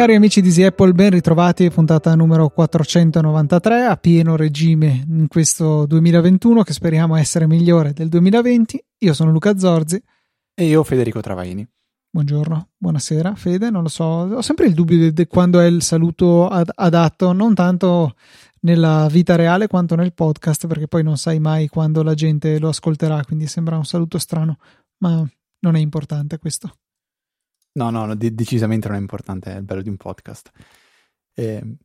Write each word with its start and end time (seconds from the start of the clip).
Cari 0.00 0.14
amici 0.14 0.40
di 0.40 0.48
Easy 0.48 0.62
Apple, 0.62 0.94
ben 0.94 1.10
ritrovati, 1.10 1.68
puntata 1.68 2.14
numero 2.14 2.48
493 2.48 3.84
a 3.84 3.96
pieno 3.98 4.34
regime 4.34 5.04
in 5.06 5.28
questo 5.28 5.84
2021 5.84 6.62
che 6.62 6.72
speriamo 6.72 7.16
essere 7.16 7.46
migliore 7.46 7.92
del 7.92 8.08
2020. 8.08 8.82
Io 9.00 9.12
sono 9.12 9.30
Luca 9.30 9.58
Zorzi. 9.58 10.02
E 10.54 10.64
io 10.64 10.82
Federico 10.84 11.20
Travaini. 11.20 11.68
Buongiorno, 12.12 12.70
buonasera 12.76 13.36
Fede, 13.36 13.70
non 13.70 13.82
lo 13.82 13.88
so, 13.88 14.04
ho 14.04 14.42
sempre 14.42 14.66
il 14.66 14.74
dubbio 14.74 15.12
di, 15.12 15.26
quando 15.28 15.60
è 15.60 15.66
il 15.66 15.80
saluto 15.80 16.48
ad, 16.48 16.68
adatto, 16.74 17.30
non 17.30 17.54
tanto 17.54 18.16
nella 18.62 19.06
vita 19.08 19.36
reale 19.36 19.68
quanto 19.68 19.94
nel 19.94 20.12
podcast, 20.12 20.66
perché 20.66 20.88
poi 20.88 21.04
non 21.04 21.16
sai 21.16 21.38
mai 21.38 21.68
quando 21.68 22.02
la 22.02 22.14
gente 22.14 22.58
lo 22.58 22.70
ascolterà, 22.70 23.22
quindi 23.24 23.46
sembra 23.46 23.76
un 23.76 23.84
saluto 23.84 24.18
strano, 24.18 24.58
ma 25.04 25.24
non 25.60 25.76
è 25.76 25.78
importante 25.78 26.38
questo. 26.38 26.78
No, 27.74 27.90
no, 27.90 28.06
no 28.06 28.16
de- 28.16 28.34
decisamente 28.34 28.88
non 28.88 28.96
è 28.96 29.00
importante, 29.00 29.52
è 29.52 29.58
il 29.58 29.62
bello 29.62 29.80
di 29.80 29.88
un 29.88 29.96
podcast. 29.96 30.50
E, 31.32 31.76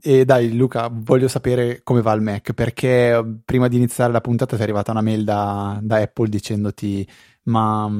e, 0.00 0.24
dai, 0.24 0.56
Luca, 0.56 0.86
voglio 0.88 1.26
sapere 1.26 1.82
come 1.82 2.00
va 2.00 2.12
il 2.12 2.22
Mac, 2.22 2.52
perché 2.52 3.40
prima 3.44 3.66
di 3.66 3.74
iniziare 3.74 4.12
la 4.12 4.20
puntata 4.20 4.54
ti 4.54 4.60
è 4.60 4.64
arrivata 4.64 4.92
una 4.92 5.02
mail 5.02 5.24
da, 5.24 5.80
da 5.82 5.96
Apple 5.96 6.28
dicendoti 6.28 7.04
ma 7.48 7.90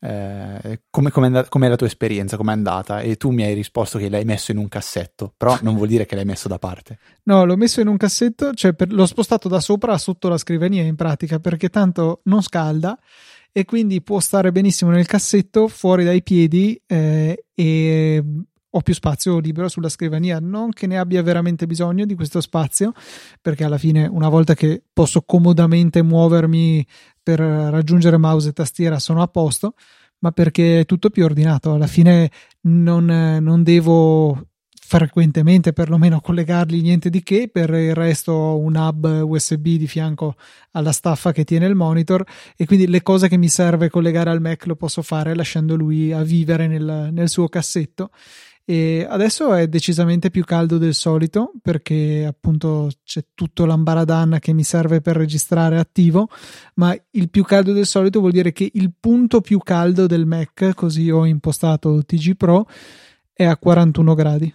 eh, 0.00 0.82
come, 0.90 1.10
com'è 1.10 1.68
la 1.68 1.76
tua 1.76 1.86
esperienza, 1.86 2.36
com'è 2.36 2.52
andata? 2.52 3.00
E 3.00 3.16
tu 3.16 3.30
mi 3.30 3.42
hai 3.42 3.54
risposto 3.54 3.98
che 3.98 4.08
l'hai 4.08 4.24
messo 4.24 4.52
in 4.52 4.58
un 4.58 4.68
cassetto, 4.68 5.32
però 5.36 5.58
non 5.62 5.74
vuol 5.74 5.88
dire 5.88 6.06
che 6.06 6.14
l'hai 6.14 6.24
messo 6.24 6.48
da 6.48 6.58
parte. 6.58 6.98
No, 7.24 7.44
l'ho 7.44 7.56
messo 7.56 7.80
in 7.80 7.88
un 7.88 7.96
cassetto, 7.96 8.52
cioè 8.54 8.74
per, 8.74 8.92
l'ho 8.92 9.06
spostato 9.06 9.48
da 9.48 9.60
sopra 9.60 9.98
sotto 9.98 10.28
la 10.28 10.38
scrivania 10.38 10.82
in 10.82 10.96
pratica, 10.96 11.40
perché 11.40 11.68
tanto 11.68 12.20
non 12.24 12.42
scalda 12.42 12.98
e 13.50 13.64
quindi 13.64 14.02
può 14.02 14.20
stare 14.20 14.52
benissimo 14.52 14.90
nel 14.90 15.06
cassetto 15.06 15.68
fuori 15.68 16.04
dai 16.04 16.22
piedi 16.22 16.80
eh, 16.86 17.46
e 17.54 18.24
ho 18.70 18.80
più 18.82 18.94
spazio 18.94 19.38
libero 19.38 19.68
sulla 19.68 19.88
scrivania, 19.88 20.38
non 20.40 20.70
che 20.70 20.86
ne 20.86 20.98
abbia 20.98 21.22
veramente 21.22 21.66
bisogno 21.66 22.04
di 22.04 22.14
questo 22.14 22.40
spazio, 22.40 22.92
perché 23.40 23.64
alla 23.64 23.78
fine 23.78 24.06
una 24.06 24.28
volta 24.28 24.54
che 24.54 24.82
posso 24.92 25.22
comodamente 25.22 26.02
muovermi 26.02 26.86
per 27.28 27.40
raggiungere 27.40 28.16
mouse 28.16 28.48
e 28.48 28.52
tastiera 28.54 28.98
sono 28.98 29.20
a 29.20 29.26
posto, 29.26 29.74
ma 30.20 30.30
perché 30.30 30.80
è 30.80 30.84
tutto 30.86 31.10
più 31.10 31.24
ordinato, 31.24 31.74
alla 31.74 31.86
fine 31.86 32.30
non, 32.62 33.04
non 33.04 33.62
devo 33.62 34.46
frequentemente 34.72 35.74
perlomeno 35.74 36.22
collegarli 36.22 36.80
niente 36.80 37.10
di 37.10 37.22
che 37.22 37.50
per 37.52 37.68
il 37.74 37.94
resto 37.94 38.56
un 38.56 38.74
hub 38.76 39.04
USB 39.04 39.66
di 39.76 39.86
fianco 39.86 40.36
alla 40.70 40.92
staffa 40.92 41.32
che 41.32 41.44
tiene 41.44 41.66
il 41.66 41.74
monitor 41.74 42.24
e 42.56 42.64
quindi 42.64 42.86
le 42.86 43.02
cose 43.02 43.28
che 43.28 43.36
mi 43.36 43.50
serve 43.50 43.90
collegare 43.90 44.30
al 44.30 44.40
Mac 44.40 44.64
lo 44.64 44.76
posso 44.76 45.02
fare 45.02 45.34
lasciando 45.34 45.76
lui 45.76 46.10
a 46.12 46.22
vivere 46.22 46.66
nel, 46.66 47.10
nel 47.12 47.28
suo 47.28 47.50
cassetto 47.50 48.08
e 48.70 49.06
adesso 49.08 49.54
è 49.54 49.66
decisamente 49.66 50.30
più 50.30 50.44
caldo 50.44 50.76
del 50.76 50.92
solito 50.92 51.52
perché 51.62 52.26
appunto 52.26 52.90
c'è 53.02 53.24
tutto 53.34 53.64
l'ambaradan 53.64 54.36
che 54.40 54.52
mi 54.52 54.62
serve 54.62 55.00
per 55.00 55.16
registrare 55.16 55.78
attivo 55.78 56.28
ma 56.74 56.94
il 57.12 57.30
più 57.30 57.44
caldo 57.44 57.72
del 57.72 57.86
solito 57.86 58.20
vuol 58.20 58.32
dire 58.32 58.52
che 58.52 58.70
il 58.70 58.92
punto 58.98 59.40
più 59.40 59.58
caldo 59.60 60.06
del 60.06 60.26
Mac 60.26 60.74
così 60.74 61.10
ho 61.10 61.24
impostato 61.24 62.04
TG 62.04 62.36
Pro 62.36 62.68
è 63.32 63.44
a 63.44 63.56
41 63.56 64.14
gradi 64.14 64.54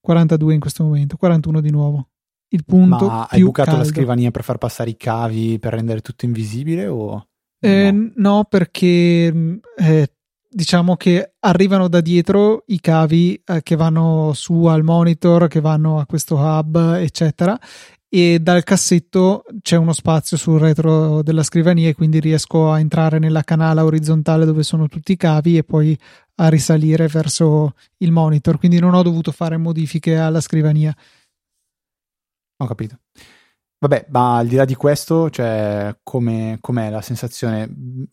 42 0.00 0.54
in 0.54 0.60
questo 0.60 0.82
momento, 0.82 1.16
41 1.16 1.60
di 1.60 1.70
nuovo. 1.70 2.08
Il 2.48 2.64
punto 2.64 3.06
Ma 3.06 3.28
hai 3.30 3.42
bucato 3.42 3.70
caldo. 3.70 3.84
la 3.84 3.88
scrivania 3.88 4.30
per 4.32 4.42
far 4.42 4.58
passare 4.58 4.90
i 4.90 4.96
cavi 4.96 5.58
per 5.60 5.72
rendere 5.72 6.00
tutto 6.00 6.24
invisibile 6.24 6.88
o 6.88 7.28
eh, 7.60 7.92
no? 7.92 8.10
no? 8.16 8.44
perché 8.48 9.60
eh, 9.76 10.12
diciamo 10.50 10.96
che 10.96 11.34
arrivano 11.40 11.88
da 11.88 12.00
dietro 12.00 12.64
i 12.66 12.80
cavi 12.80 13.40
eh, 13.44 13.62
che 13.62 13.76
vanno 13.76 14.32
su 14.34 14.64
al 14.64 14.82
monitor, 14.82 15.46
che 15.46 15.60
vanno 15.60 16.00
a 16.00 16.06
questo 16.06 16.36
hub, 16.36 16.96
eccetera. 16.96 17.58
E 18.12 18.40
dal 18.40 18.64
cassetto 18.64 19.44
c'è 19.62 19.76
uno 19.76 19.92
spazio 19.92 20.36
sul 20.36 20.58
retro 20.58 21.22
della 21.22 21.44
scrivania 21.44 21.88
e 21.88 21.94
quindi 21.94 22.18
riesco 22.18 22.72
a 22.72 22.80
entrare 22.80 23.20
nella 23.20 23.44
canala 23.44 23.84
orizzontale 23.84 24.44
dove 24.44 24.64
sono 24.64 24.88
tutti 24.88 25.12
i 25.12 25.16
cavi 25.16 25.56
e 25.56 25.62
poi 25.62 25.96
a 26.36 26.48
risalire 26.48 27.06
verso 27.06 27.74
il 27.98 28.10
monitor, 28.10 28.58
quindi 28.58 28.80
non 28.80 28.94
ho 28.94 29.02
dovuto 29.02 29.30
fare 29.30 29.56
modifiche 29.58 30.16
alla 30.16 30.40
scrivania. 30.40 30.92
Ho 32.56 32.66
capito. 32.66 32.98
Vabbè, 33.82 34.08
ma 34.10 34.36
al 34.36 34.46
di 34.46 34.56
là 34.56 34.66
di 34.66 34.74
questo, 34.74 35.30
cioè, 35.30 35.96
come, 36.02 36.58
com'è 36.60 36.90
la 36.90 37.00
sensazione? 37.00 37.66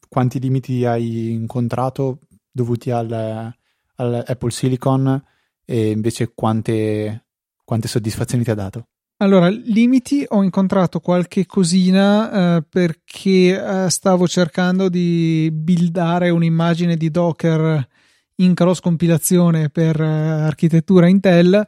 Quanti 0.08 0.40
limiti 0.40 0.86
hai 0.86 1.32
incontrato 1.32 2.20
dovuti 2.50 2.90
al, 2.90 3.54
al 3.96 4.24
Apple 4.26 4.52
Silicon 4.52 5.22
e 5.66 5.90
invece 5.90 6.32
quante, 6.34 7.26
quante 7.66 7.90
soddisfazioni 7.90 8.46
ti 8.46 8.52
ha 8.52 8.56
dato? 8.56 8.88
Allora, 9.18 9.50
limiti 9.50 10.24
ho 10.26 10.42
incontrato 10.42 11.02
qualche 11.02 11.46
cosina 11.46 12.58
eh, 12.58 12.62
perché 12.62 13.86
eh, 13.86 13.90
stavo 13.90 14.26
cercando 14.26 14.88
di 14.88 15.50
buildare 15.52 16.30
un'immagine 16.30 16.96
di 16.96 17.12
Docker 17.12 17.86
in 18.36 18.54
cross 18.54 18.80
compilazione 18.80 19.70
per 19.70 20.00
eh, 20.00 20.06
architettura 20.06 21.08
Intel 21.08 21.68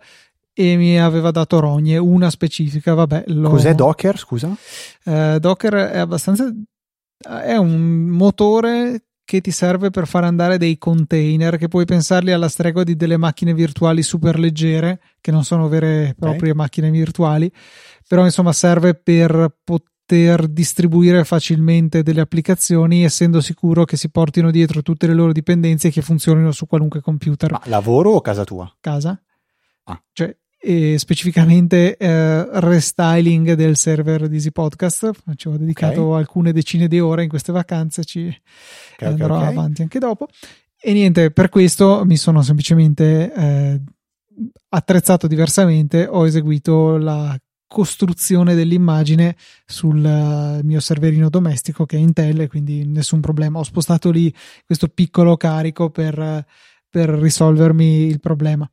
e 0.62 0.76
mi 0.76 1.00
aveva 1.00 1.32
dato 1.32 1.62
rogne, 1.62 1.98
una 1.98 2.30
specifica, 2.30 2.94
vabbè. 2.94 3.24
Lo... 3.28 3.50
Cos'è 3.52 3.74
Docker, 3.74 4.18
scusa? 4.18 4.54
Eh, 5.06 5.38
Docker 5.40 5.74
è 5.74 6.00
abbastanza... 6.00 6.54
è 7.18 7.56
un 7.56 8.08
motore 8.10 9.06
che 9.24 9.40
ti 9.40 9.52
serve 9.52 9.90
per 9.90 10.06
far 10.06 10.26
andare 10.26 10.58
dei 10.58 10.78
container 10.78 11.56
che 11.56 11.70
puoi 11.70 11.86
pensarli 11.86 12.34
alla 12.34 12.50
stregua 12.50 12.84
di 12.84 12.98
delle 12.98 13.16
macchine 13.16 13.54
virtuali 13.54 14.04
super 14.04 14.38
leggere, 14.38 15.00
che 15.22 15.32
non 15.32 15.46
sono 15.46 15.70
vere 15.70 16.10
e 16.10 16.16
proprie 16.16 16.52
okay. 16.52 16.62
macchine 16.62 16.92
virtuali, 16.92 17.50
però 18.06 18.26
insomma 18.26 18.52
serve 18.52 18.96
per 18.96 19.60
poter 19.64 20.46
distribuire 20.50 21.24
facilmente 21.24 22.04
delle 22.04 22.20
applicazioni 22.20 23.06
essendo 23.06 23.40
sicuro 23.40 23.86
che 23.86 23.96
si 23.96 24.10
portino 24.10 24.52
dietro 24.52 24.82
tutte 24.82 25.08
le 25.08 25.14
loro 25.14 25.32
dipendenze 25.32 25.88
e 25.88 25.92
che 25.92 26.02
funzionino 26.02 26.52
su 26.52 26.68
qualunque 26.68 27.00
computer. 27.00 27.50
Ma 27.50 27.62
lavoro 27.64 28.10
o 28.12 28.20
casa 28.20 28.44
tua? 28.44 28.70
Casa. 28.82 29.22
Ah. 29.84 30.04
Cioè, 30.12 30.36
e 30.62 31.00
specificamente 31.00 31.96
eh, 31.96 32.60
restyling 32.60 33.54
del 33.54 33.78
server 33.78 34.28
di 34.28 34.36
Easy 34.36 34.52
Podcast. 34.52 35.12
Ci 35.36 35.48
ho 35.48 35.58
dedicato 35.58 36.08
okay. 36.08 36.20
alcune 36.20 36.52
decine 36.52 36.88
di 36.88 37.00
ore 37.00 37.24
in 37.24 37.30
queste 37.30 37.54
vacanze, 37.54 38.04
ci 38.04 38.28
okay, 38.94 39.08
andrò 39.08 39.38
okay, 39.38 39.48
avanti 39.48 39.82
anche 39.82 40.00
dopo. 40.00 40.28
E 40.82 40.94
niente, 40.94 41.32
per 41.32 41.50
questo 41.50 42.04
mi 42.06 42.18
sono 42.18 42.42
semplicemente 42.42 43.34
eh, 43.34 43.82
attrezzato 44.70 45.28
diversamente, 45.28 46.06
ho 46.10 46.26
eseguito 46.26 46.98
la 46.98 47.38
costruzione 47.68 48.56
dell'immagine 48.56 49.36
sul 49.66 50.04
uh, 50.04 50.66
mio 50.66 50.80
serverino 50.80 51.30
domestico 51.30 51.86
che 51.86 51.98
è 51.98 52.00
Intel, 52.00 52.48
quindi 52.48 52.84
nessun 52.86 53.20
problema. 53.20 53.60
Ho 53.60 53.64
spostato 53.64 54.10
lì 54.10 54.34
questo 54.66 54.88
piccolo 54.88 55.38
carico 55.38 55.92
per, 55.92 56.46
per 56.90 57.10
risolvermi 57.10 58.08
il 58.08 58.20
problema. 58.20 58.70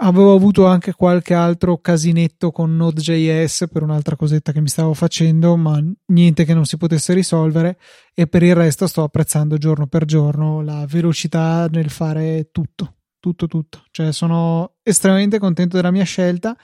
Avevo 0.00 0.32
avuto 0.32 0.64
anche 0.64 0.92
qualche 0.92 1.34
altro 1.34 1.78
casinetto 1.78 2.52
con 2.52 2.76
Node.js 2.76 3.66
per 3.68 3.82
un'altra 3.82 4.14
cosetta 4.14 4.52
che 4.52 4.60
mi 4.60 4.68
stavo 4.68 4.94
facendo, 4.94 5.56
ma 5.56 5.82
niente 6.06 6.44
che 6.44 6.54
non 6.54 6.66
si 6.66 6.76
potesse 6.76 7.14
risolvere. 7.14 7.80
E 8.14 8.28
per 8.28 8.44
il 8.44 8.54
resto 8.54 8.86
sto 8.86 9.02
apprezzando 9.02 9.58
giorno 9.58 9.88
per 9.88 10.04
giorno 10.04 10.62
la 10.62 10.86
velocità 10.86 11.66
nel 11.66 11.90
fare 11.90 12.50
tutto, 12.52 12.98
tutto, 13.18 13.48
tutto. 13.48 13.86
Cioè, 13.90 14.12
sono 14.12 14.76
estremamente 14.84 15.40
contento 15.40 15.74
della 15.74 15.90
mia 15.90 16.04
scelta 16.04 16.56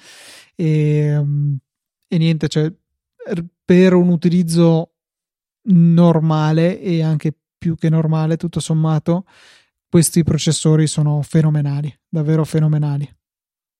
e, 0.55 1.21
e 2.07 2.19
niente, 2.19 2.47
cioè, 2.47 2.73
per 3.65 3.95
un 3.95 4.11
utilizzo 4.11 4.93
normale 5.63 6.81
e 6.81 7.03
anche 7.03 7.37
più 7.59 7.75
che 7.75 7.89
normale, 7.89 8.37
tutto 8.37 8.61
sommato, 8.61 9.25
questi 9.89 10.23
processori 10.23 10.87
sono 10.87 11.21
fenomenali, 11.23 11.93
davvero 12.09 12.45
fenomenali 12.45 13.13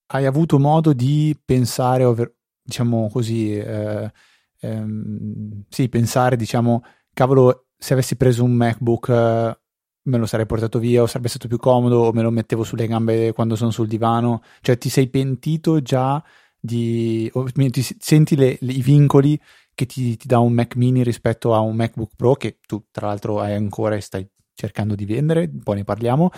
hai 0.07 0.25
avuto 0.25 0.59
modo 0.59 0.93
di 0.93 1.37
pensare, 1.43 2.03
over, 2.03 2.33
diciamo 2.61 3.09
così, 3.09 3.55
eh, 3.57 4.11
ehm, 4.59 5.63
sì, 5.69 5.89
pensare, 5.89 6.35
diciamo, 6.35 6.83
cavolo, 7.13 7.67
se 7.77 7.93
avessi 7.93 8.15
preso 8.15 8.43
un 8.43 8.53
MacBook 8.53 9.09
eh, 9.09 9.59
me 10.03 10.17
lo 10.17 10.25
sarei 10.25 10.45
portato 10.45 10.79
via 10.79 11.01
o 11.01 11.07
sarebbe 11.07 11.29
stato 11.29 11.47
più 11.47 11.57
comodo 11.57 11.97
o 12.01 12.11
me 12.13 12.21
lo 12.21 12.29
mettevo 12.31 12.63
sulle 12.63 12.87
gambe 12.87 13.33
quando 13.33 13.55
sono 13.55 13.71
sul 13.71 13.87
divano, 13.87 14.41
cioè 14.61 14.77
ti 14.77 14.89
sei 14.89 15.07
pentito 15.09 15.81
già 15.81 16.23
di, 16.59 17.29
o, 17.33 17.45
ti 17.51 17.81
senti 17.99 18.35
le, 18.35 18.57
le, 18.61 18.71
i 18.71 18.81
vincoli 18.81 19.39
che 19.73 19.85
ti, 19.85 20.15
ti 20.17 20.27
dà 20.27 20.39
un 20.39 20.53
Mac 20.53 20.75
mini 20.75 21.03
rispetto 21.03 21.53
a 21.53 21.59
un 21.59 21.75
MacBook 21.75 22.11
Pro 22.15 22.35
che 22.35 22.59
tu 22.65 22.85
tra 22.91 23.07
l'altro 23.07 23.39
hai 23.39 23.53
ancora 23.55 23.95
e 23.95 24.01
stai 24.01 24.27
cercando 24.55 24.95
di 24.95 25.05
vendere, 25.05 25.49
poi 25.63 25.75
ne 25.75 25.83
parliamo 25.83 26.31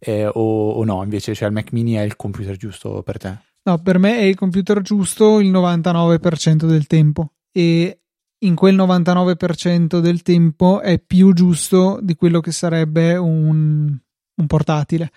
eh, 0.00 0.26
o, 0.26 0.70
o, 0.70 0.84
no, 0.84 1.02
invece 1.02 1.34
cioè 1.34 1.48
il 1.48 1.54
Mac 1.54 1.72
mini 1.72 1.92
è 1.92 2.00
il 2.00 2.16
computer 2.16 2.56
giusto 2.56 3.02
per 3.02 3.18
te? 3.18 3.36
No, 3.62 3.78
per 3.78 3.98
me 3.98 4.16
è 4.16 4.22
il 4.22 4.34
computer 4.34 4.80
giusto 4.80 5.38
il 5.38 5.50
99% 5.50 6.66
del 6.66 6.86
tempo 6.86 7.34
e 7.52 8.00
in 8.38 8.54
quel 8.54 8.74
99% 8.74 9.98
del 10.00 10.22
tempo 10.22 10.80
è 10.80 10.98
più 10.98 11.34
giusto 11.34 11.98
di 12.00 12.14
quello 12.14 12.40
che 12.40 12.52
sarebbe 12.52 13.16
un, 13.16 13.94
un 14.34 14.46
portatile. 14.46 15.10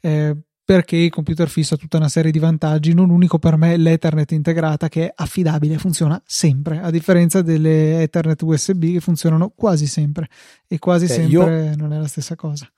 Eh, 0.00 0.36
perché 0.70 0.94
il 0.94 1.10
computer 1.10 1.48
fisso 1.48 1.74
ha 1.74 1.76
tutta 1.76 1.96
una 1.96 2.08
serie 2.08 2.30
di 2.30 2.38
vantaggi, 2.38 2.94
non 2.94 3.10
unico 3.10 3.40
per 3.40 3.56
me 3.56 3.76
l'Ethernet 3.76 4.30
integrata 4.30 4.88
che 4.88 5.06
è 5.06 5.12
affidabile, 5.16 5.78
funziona 5.78 6.22
sempre, 6.24 6.80
a 6.80 6.90
differenza 6.90 7.42
delle 7.42 8.02
Ethernet 8.02 8.40
USB 8.40 8.92
che 8.92 9.00
funzionano 9.00 9.52
quasi 9.52 9.88
sempre 9.88 10.28
e 10.68 10.78
quasi 10.78 11.06
eh, 11.06 11.08
sempre 11.08 11.64
io, 11.64 11.76
non 11.76 11.92
è 11.92 11.98
la 11.98 12.06
stessa 12.06 12.36
cosa. 12.36 12.70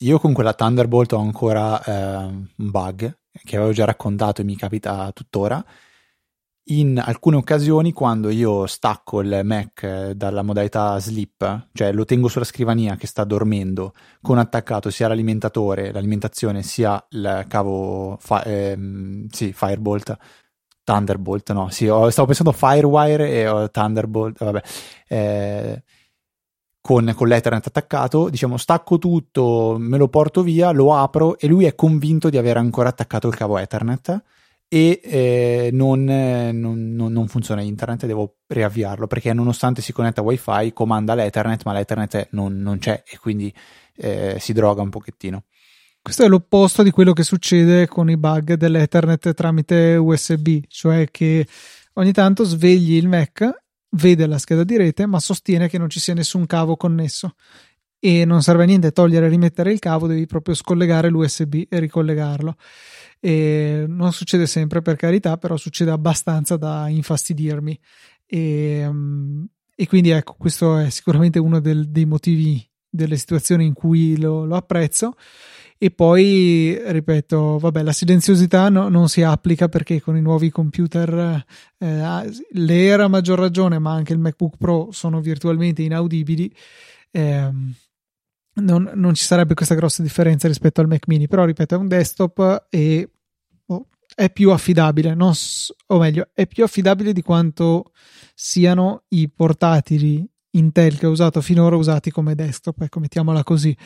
Io 0.00 0.18
con 0.18 0.34
quella 0.34 0.52
Thunderbolt 0.52 1.14
ho 1.14 1.20
ancora 1.20 1.82
eh, 1.82 2.26
un 2.26 2.70
bug 2.70 3.18
che 3.42 3.56
avevo 3.56 3.72
già 3.72 3.86
raccontato 3.86 4.42
e 4.42 4.44
mi 4.44 4.54
capita 4.54 5.10
tuttora. 5.12 5.64
In 6.70 6.98
alcune 7.02 7.36
occasioni, 7.36 7.92
quando 7.92 8.28
io 8.28 8.66
stacco 8.66 9.20
il 9.22 9.40
Mac 9.42 10.10
dalla 10.10 10.42
modalità 10.42 10.98
sleep, 10.98 11.68
cioè 11.72 11.92
lo 11.92 12.04
tengo 12.04 12.28
sulla 12.28 12.44
scrivania 12.44 12.96
che 12.96 13.06
sta 13.06 13.24
dormendo, 13.24 13.94
con 14.20 14.36
attaccato 14.36 14.90
sia 14.90 15.08
l'alimentatore, 15.08 15.92
l'alimentazione, 15.92 16.62
sia 16.62 17.02
il 17.10 17.46
cavo 17.48 18.18
fa- 18.20 18.44
ehm, 18.44 19.28
sì, 19.30 19.54
Firebolt, 19.54 20.14
Thunderbolt, 20.84 21.52
no, 21.52 21.70
sì, 21.70 21.88
ho, 21.88 22.10
stavo 22.10 22.26
pensando 22.26 22.52
Firewire 22.52 23.30
e 23.30 23.48
ho 23.48 23.70
Thunderbolt, 23.70 24.44
vabbè. 24.44 24.62
Eh, 25.08 25.82
con, 26.82 27.12
con 27.16 27.28
l'Ethernet 27.28 27.66
attaccato, 27.66 28.28
diciamo 28.28 28.58
stacco 28.58 28.98
tutto, 28.98 29.76
me 29.78 29.96
lo 29.96 30.08
porto 30.08 30.42
via, 30.42 30.70
lo 30.72 30.94
apro 30.94 31.38
e 31.38 31.46
lui 31.46 31.64
è 31.64 31.74
convinto 31.74 32.28
di 32.28 32.36
aver 32.36 32.58
ancora 32.58 32.90
attaccato 32.90 33.26
il 33.28 33.34
cavo 33.34 33.56
Ethernet 33.56 34.22
e 34.68 35.00
eh, 35.02 35.70
non, 35.72 36.04
non, 36.04 36.94
non, 36.94 37.12
non, 37.12 37.28
funziona 37.28 37.62
internet, 37.62 38.04
devo 38.04 38.36
riavviarlo 38.46 39.06
perché 39.06 39.32
nonostante 39.32 39.80
si 39.80 39.92
connetta 39.92 40.20
wifi 40.20 40.72
comanda 40.74 41.14
l'Ethernet 41.14 41.64
ma 41.64 41.72
l'Ethernet 41.72 42.28
non, 42.32 42.76
c'è 42.78 43.02
e 43.06 43.18
quindi 43.18 43.52
eh, 43.96 44.36
si 44.38 44.52
droga 44.52 44.82
un 44.82 44.90
pochettino. 44.90 45.44
Questo 46.02 46.22
è 46.22 46.28
l'opposto 46.28 46.82
di 46.82 46.90
quello 46.90 47.12
che 47.12 47.22
succede 47.22 47.86
con 47.86 48.10
i 48.10 48.16
bug 48.16 48.54
dell'Ethernet 48.54 49.32
tramite 49.34 49.96
USB, 49.96 50.60
cioè 50.68 51.08
che 51.10 51.46
ogni 51.94 52.12
tanto 52.12 52.44
svegli 52.44 52.94
il 52.94 53.08
Mac 53.08 53.50
vede 53.92 54.26
la 54.26 54.38
scheda 54.38 54.64
di 54.64 54.76
rete 54.76 55.06
ma 55.06 55.18
sostiene 55.18 55.68
che 55.68 55.78
non 55.78 55.88
ci 55.88 55.98
sia 55.98 56.12
nessun 56.12 56.44
cavo 56.44 56.76
connesso 56.76 57.34
e 58.00 58.24
non 58.24 58.42
serve 58.42 58.62
a 58.62 58.66
niente 58.66 58.92
togliere 58.92 59.26
e 59.26 59.28
rimettere 59.28 59.72
il 59.72 59.78
cavo, 59.78 60.06
devi 60.06 60.26
proprio 60.26 60.54
scollegare 60.54 61.08
l'USB 61.08 61.64
e 61.68 61.78
ricollegarlo. 61.78 62.54
E 63.20 63.84
non 63.88 64.12
succede 64.12 64.46
sempre 64.46 64.82
per 64.82 64.96
carità, 64.96 65.36
però 65.36 65.56
succede 65.56 65.90
abbastanza 65.90 66.56
da 66.56 66.88
infastidirmi. 66.88 67.78
E, 68.26 68.90
e 69.74 69.86
quindi 69.86 70.10
ecco, 70.10 70.36
questo 70.38 70.78
è 70.78 70.90
sicuramente 70.90 71.38
uno 71.38 71.60
del, 71.60 71.88
dei 71.88 72.04
motivi 72.04 72.64
delle 72.90 73.16
situazioni 73.16 73.66
in 73.66 73.74
cui 73.74 74.18
lo, 74.18 74.44
lo 74.44 74.56
apprezzo 74.56 75.14
e 75.80 75.92
poi 75.92 76.76
ripeto 76.90 77.58
vabbè 77.58 77.82
la 77.82 77.92
silenziosità 77.92 78.68
no, 78.68 78.88
non 78.88 79.08
si 79.08 79.22
applica 79.22 79.68
perché 79.68 80.00
con 80.00 80.16
i 80.16 80.22
nuovi 80.22 80.50
computer 80.50 81.44
eh, 81.78 82.30
l'Air 82.52 83.00
a 83.00 83.08
maggior 83.08 83.38
ragione 83.38 83.78
ma 83.78 83.92
anche 83.92 84.12
il 84.12 84.18
MacBook 84.18 84.56
Pro 84.56 84.88
sono 84.90 85.20
virtualmente 85.20 85.82
inaudibili 85.82 86.52
eh, 87.12 87.52
non, 88.60 88.90
non, 88.94 89.14
ci 89.14 89.24
sarebbe 89.24 89.54
questa 89.54 89.74
grossa 89.74 90.02
differenza 90.02 90.48
rispetto 90.48 90.80
al 90.80 90.88
Mac 90.88 91.06
mini 91.06 91.28
però 91.28 91.44
ripeto 91.44 91.74
è 91.74 91.78
un 91.78 91.88
desktop 91.88 92.66
e 92.70 93.10
oh, 93.66 93.86
è 94.14 94.30
più 94.30 94.50
affidabile 94.50 95.14
non, 95.14 95.32
o 95.86 95.98
meglio 95.98 96.28
è 96.32 96.46
più 96.46 96.64
affidabile 96.64 97.12
di 97.12 97.22
quanto 97.22 97.92
siano 98.34 99.04
i 99.08 99.30
portatili 99.30 100.28
Intel 100.52 100.98
che 100.98 101.06
ho 101.06 101.10
usato 101.10 101.42
finora 101.42 101.76
usati 101.76 102.10
come 102.10 102.34
desktop, 102.34 102.80
ecco, 102.80 103.00
mettiamola 103.00 103.44
così. 103.44 103.76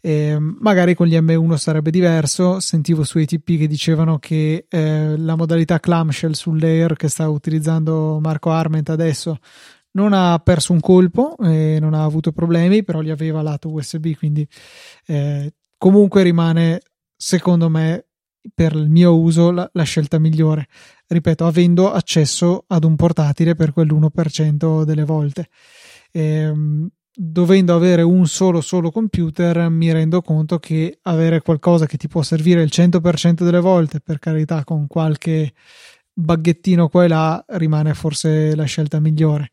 Eh, 0.00 0.36
magari 0.38 0.94
con 0.94 1.06
gli 1.06 1.16
M1 1.16 1.54
sarebbe 1.54 1.90
diverso. 1.90 2.58
Sentivo 2.58 3.04
su 3.04 3.18
ATP 3.18 3.58
che 3.58 3.68
dicevano 3.68 4.18
che 4.18 4.66
eh, 4.68 5.16
la 5.16 5.36
modalità 5.36 5.78
clamshell 5.78 6.32
sull'Air 6.32 6.96
che 6.96 7.08
sta 7.08 7.28
utilizzando 7.28 8.18
Marco 8.20 8.50
Arment 8.50 8.90
adesso 8.90 9.38
non 9.92 10.12
ha 10.12 10.38
perso 10.38 10.72
un 10.72 10.80
colpo 10.80 11.36
e 11.38 11.78
non 11.80 11.94
ha 11.94 12.04
avuto 12.04 12.32
problemi, 12.32 12.84
però 12.84 13.00
li 13.00 13.10
aveva 13.10 13.42
lato 13.42 13.70
USB, 13.70 14.14
quindi 14.16 14.46
eh, 15.06 15.52
comunque 15.76 16.22
rimane, 16.22 16.80
secondo 17.16 17.68
me, 17.68 18.06
per 18.54 18.72
il 18.72 18.88
mio 18.88 19.18
uso 19.18 19.50
la, 19.50 19.68
la, 19.72 19.82
scelta 19.82 20.18
migliore. 20.18 20.66
Ripeto, 21.06 21.44
avendo 21.44 21.92
accesso 21.92 22.64
ad 22.68 22.84
un 22.84 22.96
portatile 22.96 23.54
per 23.54 23.72
quell'1% 23.72 24.84
delle 24.84 25.04
volte 25.04 25.48
ehm, 26.12 26.88
dovendo 27.12 27.74
avere 27.74 28.02
un 28.02 28.26
solo 28.26 28.60
solo 28.60 28.90
computer 28.90 29.68
mi 29.68 29.92
rendo 29.92 30.22
conto 30.22 30.58
che 30.58 30.98
avere 31.02 31.40
qualcosa 31.40 31.86
che 31.86 31.96
ti 31.96 32.08
può 32.08 32.22
servire 32.22 32.62
il 32.62 32.70
100% 32.72 33.44
delle 33.44 33.60
volte 33.60 34.00
per 34.00 34.18
carità 34.18 34.64
con 34.64 34.86
qualche 34.86 35.52
baghettino 36.12 36.88
qua 36.88 37.04
e 37.04 37.08
là 37.08 37.44
rimane 37.48 37.94
forse 37.94 38.54
la 38.54 38.64
scelta 38.64 39.00
migliore 39.00 39.50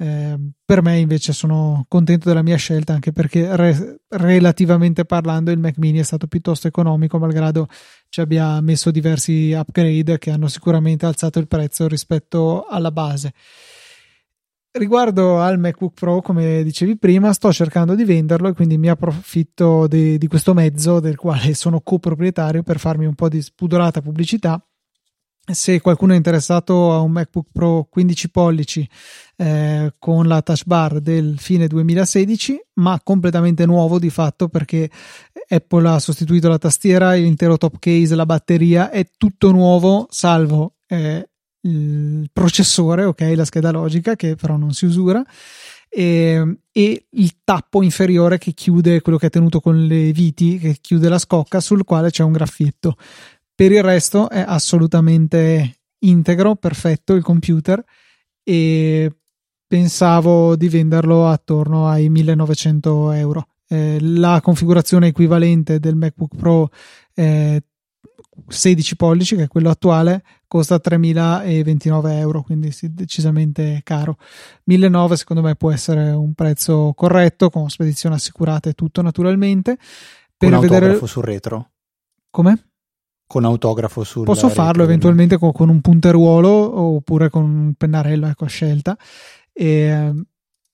eh, 0.00 0.38
per 0.64 0.80
me 0.80 0.98
invece 0.98 1.34
sono 1.34 1.84
contento 1.86 2.28
della 2.28 2.42
mia 2.42 2.56
scelta 2.56 2.94
anche 2.94 3.12
perché 3.12 3.54
re- 3.54 4.00
relativamente 4.08 5.04
parlando 5.04 5.50
il 5.50 5.58
Mac 5.58 5.76
mini 5.76 5.98
è 5.98 6.02
stato 6.02 6.26
piuttosto 6.26 6.66
economico 6.66 7.18
malgrado 7.18 7.68
ci 8.08 8.22
abbia 8.22 8.60
messo 8.62 8.90
diversi 8.90 9.52
upgrade 9.52 10.16
che 10.16 10.30
hanno 10.30 10.48
sicuramente 10.48 11.04
alzato 11.04 11.38
il 11.38 11.48
prezzo 11.48 11.86
rispetto 11.86 12.64
alla 12.64 12.90
base 12.90 13.34
Riguardo 14.72 15.40
al 15.40 15.58
MacBook 15.58 15.94
Pro, 15.94 16.22
come 16.22 16.62
dicevi 16.62 16.96
prima, 16.96 17.32
sto 17.32 17.52
cercando 17.52 17.96
di 17.96 18.04
venderlo 18.04 18.46
e 18.46 18.52
quindi 18.52 18.78
mi 18.78 18.88
approfitto 18.88 19.88
di, 19.88 20.16
di 20.16 20.28
questo 20.28 20.54
mezzo 20.54 21.00
del 21.00 21.16
quale 21.16 21.54
sono 21.54 21.80
coproprietario 21.80 22.62
per 22.62 22.78
farmi 22.78 23.04
un 23.04 23.16
po' 23.16 23.28
di 23.28 23.42
spudorata 23.42 24.00
pubblicità. 24.00 24.64
Se 25.52 25.80
qualcuno 25.80 26.12
è 26.12 26.16
interessato 26.16 26.92
a 26.92 27.00
un 27.00 27.12
MacBook 27.12 27.48
Pro 27.52 27.86
15 27.90 28.30
pollici 28.30 28.88
eh, 29.36 29.94
con 29.98 30.26
la 30.26 30.42
touch 30.42 30.64
bar 30.64 31.00
del 31.00 31.38
fine 31.38 31.66
2016, 31.66 32.60
ma 32.74 33.00
completamente 33.02 33.66
nuovo 33.66 33.98
di 33.98 34.10
fatto 34.10 34.48
perché 34.48 34.88
Apple 35.48 35.88
ha 35.88 35.98
sostituito 35.98 36.48
la 36.48 36.58
tastiera, 36.58 37.14
l'intero 37.14 37.56
top 37.56 37.78
case, 37.78 38.14
la 38.14 38.26
batteria, 38.26 38.90
è 38.90 39.08
tutto 39.16 39.50
nuovo, 39.50 40.06
salvo 40.10 40.76
eh, 40.86 41.28
il 41.62 42.30
processore, 42.32 43.04
ok, 43.04 43.32
la 43.34 43.44
scheda 43.44 43.70
logica 43.70 44.16
che 44.16 44.36
però 44.36 44.56
non 44.56 44.72
si 44.72 44.86
usura 44.86 45.24
e, 45.92 46.58
e, 46.70 47.06
il 47.10 47.32
tappo 47.42 47.82
inferiore 47.82 48.38
che 48.38 48.52
chiude 48.52 49.00
quello 49.00 49.18
che 49.18 49.26
è 49.26 49.30
tenuto 49.30 49.60
con 49.60 49.84
le 49.86 50.12
viti, 50.12 50.58
che 50.58 50.78
chiude 50.80 51.08
la 51.08 51.18
scocca 51.18 51.60
sul 51.60 51.84
quale 51.84 52.10
c'è 52.10 52.22
un 52.22 52.32
graffietto. 52.32 52.96
Per 53.60 53.70
il 53.70 53.82
resto 53.82 54.30
è 54.30 54.42
assolutamente 54.46 55.80
integro, 55.98 56.56
perfetto 56.56 57.12
il 57.12 57.22
computer 57.22 57.84
e 58.42 59.14
pensavo 59.66 60.56
di 60.56 60.70
venderlo 60.70 61.28
attorno 61.28 61.86
ai 61.86 62.08
1900 62.08 63.10
euro. 63.10 63.48
Eh, 63.68 63.98
la 64.00 64.40
configurazione 64.42 65.08
equivalente 65.08 65.78
del 65.78 65.94
MacBook 65.94 66.36
Pro 66.36 66.70
eh, 67.12 67.62
16 68.48 68.96
pollici, 68.96 69.36
che 69.36 69.42
è 69.42 69.48
quello 69.48 69.68
attuale, 69.68 70.24
costa 70.46 70.80
3.029 70.82 72.12
euro, 72.12 72.40
quindi 72.40 72.70
sì, 72.70 72.94
decisamente 72.94 73.82
caro. 73.84 74.16
1.900 74.70 75.12
secondo 75.12 75.42
me 75.42 75.54
può 75.54 75.70
essere 75.70 76.12
un 76.12 76.32
prezzo 76.32 76.94
corretto, 76.96 77.50
con 77.50 77.68
spedizione 77.68 78.14
assicurata 78.14 78.70
e 78.70 78.72
tutto 78.72 79.02
naturalmente. 79.02 79.76
Per 80.34 80.50
con 80.50 80.60
vedere... 80.60 80.86
autografo 80.86 81.04
sul 81.04 81.24
retro? 81.24 81.72
Come? 82.30 82.69
Con 83.30 83.44
autografo 83.44 84.02
sul 84.02 84.24
Posso 84.24 84.48
farlo 84.48 84.82
eventualmente 84.82 85.38
con, 85.38 85.52
con, 85.52 85.68
un 85.68 85.80
punteruolo 85.80 86.80
oppure 86.80 87.30
con 87.30 87.44
un 87.44 87.74
pennarello, 87.74 88.26
ecco 88.26 88.44
a 88.44 88.48
scelta. 88.48 88.98
E, 89.52 90.12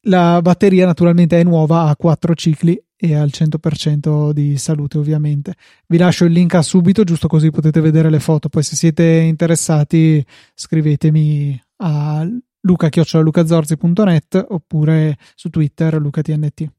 la 0.09 0.41
batteria 0.41 0.87
naturalmente 0.87 1.39
è 1.39 1.45
nuova, 1.45 1.83
ha 1.83 1.97
4 1.97 2.35
cicli 2.35 2.83
e 2.97 3.15
al 3.15 3.31
100% 3.31 4.31
di 4.31 4.57
salute 4.57 4.97
ovviamente. 4.97 5.55
Vi 5.87 5.99
lascio 5.99 6.25
il 6.25 6.33
link 6.33 6.55
a 6.55 6.63
subito 6.63 7.05
giusto 7.05 7.29
così 7.29 7.51
potete 7.51 7.81
vedere 7.81 8.09
le 8.09 8.21
foto, 8.21 8.49
poi 8.49 8.63
se 8.63 8.75
siete 8.75 9.05
interessati 9.05 10.25
scrivetemi 10.55 11.63
a 11.83 12.27
luca-lucazorzi.net 12.61 14.47
oppure 14.49 15.19
su 15.35 15.51
Twitter 15.51 16.01
lucatnt. 16.01 16.76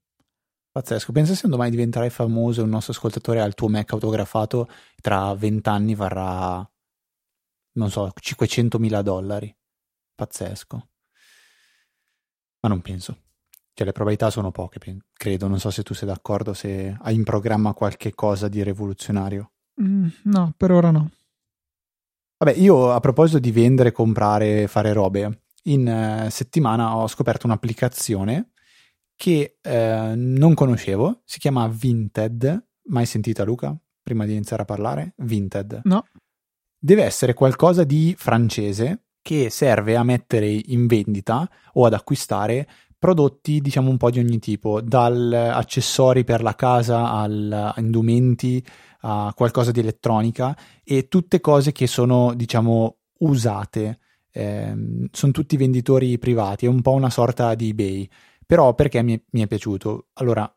Pazzesco, 0.77 1.11
pensa 1.11 1.33
se 1.33 1.45
un 1.45 1.51
domani 1.53 1.71
diventerai 1.71 2.11
famoso 2.11 2.61
e 2.61 2.63
un 2.63 2.69
nostro 2.69 2.93
ascoltatore 2.93 3.41
ha 3.41 3.45
il 3.45 3.55
tuo 3.55 3.67
Mac 3.67 3.93
autografato 3.93 4.69
tra 5.01 5.33
20 5.33 5.67
anni 5.69 5.95
varrà 5.95 6.69
non 7.77 7.89
so, 7.89 8.11
500 8.13 8.77
mila 8.77 9.01
dollari. 9.01 9.51
Pazzesco. 10.13 10.87
Ma 12.59 12.69
non 12.69 12.81
penso. 12.81 13.17
Cioè 13.73 13.87
le 13.87 13.91
probabilità 13.91 14.29
sono 14.29 14.51
poche, 14.51 14.79
credo. 15.13 15.47
Non 15.47 15.59
so 15.59 15.71
se 15.71 15.81
tu 15.81 15.95
sei 15.95 16.07
d'accordo, 16.07 16.53
se 16.53 16.95
hai 17.01 17.15
in 17.15 17.23
programma 17.23 17.73
qualche 17.73 18.13
cosa 18.13 18.47
di 18.47 18.61
rivoluzionario. 18.61 19.53
Mm, 19.81 20.07
no, 20.25 20.53
per 20.55 20.71
ora 20.71 20.91
no. 20.91 21.09
Vabbè, 22.37 22.55
io 22.55 22.91
a 22.91 22.99
proposito 22.99 23.39
di 23.39 23.51
vendere, 23.51 23.91
comprare, 23.91 24.67
fare 24.67 24.93
robe, 24.93 25.45
in 25.63 26.25
uh, 26.25 26.29
settimana 26.29 26.95
ho 26.97 27.07
scoperto 27.07 27.47
un'applicazione 27.47 28.51
che 29.17 29.57
uh, 29.61 30.13
non 30.15 30.53
conoscevo, 30.53 31.21
si 31.25 31.39
chiama 31.39 31.67
Vinted. 31.67 32.65
Mai 32.83 33.05
sentita 33.05 33.43
Luca? 33.43 33.77
Prima 34.01 34.25
di 34.25 34.31
iniziare 34.31 34.61
a 34.61 34.65
parlare? 34.65 35.13
Vinted. 35.17 35.81
No. 35.83 36.05
Deve 36.79 37.03
essere 37.03 37.33
qualcosa 37.33 37.83
di 37.83 38.15
francese 38.17 39.07
che 39.21 39.49
serve 39.49 39.97
a 39.97 40.03
mettere 40.03 40.47
in 40.47 40.87
vendita 40.87 41.49
o 41.73 41.85
ad 41.85 41.93
acquistare 41.93 42.65
prodotti 42.97 43.59
diciamo 43.59 43.89
un 43.89 43.97
po' 43.97 44.09
di 44.09 44.19
ogni 44.19 44.39
tipo, 44.39 44.81
dal 44.81 45.31
accessori 45.33 46.23
per 46.23 46.41
la 46.41 46.55
casa 46.55 47.11
al 47.11 47.73
indumenti 47.77 48.63
a 49.01 49.31
qualcosa 49.35 49.71
di 49.71 49.79
elettronica 49.79 50.57
e 50.83 51.07
tutte 51.07 51.39
cose 51.39 51.71
che 51.71 51.87
sono 51.87 52.33
diciamo 52.33 52.97
usate. 53.19 53.99
Eh, 54.31 55.07
sono 55.11 55.31
tutti 55.31 55.57
venditori 55.57 56.17
privati, 56.19 56.65
è 56.65 56.69
un 56.69 56.81
po' 56.81 56.91
una 56.91 57.09
sorta 57.09 57.55
di 57.55 57.69
eBay. 57.69 58.09
Però 58.47 58.73
perché 58.73 59.03
mi 59.03 59.13
è, 59.13 59.21
mi 59.31 59.41
è 59.41 59.47
piaciuto? 59.47 60.07
Allora, 60.13 60.51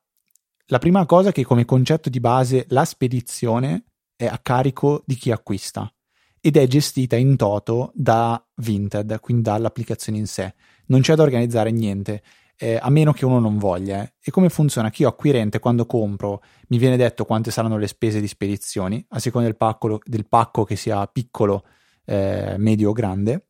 la 0.66 0.78
prima 0.78 1.04
cosa 1.06 1.30
è 1.30 1.32
che 1.32 1.44
come 1.44 1.64
concetto 1.64 2.08
di 2.08 2.20
base 2.20 2.64
la 2.68 2.84
spedizione 2.84 3.86
è 4.14 4.26
a 4.26 4.38
carico 4.38 5.02
di 5.04 5.16
chi 5.16 5.32
acquista 5.32 5.92
ed 6.40 6.56
è 6.56 6.66
gestita 6.68 7.16
in 7.16 7.36
toto 7.36 7.90
da 7.94 8.42
Vinted, 8.56 9.18
quindi 9.18 9.42
dall'applicazione 9.42 10.18
in 10.18 10.28
sé. 10.28 10.54
Non 10.86 11.00
c'è 11.00 11.16
da 11.16 11.24
organizzare 11.24 11.72
niente, 11.72 12.22
eh, 12.56 12.78
a 12.80 12.88
meno 12.90 13.12
che 13.12 13.24
uno 13.24 13.40
non 13.40 13.58
voglia. 13.58 14.04
Eh. 14.04 14.12
E 14.22 14.30
come 14.30 14.50
funziona? 14.50 14.90
Che 14.90 15.02
io 15.02 15.08
acquirente 15.08 15.58
quando 15.58 15.84
compro 15.84 16.42
mi 16.68 16.78
viene 16.78 16.96
detto 16.96 17.24
quante 17.24 17.50
saranno 17.50 17.76
le 17.76 17.88
spese 17.88 18.20
di 18.20 18.28
spedizioni, 18.28 19.04
a 19.08 19.18
seconda 19.18 19.48
del 19.48 19.56
pacco, 19.56 19.98
del 20.04 20.28
pacco 20.28 20.62
che 20.62 20.76
sia 20.76 21.04
piccolo, 21.08 21.64
eh, 22.04 22.54
medio 22.56 22.90
o 22.90 22.92
grande. 22.92 23.46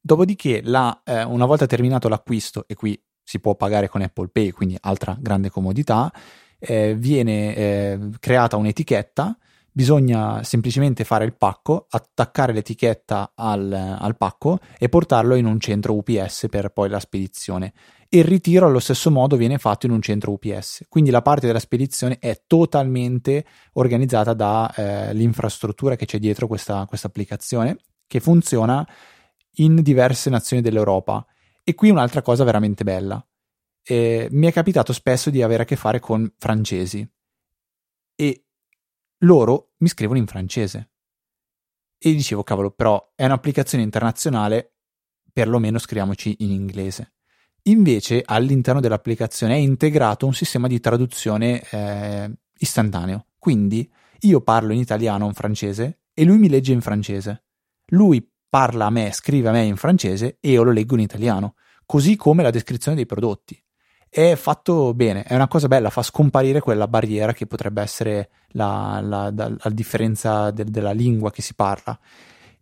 Dopodiché, 0.00 0.62
la, 0.62 1.02
eh, 1.04 1.24
una 1.24 1.44
volta 1.44 1.66
terminato 1.66 2.08
l'acquisto, 2.08 2.64
e 2.66 2.74
qui 2.74 2.98
si 3.26 3.40
può 3.40 3.56
pagare 3.56 3.88
con 3.88 4.02
Apple 4.02 4.28
Pay, 4.28 4.52
quindi 4.52 4.78
altra 4.80 5.16
grande 5.18 5.50
comodità, 5.50 6.12
eh, 6.58 6.94
viene 6.94 7.56
eh, 7.56 7.98
creata 8.20 8.56
un'etichetta 8.56 9.36
bisogna 9.76 10.42
semplicemente 10.42 11.04
fare 11.04 11.26
il 11.26 11.34
pacco, 11.34 11.86
attaccare 11.90 12.54
l'etichetta 12.54 13.32
al, 13.34 13.70
al, 13.70 14.16
pacco 14.16 14.58
e 14.78 14.88
portarlo 14.88 15.34
in 15.34 15.44
un 15.44 15.60
centro 15.60 15.94
UPS 15.94 16.46
per 16.48 16.70
poi 16.70 16.88
la 16.88 16.98
spedizione. 16.98 17.74
Il 18.08 18.24
ritiro 18.24 18.64
allo 18.64 18.78
stesso 18.78 19.10
modo 19.10 19.36
viene 19.36 19.58
fatto 19.58 19.84
in 19.84 19.92
un 19.92 20.00
centro 20.00 20.32
UPS, 20.32 20.86
quindi 20.88 21.10
la 21.10 21.20
parte 21.20 21.46
della 21.46 21.58
spedizione 21.58 22.16
è 22.18 22.40
totalmente 22.46 23.44
organizzata 23.74 24.32
dall'infrastruttura 24.32 25.92
eh, 25.92 25.96
che 25.98 26.06
c'è 26.06 26.18
dietro 26.18 26.46
questa, 26.46 26.86
questa 26.86 27.08
applicazione 27.08 27.76
che 28.06 28.20
funziona 28.20 28.86
in 29.56 29.82
diverse 29.82 30.30
nazioni 30.30 30.62
dell'Europa. 30.62 31.22
E 31.68 31.74
qui 31.74 31.90
un'altra 31.90 32.22
cosa 32.22 32.44
veramente 32.44 32.84
bella. 32.84 33.20
Eh, 33.82 34.28
mi 34.30 34.46
è 34.46 34.52
capitato 34.52 34.92
spesso 34.92 35.30
di 35.30 35.42
avere 35.42 35.64
a 35.64 35.66
che 35.66 35.74
fare 35.74 35.98
con 35.98 36.32
francesi 36.38 37.04
e 38.14 38.44
loro 39.24 39.72
mi 39.78 39.88
scrivono 39.88 40.20
in 40.20 40.28
francese. 40.28 40.90
E 41.98 42.14
dicevo, 42.14 42.44
cavolo, 42.44 42.70
però 42.70 43.12
è 43.16 43.24
un'applicazione 43.24 43.82
internazionale, 43.82 44.76
perlomeno 45.32 45.78
scriviamoci 45.78 46.36
in 46.38 46.52
inglese. 46.52 47.14
Invece 47.62 48.22
all'interno 48.24 48.80
dell'applicazione 48.80 49.54
è 49.54 49.58
integrato 49.58 50.24
un 50.24 50.34
sistema 50.34 50.68
di 50.68 50.78
traduzione 50.78 51.68
eh, 51.68 52.32
istantaneo. 52.58 53.26
Quindi 53.40 53.92
io 54.20 54.40
parlo 54.40 54.72
in 54.72 54.78
italiano 54.78 55.24
o 55.24 55.28
in 55.28 55.34
francese 55.34 56.02
e 56.14 56.22
lui 56.22 56.38
mi 56.38 56.48
legge 56.48 56.72
in 56.72 56.80
francese. 56.80 57.46
Lui 57.86 58.24
parla 58.56 58.86
a 58.86 58.90
me, 58.90 59.12
scrive 59.12 59.50
a 59.50 59.52
me 59.52 59.64
in 59.64 59.76
francese 59.76 60.38
e 60.40 60.52
io 60.52 60.62
lo 60.62 60.70
leggo 60.70 60.94
in 60.94 61.02
italiano, 61.02 61.56
così 61.84 62.16
come 62.16 62.42
la 62.42 62.48
descrizione 62.48 62.96
dei 62.96 63.04
prodotti 63.04 63.62
è 64.08 64.34
fatto 64.34 64.94
bene, 64.94 65.24
è 65.24 65.34
una 65.34 65.46
cosa 65.46 65.68
bella, 65.68 65.90
fa 65.90 66.02
scomparire 66.02 66.60
quella 66.60 66.88
barriera 66.88 67.34
che 67.34 67.46
potrebbe 67.46 67.82
essere 67.82 68.30
la, 68.52 68.98
la, 69.02 69.30
la, 69.30 69.54
la 69.58 69.70
differenza 69.70 70.50
de, 70.52 70.64
della 70.64 70.92
lingua 70.92 71.30
che 71.30 71.42
si 71.42 71.52
parla. 71.52 71.98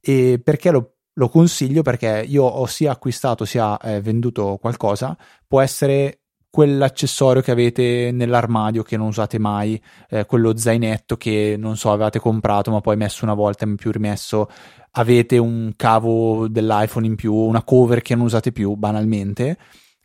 E 0.00 0.40
perché 0.42 0.72
lo, 0.72 0.94
lo, 1.12 1.28
consiglio? 1.28 1.82
Perché 1.82 2.24
io 2.26 2.42
ho 2.42 2.66
sia 2.66 2.90
acquistato 2.90 3.44
sia 3.44 3.78
eh, 3.78 4.00
venduto 4.00 4.58
qualcosa, 4.60 5.16
può 5.46 5.60
essere 5.60 6.22
quell'accessorio 6.50 7.40
che 7.40 7.50
avete 7.52 8.10
nell'armadio 8.12 8.82
che 8.82 8.96
non 8.96 9.08
usate 9.08 9.38
mai, 9.38 9.80
eh, 10.08 10.24
quello 10.24 10.56
zainetto 10.56 11.16
che 11.16 11.54
non 11.56 11.76
so 11.76 11.90
avevate 11.90 12.18
comprato 12.18 12.70
ma 12.70 12.80
poi 12.80 12.96
messo 12.96 13.24
una 13.24 13.34
volta 13.34 13.64
e 13.64 13.74
più 13.74 13.90
rimesso, 13.90 14.48
avete 14.96 15.38
un 15.38 15.72
cavo 15.76 16.48
dell'iPhone 16.48 17.06
in 17.06 17.14
più, 17.14 17.34
una 17.34 17.62
cover 17.62 18.02
che 18.02 18.14
non 18.14 18.26
usate 18.26 18.52
più 18.52 18.74
banalmente 18.74 19.58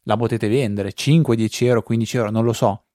la 0.04 0.18
potete 0.18 0.48
vendere 0.48 0.94
5, 0.94 1.36
10 1.36 1.66
euro, 1.66 1.84
15 1.84 2.18
euro, 2.18 2.32
non 2.32 2.44
lo 2.44 2.54
so. 2.54 2.86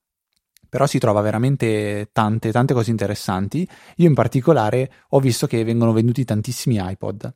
Però 0.68 0.86
si 0.86 0.98
trova 0.98 1.20
veramente 1.20 2.08
tante, 2.12 2.50
tante 2.50 2.74
cose 2.74 2.90
interessanti. 2.90 3.66
Io 3.96 4.08
in 4.08 4.14
particolare 4.14 4.90
ho 5.10 5.20
visto 5.20 5.46
che 5.46 5.62
vengono 5.62 5.92
venduti 5.92 6.24
tantissimi 6.24 6.78
iPod. 6.80 7.32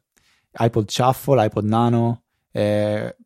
iPod 0.58 0.88
Shuffle, 0.88 1.44
iPod 1.44 1.64
Nano, 1.64 2.22
eh, 2.50 3.16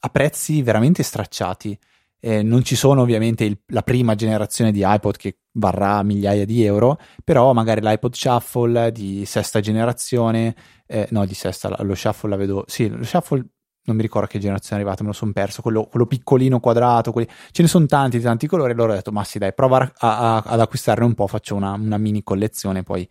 a 0.00 0.08
prezzi 0.10 0.62
veramente 0.62 1.02
stracciati. 1.02 1.76
Eh, 2.20 2.42
non 2.42 2.64
ci 2.64 2.74
sono 2.74 3.02
ovviamente 3.02 3.44
il, 3.44 3.58
la 3.66 3.82
prima 3.82 4.14
generazione 4.14 4.72
di 4.72 4.82
iPod 4.84 5.16
che 5.16 5.38
varrà 5.52 6.02
migliaia 6.02 6.44
di 6.44 6.64
euro, 6.64 6.98
però 7.22 7.52
magari 7.52 7.80
l'iPod 7.80 8.14
Shuffle 8.14 8.90
di 8.92 9.24
sesta 9.24 9.60
generazione, 9.60 10.54
eh, 10.86 11.06
no 11.10 11.24
di 11.24 11.34
sesta, 11.34 11.76
lo 11.82 11.94
Shuffle 11.94 12.30
la 12.30 12.36
vedo, 12.36 12.64
sì, 12.66 12.88
lo 12.88 13.04
Shuffle 13.04 13.44
non 13.88 13.96
mi 13.96 14.02
ricordo 14.02 14.28
che 14.28 14.38
generazione 14.38 14.76
è 14.76 14.84
arrivato, 14.84 15.02
me 15.02 15.08
lo 15.08 15.14
sono 15.14 15.32
perso, 15.32 15.62
quello, 15.62 15.84
quello, 15.84 16.06
piccolino 16.06 16.60
quadrato, 16.60 17.10
quelli... 17.10 17.26
ce 17.50 17.62
ne 17.62 17.68
sono 17.68 17.86
tanti 17.86 18.18
di 18.18 18.22
tanti 18.22 18.46
colori, 18.46 18.72
allora 18.72 18.92
ho 18.92 18.96
detto, 18.96 19.12
ma 19.12 19.24
sì 19.24 19.38
dai, 19.38 19.54
prova 19.54 19.90
a, 19.96 20.36
a, 20.36 20.42
ad 20.44 20.60
acquistarne 20.60 21.04
un 21.04 21.14
po', 21.14 21.26
faccio 21.26 21.54
una, 21.54 21.72
una 21.72 21.96
mini 21.96 22.22
collezione, 22.22 22.82
poi, 22.82 23.08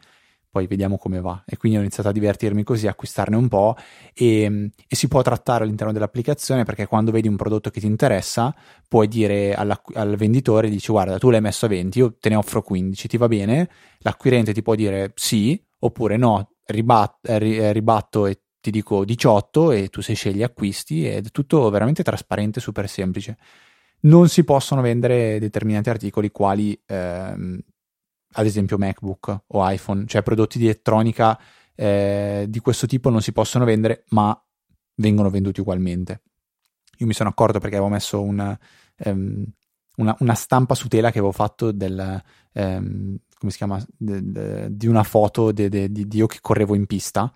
poi, 0.58 0.68
vediamo 0.68 0.98
come 0.98 1.22
va. 1.22 1.44
E 1.46 1.58
quindi 1.58 1.78
ho 1.78 1.82
iniziato 1.82 2.10
a 2.10 2.12
divertirmi 2.12 2.64
così, 2.64 2.88
acquistarne 2.88 3.36
un 3.36 3.48
po' 3.48 3.76
e, 4.14 4.72
e, 4.88 4.96
si 4.96 5.08
può 5.08 5.22
trattare 5.22 5.64
all'interno 5.64 5.94
dell'applicazione 5.94 6.64
perché 6.64 6.88
quando 6.88 7.12
vedi 7.12 7.28
un 7.28 7.36
prodotto 7.36 7.70
che 7.70 7.80
ti 7.80 7.86
interessa, 7.86 8.54
puoi 8.88 9.08
dire 9.08 9.54
al 9.54 10.16
venditore, 10.18 10.70
dici 10.70 10.92
guarda, 10.92 11.18
tu 11.20 11.30
l'hai 11.30 11.42
messo 11.42 11.66
a 11.66 11.70
20, 11.70 12.00
io 12.00 12.16
te 12.20 12.30
ne 12.30 12.36
offro 12.36 12.64
15, 12.64 13.08
ti 13.08 13.18
va 13.18 13.28
bene? 13.28 13.70
L'acquirente 14.00 14.54
ti 14.54 14.64
può 14.64 14.74
dire 14.74 15.12
sì, 15.16 15.62
oppure 15.80 16.18
no, 16.18 16.54
ribat- 16.66 17.20
ribatto 17.28 18.26
e 18.26 18.42
ti 18.60 18.72
dico 18.72 19.06
18 19.06 19.72
e 19.72 19.90
tu 19.90 20.02
se 20.02 20.14
scegli 20.14 20.42
acquisti 20.42 21.08
ed 21.08 21.28
è 21.28 21.30
tutto 21.30 21.70
veramente 21.70 22.04
trasparente, 22.04 22.60
super 22.60 22.90
semplice. 22.90 23.38
Non 24.00 24.28
si 24.28 24.44
possono 24.44 24.82
vendere 24.82 25.40
determinati 25.40 25.90
articoli 25.90 26.30
quali 26.32 26.80
ehm, 26.86 27.60
ad 28.34 28.46
esempio 28.46 28.78
MacBook 28.78 29.44
o 29.48 29.70
iPhone, 29.70 30.06
cioè 30.06 30.24
prodotti 30.24 30.58
di 30.58 30.66
elettronica 30.66 31.40
eh, 31.76 32.46
di 32.50 32.60
questo 32.60 32.88
tipo 32.88 33.10
non 33.10 33.22
si 33.22 33.32
possono 33.32 33.66
vendere, 33.66 34.04
ma 34.10 34.40
vengono 34.96 35.30
venduti 35.30 35.60
ugualmente. 35.60 36.22
Io 36.98 37.06
mi 37.06 37.14
sono 37.14 37.30
accorto 37.30 37.60
perché 37.60 37.76
avevo 37.76 37.92
messo 37.92 38.22
un, 38.22 38.58
um, 39.06 39.46
una, 39.98 40.16
una, 40.20 40.34
stampa 40.34 40.74
su 40.74 40.88
tela 40.88 41.12
che 41.12 41.20
avevo 41.20 41.32
fatto 41.32 41.72
del, 41.72 42.24
um, 42.54 43.16
come 43.38 43.52
si 43.52 43.58
chiama, 43.58 43.84
de, 43.96 44.32
de, 44.32 44.68
di 44.76 44.88
una 44.88 45.04
foto 45.04 45.52
de, 45.52 45.70
di 45.92 46.08
io 46.12 46.26
che 46.26 46.40
correvo 46.42 46.74
in 46.74 46.88
pista 46.88 47.32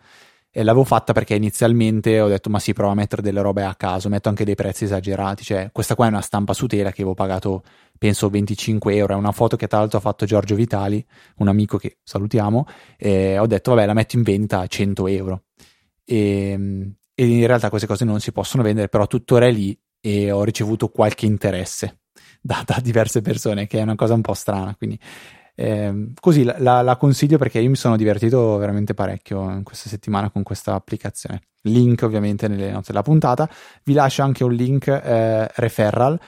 e 0.53 0.63
l'avevo 0.63 0.83
fatta 0.83 1.13
perché 1.13 1.33
inizialmente 1.33 2.19
ho 2.19 2.27
detto 2.27 2.49
ma 2.49 2.59
sì 2.59 2.73
prova 2.73 2.91
a 2.91 2.95
mettere 2.95 3.21
delle 3.21 3.41
robe 3.41 3.63
a 3.63 3.73
caso 3.73 4.09
metto 4.09 4.27
anche 4.27 4.43
dei 4.43 4.55
prezzi 4.55 4.83
esagerati. 4.83 5.43
Cioè 5.45 5.69
questa 5.71 5.95
qua 5.95 6.07
è 6.07 6.09
una 6.09 6.21
stampa 6.21 6.53
su 6.53 6.67
tela 6.67 6.89
che 6.91 7.01
avevo 7.01 7.13
pagato 7.13 7.63
penso 7.97 8.29
25 8.29 8.93
euro. 8.95 9.13
È 9.13 9.17
una 9.17 9.31
foto 9.31 9.55
che 9.55 9.67
tra 9.67 9.79
l'altro 9.79 9.99
ha 9.99 10.01
fatto 10.01 10.25
Giorgio 10.25 10.55
Vitali 10.55 11.03
un 11.37 11.47
amico 11.47 11.77
che 11.77 11.99
salutiamo 12.03 12.65
e 12.97 13.39
ho 13.39 13.47
detto 13.47 13.73
vabbè 13.73 13.85
la 13.85 13.93
metto 13.93 14.17
in 14.17 14.23
venta 14.23 14.59
a 14.59 14.67
100 14.67 15.07
euro. 15.07 15.43
E, 16.03 16.51
e 17.13 17.25
in 17.25 17.47
realtà 17.47 17.69
queste 17.69 17.87
cose 17.87 18.03
non 18.03 18.19
si 18.19 18.33
possono 18.33 18.61
vendere 18.61 18.89
però 18.89 19.07
tuttora 19.07 19.45
è 19.45 19.51
lì 19.51 19.77
e 20.01 20.31
ho 20.31 20.43
ricevuto 20.43 20.89
qualche 20.89 21.25
interesse 21.25 22.01
da, 22.41 22.61
da 22.65 22.79
diverse 22.81 23.21
persone 23.21 23.67
che 23.67 23.79
è 23.79 23.83
una 23.83 23.95
cosa 23.95 24.15
un 24.15 24.21
po' 24.21 24.33
strana 24.33 24.75
quindi 24.75 24.99
eh, 25.55 26.11
così 26.19 26.43
la, 26.43 26.81
la, 26.81 26.95
consiglio 26.97 27.37
perché 27.37 27.59
io 27.59 27.69
mi 27.69 27.75
sono 27.75 27.95
divertito 27.95 28.57
veramente 28.57 28.93
parecchio 28.93 29.49
in 29.51 29.63
questa 29.63 29.89
settimana 29.89 30.29
con 30.29 30.43
questa 30.43 30.73
applicazione. 30.73 31.41
Link 31.63 32.01
ovviamente 32.03 32.47
nelle 32.47 32.71
note 32.71 32.87
della 32.87 33.03
puntata. 33.03 33.49
Vi 33.83 33.93
lascio 33.93 34.23
anche 34.23 34.43
un 34.43 34.53
link 34.53 34.87
eh, 34.87 35.47
referral 35.55 36.19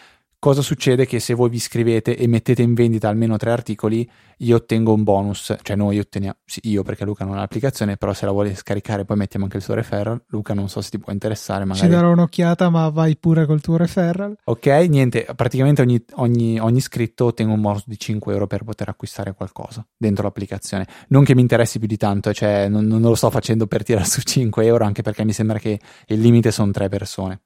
cosa 0.43 0.61
succede? 0.61 1.05
Che 1.05 1.21
se 1.21 1.33
voi 1.33 1.49
vi 1.49 1.55
iscrivete 1.55 2.17
e 2.17 2.27
mettete 2.27 2.61
in 2.61 2.73
vendita 2.73 3.07
almeno 3.07 3.37
tre 3.37 3.51
articoli, 3.51 4.05
io 4.39 4.57
ottengo 4.57 4.91
un 4.91 5.03
bonus, 5.03 5.55
cioè 5.61 5.77
noi 5.77 5.99
otteniamo, 5.99 6.35
sì, 6.43 6.59
io 6.63 6.83
perché 6.83 7.05
Luca 7.05 7.23
non 7.23 7.35
ha 7.35 7.39
l'applicazione, 7.39 7.95
però 7.95 8.11
se 8.11 8.25
la 8.25 8.33
vuole 8.33 8.53
scaricare 8.53 9.05
poi 9.05 9.15
mettiamo 9.15 9.45
anche 9.45 9.55
il 9.55 9.63
suo 9.63 9.73
referral. 9.73 10.21
Luca 10.27 10.53
non 10.53 10.67
so 10.67 10.81
se 10.81 10.89
ti 10.89 10.99
può 10.99 11.13
interessare, 11.13 11.63
magari. 11.63 11.87
Ci 11.87 11.93
darò 11.93 12.11
un'occhiata, 12.11 12.69
ma 12.69 12.89
vai 12.89 13.15
pure 13.15 13.45
col 13.45 13.61
tuo 13.61 13.77
referral. 13.77 14.35
Ok, 14.43 14.65
niente, 14.89 15.25
praticamente 15.33 15.81
ogni, 15.81 16.03
ogni, 16.15 16.59
ogni 16.59 16.77
iscritto 16.77 17.23
ottengo 17.23 17.53
un 17.53 17.61
bonus 17.61 17.83
di 17.85 17.97
5 17.97 18.33
euro 18.33 18.45
per 18.45 18.65
poter 18.65 18.89
acquistare 18.89 19.33
qualcosa 19.33 19.87
dentro 19.95 20.23
l'applicazione. 20.23 20.85
Non 21.07 21.23
che 21.23 21.35
mi 21.35 21.41
interessi 21.41 21.79
più 21.79 21.87
di 21.87 21.95
tanto, 21.95 22.33
cioè 22.33 22.67
non, 22.67 22.85
non 22.85 22.99
lo 22.99 23.15
sto 23.15 23.29
facendo 23.29 23.65
per 23.65 23.83
tirare 23.83 24.03
su 24.05 24.19
5 24.19 24.65
euro, 24.65 24.83
anche 24.83 25.03
perché 25.03 25.23
mi 25.23 25.31
sembra 25.31 25.57
che 25.57 25.79
il 26.07 26.19
limite 26.19 26.51
sono 26.51 26.71
tre 26.71 26.89
persone. 26.89 27.39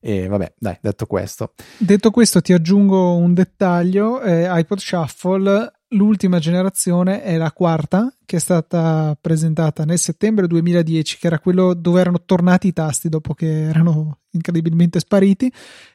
E 0.00 0.28
vabbè, 0.28 0.54
dai, 0.58 0.78
detto 0.80 1.06
questo. 1.06 1.54
Detto 1.76 2.10
questo, 2.10 2.40
ti 2.40 2.52
aggiungo 2.52 3.16
un 3.16 3.34
dettaglio: 3.34 4.20
eh, 4.20 4.46
iPod 4.48 4.78
Shuffle, 4.78 5.72
l'ultima 5.88 6.38
generazione, 6.38 7.22
è 7.22 7.36
la 7.36 7.50
quarta, 7.52 8.14
che 8.24 8.36
è 8.36 8.40
stata 8.40 9.16
presentata 9.20 9.84
nel 9.84 9.98
settembre 9.98 10.46
2010, 10.46 11.18
che 11.18 11.26
era 11.26 11.40
quello 11.40 11.74
dove 11.74 12.00
erano 12.00 12.22
tornati 12.24 12.68
i 12.68 12.72
tasti 12.72 13.08
dopo 13.08 13.34
che 13.34 13.64
erano 13.64 14.20
incredibilmente 14.30 15.00
spariti. 15.00 15.48
È 15.48 15.52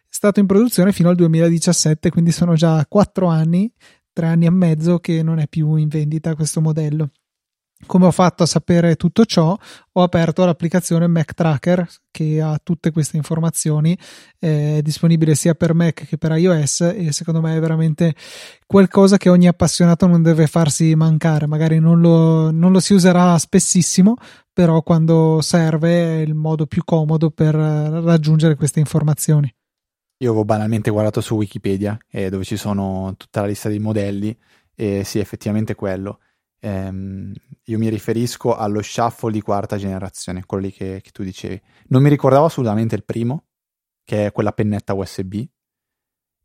stato 0.09 0.39
in 0.39 0.47
produzione 0.47 0.91
fino 0.91 1.09
al 1.09 1.15
2017, 1.15 2.09
quindi 2.11 2.31
sono 2.31 2.55
già 2.55 2.85
quattro 2.87 3.27
anni, 3.27 3.71
tre 4.11 4.27
anni 4.27 4.45
e 4.45 4.51
mezzo 4.51 4.99
che 4.99 5.23
non 5.23 5.39
è 5.39 5.47
più 5.47 5.75
in 5.75 5.87
vendita 5.87 6.35
questo 6.35 6.59
modello. 6.61 7.09
Come 7.85 8.05
ho 8.05 8.11
fatto 8.11 8.43
a 8.43 8.45
sapere 8.45 8.95
tutto 8.95 9.25
ciò? 9.25 9.57
Ho 9.93 10.01
aperto 10.01 10.45
l'applicazione 10.45 11.07
Mac 11.07 11.33
Tracker 11.33 11.87
che 12.09 12.41
ha 12.41 12.59
tutte 12.61 12.91
queste 12.91 13.17
informazioni, 13.17 13.97
è 14.37 14.79
disponibile 14.81 15.35
sia 15.35 15.53
per 15.53 15.73
Mac 15.73 16.05
che 16.05 16.17
per 16.17 16.31
iOS 16.31 16.81
e 16.95 17.11
secondo 17.11 17.41
me 17.41 17.55
è 17.55 17.59
veramente 17.59 18.15
qualcosa 18.65 19.17
che 19.17 19.29
ogni 19.29 19.47
appassionato 19.47 20.07
non 20.07 20.21
deve 20.21 20.47
farsi 20.47 20.95
mancare. 20.95 21.47
Magari 21.47 21.79
non 21.79 21.99
lo, 21.99 22.51
non 22.51 22.71
lo 22.71 22.79
si 22.79 22.93
userà 22.93 23.37
spessissimo, 23.37 24.15
però 24.51 24.81
quando 24.81 25.41
serve 25.41 26.17
è 26.17 26.21
il 26.21 26.35
modo 26.35 26.65
più 26.65 26.83
comodo 26.83 27.29
per 27.31 27.55
raggiungere 27.55 28.55
queste 28.55 28.79
informazioni. 28.79 29.53
Io 30.17 30.29
avevo 30.29 30.45
banalmente 30.45 30.89
guardato 30.89 31.19
su 31.21 31.35
Wikipedia 31.35 31.97
eh, 32.09 32.29
dove 32.29 32.45
ci 32.45 32.55
sono 32.55 33.13
tutta 33.17 33.41
la 33.41 33.47
lista 33.47 33.67
dei 33.67 33.79
modelli 33.79 34.35
e 34.75 35.03
sì, 35.03 35.19
effettivamente 35.19 35.75
quello. 35.75 36.19
Ehm, 36.63 37.33
io 37.65 37.77
mi 37.77 37.89
riferisco 37.89 38.55
allo 38.55 38.81
shuffle 38.81 39.31
di 39.31 39.41
quarta 39.41 39.77
generazione, 39.77 40.45
quello 40.45 40.63
lì 40.63 40.71
che, 40.71 41.01
che, 41.01 41.11
tu 41.11 41.23
dicevi. 41.23 41.61
Non 41.87 42.01
mi 42.01 42.09
ricordavo 42.09 42.45
assolutamente 42.45 42.95
il 42.95 43.03
primo, 43.03 43.47
che 44.03 44.27
è 44.27 44.31
quella 44.31 44.53
pennetta 44.53 44.93
USB. 44.93 45.43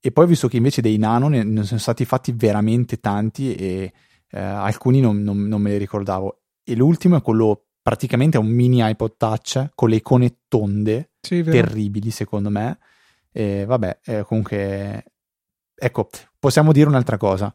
E 0.01 0.13
poi 0.13 0.25
ho 0.25 0.29
visto 0.29 0.49
che 0.49 0.57
invece 0.57 0.81
dei 0.81 0.97
nano 0.97 1.29
ne, 1.29 1.43
ne 1.45 1.63
sono 1.65 1.81
stati 1.81 2.05
fatti 2.05 2.33
veramente 2.33 2.99
tanti 2.99 3.55
e 3.55 3.93
eh, 4.31 4.41
alcuni 4.41 5.01
non, 5.01 5.23
non, 5.23 5.43
non, 5.43 5.61
me 5.61 5.71
li 5.71 5.79
ricordavo. 5.79 6.43
E 6.65 6.75
l'ultimo 6.75 7.17
è 7.17 7.23
quello 7.23 7.67
praticamente 7.81 8.39
un 8.39 8.49
mini 8.49 8.79
iPod 8.81 9.17
Touch 9.17 9.71
con 9.75 9.89
le 9.89 9.97
icone 9.97 10.41
tonde, 10.49 11.13
sì, 11.21 11.43
terribili 11.43 12.11
secondo 12.11 12.51
me. 12.51 12.79
E 13.31 13.65
vabbè, 13.65 14.01
eh, 14.05 14.25
comunque... 14.25 15.05
Ecco, 15.81 16.09
possiamo 16.41 16.73
dire 16.73 16.89
un'altra 16.89 17.17
cosa 17.17 17.55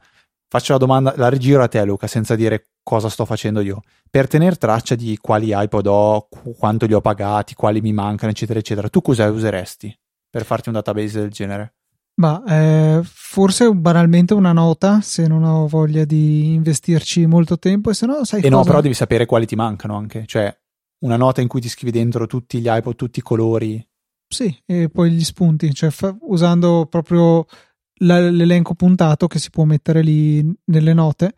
faccio 0.53 0.73
la 0.73 0.77
domanda, 0.77 1.15
la 1.17 1.29
rigiro 1.29 1.63
a 1.63 1.67
te 1.67 1.83
Luca 1.83 2.05
senza 2.05 2.35
dire 2.35 2.67
cosa 2.83 3.09
sto 3.09 3.25
facendo 3.25 3.59
io. 3.59 3.81
Per 4.07 4.27
tenere 4.27 4.55
traccia 4.55 4.93
di 4.93 5.17
quali 5.19 5.49
iPod 5.51 5.87
ho, 5.87 6.27
quanto 6.59 6.85
li 6.85 6.93
ho 6.93 7.01
pagati, 7.01 7.55
quali 7.55 7.81
mi 7.81 7.91
mancano, 7.91 8.31
eccetera, 8.31 8.59
eccetera, 8.59 8.87
tu 8.87 9.01
cosa 9.01 9.27
useresti 9.31 9.91
per 10.29 10.45
farti 10.45 10.69
un 10.69 10.75
database 10.75 11.21
del 11.21 11.31
genere? 11.31 11.73
Ma 12.21 12.43
eh, 12.47 13.01
forse 13.03 13.67
banalmente 13.71 14.35
una 14.35 14.51
nota 14.51 15.01
se 15.01 15.25
non 15.25 15.43
ho 15.43 15.65
voglia 15.65 16.05
di 16.05 16.53
investirci 16.53 17.25
molto 17.25 17.57
tempo 17.57 17.89
e 17.89 17.95
se 17.95 18.05
no 18.05 18.23
sai 18.23 18.41
E 18.41 18.43
cosa? 18.43 18.55
no, 18.55 18.63
però 18.63 18.79
devi 18.79 18.93
sapere 18.93 19.25
quali 19.25 19.47
ti 19.47 19.55
mancano 19.55 19.95
anche, 19.97 20.25
cioè 20.27 20.55
una 20.99 21.17
nota 21.17 21.41
in 21.41 21.47
cui 21.47 21.61
ti 21.61 21.67
scrivi 21.69 21.89
dentro 21.91 22.27
tutti 22.27 22.59
gli 22.59 22.67
iPod, 22.69 22.95
tutti 22.95 23.17
i 23.17 23.23
colori. 23.23 23.83
Sì, 24.27 24.55
e 24.67 24.89
poi 24.89 25.09
gli 25.09 25.23
spunti, 25.23 25.73
cioè 25.73 25.89
fa- 25.89 26.15
usando 26.21 26.85
proprio 26.87 27.45
l'elenco 27.97 28.73
puntato 28.73 29.27
che 29.27 29.39
si 29.39 29.49
può 29.49 29.63
mettere 29.63 30.01
lì 30.01 30.43
nelle 30.65 30.93
note. 30.93 31.33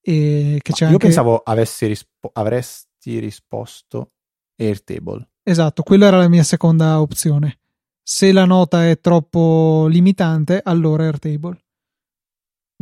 E 0.00 0.58
che 0.60 0.72
c'è 0.72 0.84
io 0.84 0.92
anche... 0.92 1.06
pensavo 1.06 1.38
avessi 1.38 1.86
rispo- 1.86 2.30
avresti 2.32 3.18
risposto 3.18 4.12
Airtable. 4.56 5.28
Esatto, 5.42 5.82
quella 5.82 6.06
era 6.06 6.18
la 6.18 6.28
mia 6.28 6.42
seconda 6.42 7.00
opzione. 7.00 7.58
Se 8.02 8.32
la 8.32 8.44
nota 8.44 8.88
è 8.88 9.00
troppo 9.00 9.86
limitante, 9.88 10.60
allora 10.62 11.04
Airtable. 11.04 11.64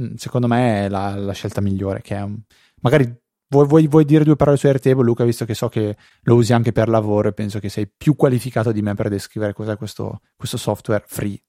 Mm, 0.00 0.14
secondo 0.14 0.48
me 0.48 0.86
è 0.86 0.88
la, 0.88 1.14
la 1.14 1.32
scelta 1.32 1.60
migliore. 1.60 2.02
Che 2.02 2.16
è 2.16 2.22
un... 2.22 2.40
Magari 2.80 3.04
vuoi, 3.48 3.66
vuoi, 3.66 3.86
vuoi, 3.86 4.04
dire 4.04 4.24
due 4.24 4.36
parole 4.36 4.56
su 4.56 4.66
Airtable, 4.66 5.04
Luca, 5.04 5.24
visto 5.24 5.44
che 5.44 5.54
so 5.54 5.68
che 5.68 5.96
lo 6.22 6.34
usi 6.34 6.52
anche 6.52 6.72
per 6.72 6.88
lavoro 6.88 7.28
e 7.28 7.32
penso 7.32 7.60
che 7.60 7.68
sei 7.68 7.88
più 7.88 8.16
qualificato 8.16 8.72
di 8.72 8.82
me 8.82 8.94
per 8.94 9.08
descrivere 9.08 9.52
cos'è 9.52 9.76
questo, 9.76 10.22
questo 10.34 10.56
software 10.56 11.04
free, 11.06 11.40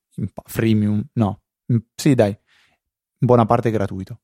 freemium, 0.45 1.03
no, 1.13 1.42
sì, 1.95 2.15
dai, 2.15 2.29
in 2.29 3.27
buona 3.27 3.45
parte 3.45 3.71
gratuito. 3.71 4.21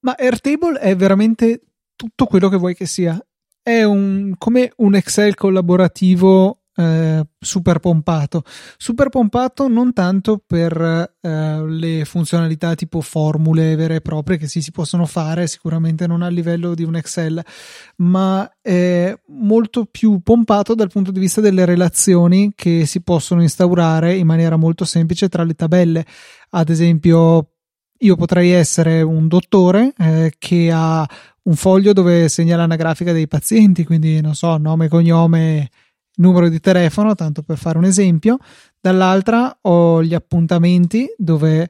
Ma 0.00 0.14
Airtable 0.16 0.78
è 0.78 0.94
veramente 0.94 1.62
tutto 1.96 2.26
quello 2.26 2.48
che 2.48 2.56
vuoi 2.56 2.74
che 2.74 2.86
sia. 2.86 3.18
È 3.62 3.82
un, 3.82 4.34
come 4.38 4.72
un 4.76 4.94
Excel 4.94 5.34
collaborativo 5.34 6.65
eh, 6.76 7.26
super 7.38 7.78
pompato. 7.78 8.42
Super 8.76 9.08
pompato 9.08 9.68
non 9.68 9.92
tanto 9.92 10.42
per 10.46 11.14
eh, 11.20 11.66
le 11.66 12.04
funzionalità 12.04 12.74
tipo 12.74 13.00
formule 13.00 13.74
vere 13.76 13.96
e 13.96 14.00
proprie 14.00 14.36
che 14.36 14.46
sì, 14.46 14.60
si 14.60 14.70
possono 14.70 15.06
fare, 15.06 15.46
sicuramente 15.46 16.06
non 16.06 16.22
a 16.22 16.28
livello 16.28 16.74
di 16.74 16.84
un 16.84 16.96
Excel, 16.96 17.42
ma 17.96 18.48
è 18.60 19.18
molto 19.28 19.86
più 19.86 20.20
pompato 20.22 20.74
dal 20.74 20.90
punto 20.90 21.10
di 21.10 21.20
vista 21.20 21.40
delle 21.40 21.64
relazioni 21.64 22.52
che 22.54 22.84
si 22.86 23.02
possono 23.02 23.42
instaurare 23.42 24.14
in 24.14 24.26
maniera 24.26 24.56
molto 24.56 24.84
semplice 24.84 25.28
tra 25.28 25.44
le 25.44 25.54
tabelle. 25.54 26.04
Ad 26.50 26.68
esempio, 26.68 27.52
io 27.98 28.16
potrei 28.16 28.50
essere 28.50 29.00
un 29.00 29.26
dottore 29.28 29.94
eh, 29.96 30.32
che 30.38 30.70
ha 30.72 31.08
un 31.44 31.54
foglio 31.54 31.92
dove 31.92 32.28
segna 32.28 32.56
l'anagrafica 32.56 33.12
dei 33.12 33.28
pazienti, 33.28 33.84
quindi 33.84 34.20
non 34.20 34.34
so, 34.34 34.56
nome, 34.58 34.88
cognome, 34.88 35.70
numero 36.16 36.48
di 36.48 36.60
telefono, 36.60 37.14
tanto 37.14 37.42
per 37.42 37.58
fare 37.58 37.78
un 37.78 37.84
esempio. 37.84 38.38
Dall'altra 38.80 39.56
ho 39.62 40.02
gli 40.02 40.14
appuntamenti 40.14 41.06
dove 41.16 41.68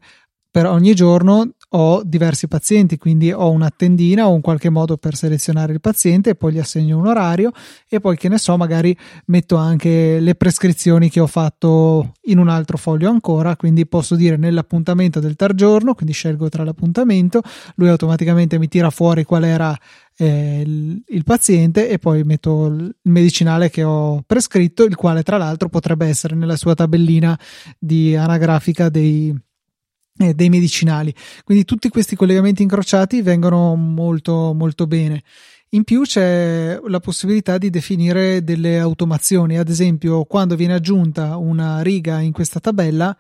per 0.51 0.67
ogni 0.67 0.95
giorno 0.95 1.53
ho 1.71 2.03
diversi 2.05 2.47
pazienti, 2.47 2.97
quindi 2.97 3.33
ho 3.33 3.51
una 3.51 3.71
tendina 3.75 4.29
o 4.29 4.33
un 4.33 4.41
qualche 4.41 4.71
modo 4.71 4.97
per 4.97 5.17
selezionare 5.17 5.73
il 5.73 5.81
paziente 5.81 6.37
poi 6.37 6.53
gli 6.53 6.59
assegno 6.59 6.97
un 6.97 7.07
orario 7.07 7.51
e 7.89 7.99
poi 7.99 8.17
che 8.17 8.29
ne 8.29 8.39
so, 8.39 8.57
magari 8.57 8.97
metto 9.27 9.57
anche 9.57 10.21
le 10.21 10.35
prescrizioni 10.37 11.11
che 11.11 11.21
ho 11.21 11.27
fatto 11.27 12.15
in 12.25 12.39
un 12.39 12.49
altro 12.49 12.77
foglio 12.77 13.11
ancora, 13.11 13.57
quindi 13.57 13.87
posso 13.87 14.15
dire 14.15 14.37
nell'appuntamento 14.37 15.19
del 15.19 15.35
tar 15.35 15.55
giorno, 15.55 15.95
quindi 15.95 16.13
scelgo 16.13 16.49
tra 16.49 16.63
l'appuntamento, 16.63 17.43
lui 17.77 17.89
automaticamente 17.89 18.59
mi 18.59 18.69
tira 18.69 18.91
fuori 18.91 19.25
qual 19.25 19.45
era 19.45 19.77
eh, 20.17 20.63
il, 20.65 21.03
il, 21.09 21.25
paziente 21.25 21.89
e 21.89 21.99
poi 21.99 22.23
metto 22.23 22.67
il 22.67 22.97
medicinale 23.03 23.71
che 23.71 23.83
ho 23.83 24.23
prescritto, 24.25 24.85
il 24.85 24.95
quale 24.95 25.23
tra 25.23 25.37
l'altro 25.37 25.69
potrebbe 25.69 26.07
essere 26.07 26.35
nella 26.37 26.57
sua 26.57 26.75
tabellina 26.75 27.39
di 27.79 28.17
anagrafica 28.17 28.89
dei, 28.89 29.35
eh, 30.19 30.35
dei 30.35 30.49
medicinali. 30.49 31.15
Quindi 31.45 31.65
tutti 31.65 31.89
questi 31.89 32.17
collegamenti 32.17 32.63
incrociati 32.63 33.23
vengono 33.23 33.75
molto 33.75 34.53
molto 34.55 34.87
bene. 34.87 35.23
In 35.71 35.85
più 35.85 36.03
c'è 36.03 36.81
la 36.87 37.01
possibilità 37.01 37.59
di 37.59 37.71
definire 37.71 38.45
delle 38.45 38.79
automazioni, 38.79 39.59
ad 39.59 39.69
esempio 39.69 40.25
quando 40.25 40.55
viene 40.55 40.75
aggiunta 40.75 41.37
una 41.37 41.83
riga 41.83 42.21
in 42.21 42.33
questa 42.33 42.61
tabella 42.61 43.17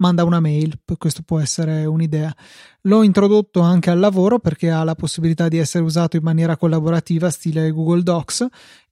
manda 0.00 0.24
una 0.24 0.40
mail, 0.40 0.80
questo 0.98 1.22
può 1.22 1.38
essere 1.38 1.84
un'idea. 1.84 2.34
L'ho 2.82 3.02
introdotto 3.02 3.60
anche 3.60 3.90
al 3.90 3.98
lavoro 3.98 4.38
perché 4.38 4.70
ha 4.70 4.82
la 4.82 4.94
possibilità 4.94 5.48
di 5.48 5.58
essere 5.58 5.84
usato 5.84 6.16
in 6.16 6.22
maniera 6.22 6.56
collaborativa, 6.56 7.30
stile 7.30 7.70
Google 7.70 8.02
Docs, 8.02 8.46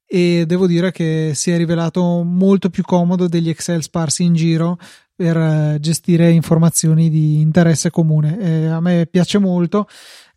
e 0.05 0.45
devo 0.45 0.65
dire 0.65 0.91
che 0.91 1.31
si 1.35 1.51
è 1.51 1.57
rivelato 1.57 2.23
molto 2.23 2.69
più 2.69 2.83
comodo 2.83 3.27
degli 3.27 3.49
Excel 3.49 3.83
sparsi 3.83 4.23
in 4.23 4.33
giro 4.33 4.77
per 5.19 5.35
eh, 5.35 5.77
gestire 5.81 6.31
informazioni 6.31 7.09
di 7.09 7.41
interesse 7.41 7.89
comune. 7.89 8.39
E 8.39 8.67
a 8.67 8.79
me 8.79 9.05
piace 9.05 9.37
molto, 9.37 9.85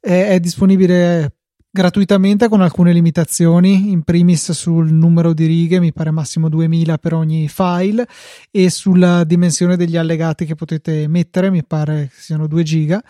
è, 0.00 0.30
è 0.30 0.40
disponibile 0.40 1.36
gratuitamente 1.70 2.48
con 2.48 2.62
alcune 2.62 2.92
limitazioni, 2.92 3.92
in 3.92 4.02
primis 4.02 4.50
sul 4.50 4.92
numero 4.92 5.32
di 5.34 5.46
righe, 5.46 5.78
mi 5.78 5.92
pare 5.92 6.10
massimo 6.10 6.48
2000 6.48 6.98
per 6.98 7.14
ogni 7.14 7.48
file, 7.48 8.08
e 8.50 8.70
sulla 8.70 9.22
dimensione 9.22 9.76
degli 9.76 9.96
allegati 9.96 10.46
che 10.46 10.56
potete 10.56 11.06
mettere, 11.06 11.48
mi 11.48 11.64
pare 11.64 12.10
siano 12.12 12.48
2 12.48 12.62
giga. 12.64 13.00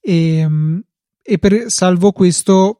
E, 0.00 0.36
ehm, 0.36 0.82
e 1.20 1.38
per, 1.38 1.64
salvo 1.66 2.12
questo, 2.12 2.77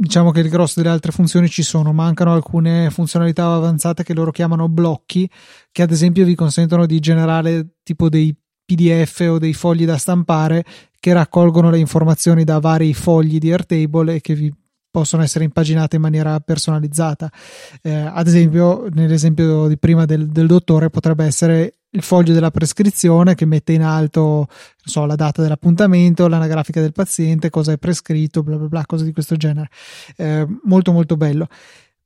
diciamo 0.00 0.30
che 0.30 0.38
il 0.38 0.48
grosso 0.48 0.80
delle 0.80 0.92
altre 0.92 1.10
funzioni 1.10 1.48
ci 1.48 1.64
sono, 1.64 1.92
mancano 1.92 2.32
alcune 2.32 2.88
funzionalità 2.90 3.52
avanzate 3.52 4.04
che 4.04 4.14
loro 4.14 4.30
chiamano 4.30 4.68
blocchi, 4.68 5.28
che 5.72 5.82
ad 5.82 5.90
esempio 5.90 6.24
vi 6.24 6.36
consentono 6.36 6.86
di 6.86 7.00
generare 7.00 7.66
tipo 7.82 8.08
dei 8.08 8.32
PDF 8.64 9.26
o 9.28 9.38
dei 9.38 9.54
fogli 9.54 9.84
da 9.84 9.96
stampare 9.96 10.64
che 11.00 11.12
raccolgono 11.12 11.70
le 11.70 11.78
informazioni 11.78 12.44
da 12.44 12.60
vari 12.60 12.94
fogli 12.94 13.38
di 13.38 13.50
Airtable 13.50 14.14
e 14.14 14.20
che 14.20 14.34
vi 14.34 14.54
possono 14.88 15.22
essere 15.22 15.44
impaginate 15.44 15.96
in 15.96 16.02
maniera 16.02 16.38
personalizzata. 16.38 17.30
Eh, 17.82 17.92
ad 17.92 18.26
esempio, 18.26 18.86
nell'esempio 18.92 19.66
di 19.66 19.78
prima 19.78 20.04
del, 20.04 20.28
del, 20.28 20.46
dottore, 20.46 20.90
potrebbe 20.90 21.24
essere 21.24 21.77
il 21.90 22.02
foglio 22.02 22.34
della 22.34 22.50
prescrizione 22.50 23.34
che 23.34 23.46
mette 23.46 23.72
in 23.72 23.82
alto 23.82 24.48
so, 24.76 25.06
la 25.06 25.14
data 25.14 25.42
dell'appuntamento, 25.42 26.28
l'anagrafica 26.28 26.80
del 26.80 26.92
paziente, 26.92 27.50
cosa 27.50 27.72
è 27.72 27.78
prescritto, 27.78 28.42
bla 28.42 28.56
bla 28.56 28.68
bla, 28.68 28.86
cose 28.86 29.04
di 29.04 29.12
questo 29.12 29.36
genere. 29.36 29.68
Eh, 30.16 30.46
molto 30.64 30.92
molto 30.92 31.16
bello. 31.16 31.48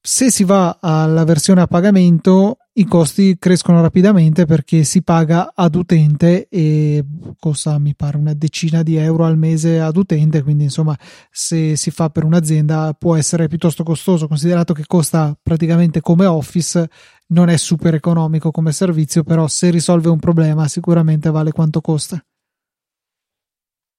Se 0.05 0.33
si 0.33 0.43
va 0.43 0.79
alla 0.81 1.23
versione 1.23 1.61
a 1.61 1.69
pagamento, 1.69 2.57
i 2.73 2.85
costi 2.87 3.37
crescono 3.39 3.81
rapidamente 3.81 4.47
perché 4.47 4.83
si 4.83 5.05
paga 5.05 5.53
ad 5.55 5.77
utente 5.77 6.49
e 6.49 7.05
costa, 7.39 7.79
mi 7.79 7.95
pare, 7.95 8.17
una 8.17 8.35
decina 8.35 8.83
di 8.83 8.97
euro 8.97 9.27
al 9.27 9.39
mese 9.39 9.79
ad 9.79 9.97
utente. 9.97 10.43
Quindi, 10.43 10.65
insomma, 10.65 10.99
se 11.31 11.77
si 11.77 11.93
fa 11.93 12.11
per 12.11 12.25
un'azienda 12.25 12.97
può 12.99 13.15
essere 13.15 13.47
piuttosto 13.47 13.85
costoso, 13.85 14.27
considerato 14.27 14.75
che 14.75 14.87
costa 14.89 15.39
praticamente 15.41 16.01
come 16.01 16.27
Office. 16.27 16.91
Non 17.29 17.49
è 17.49 17.57
super 17.57 17.95
economico 17.95 18.51
come 18.51 18.73
servizio, 18.73 19.23
però 19.23 19.47
se 19.47 19.71
risolve 19.71 20.09
un 20.09 20.19
problema 20.19 20.67
sicuramente 20.67 21.31
vale 21.31 21.53
quanto 21.53 21.81
costa. 21.81 22.21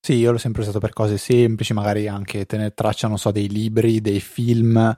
Sì, 0.02 0.16
io 0.16 0.34
l'ho 0.34 0.38
sempre 0.38 0.64
usato 0.64 0.80
per 0.80 0.92
cose 0.92 1.18
semplici, 1.18 1.72
magari 1.72 2.10
anche 2.10 2.46
tenere 2.46 2.74
traccia, 2.74 3.08
non 3.08 3.18
so, 3.18 3.32
dei 3.32 3.48
libri, 3.48 4.02
dei 4.02 4.20
film 4.20 4.94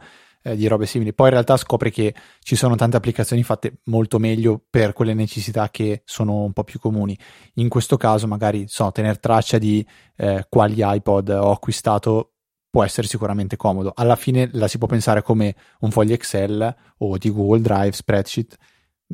eh, 0.46 0.56
di 0.56 0.68
robe 0.68 0.86
simili. 0.86 1.14
Poi 1.14 1.28
in 1.28 1.34
realtà 1.34 1.58
scopri 1.58 1.92
che 1.92 2.14
ci 2.40 2.56
sono 2.56 2.76
tante 2.76 2.98
applicazioni 2.98 3.44
fatte 3.44 3.80
molto 3.86 4.20
meglio 4.20 4.62
per 4.70 4.94
quelle 4.94 5.16
necessità 5.16 5.70
che 5.70 6.04
sono 6.06 6.44
un 6.44 6.54
po' 6.54 6.64
più 6.64 6.80
comuni. 6.80 7.18
In 7.56 7.68
questo 7.68 7.98
caso, 7.98 8.28
magari 8.28 8.66
so, 8.68 8.92
tenere 8.92 9.16
traccia 9.16 9.58
di 9.58 9.86
eh, 10.18 10.46
quali 10.48 10.76
iPod 10.80 11.30
ho 11.30 11.52
acquistato 11.52 12.34
può 12.70 12.84
essere 12.84 13.08
sicuramente 13.08 13.56
comodo. 13.56 13.92
Alla 13.96 14.16
fine 14.16 14.50
la 14.54 14.68
si 14.68 14.78
può 14.78 14.88
pensare 14.88 15.24
come 15.24 15.56
un 15.80 15.92
foglio 15.92 16.14
Excel 16.14 16.76
o 17.00 17.18
di 17.18 17.32
Google 17.32 17.62
Drive, 17.62 17.94
spreadsheet. 17.94 18.56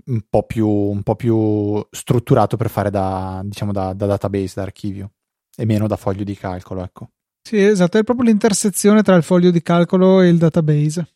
Un 0.06 0.22
po, 0.30 0.44
più, 0.44 0.68
un 0.68 1.04
po' 1.04 1.16
più 1.16 1.86
strutturato 1.92 2.56
per 2.56 2.70
fare 2.70 2.90
da, 2.90 3.42
diciamo, 3.44 3.74
da, 3.74 3.94
da 3.94 4.06
database, 4.06 4.54
da 4.56 4.62
archivio 4.64 5.12
e 5.56 5.66
meno 5.66 5.86
da 5.86 5.98
foglio 5.98 6.24
di 6.24 6.36
calcolo, 6.36 6.82
ecco. 6.82 7.10
Sì, 7.42 7.62
esatto, 7.62 7.98
è 7.98 8.04
proprio 8.04 8.28
l'intersezione 8.28 9.02
tra 9.02 9.16
il 9.16 9.24
foglio 9.24 9.52
di 9.52 9.62
calcolo 9.62 10.22
e 10.22 10.30
il 10.30 10.38
database 10.38 11.08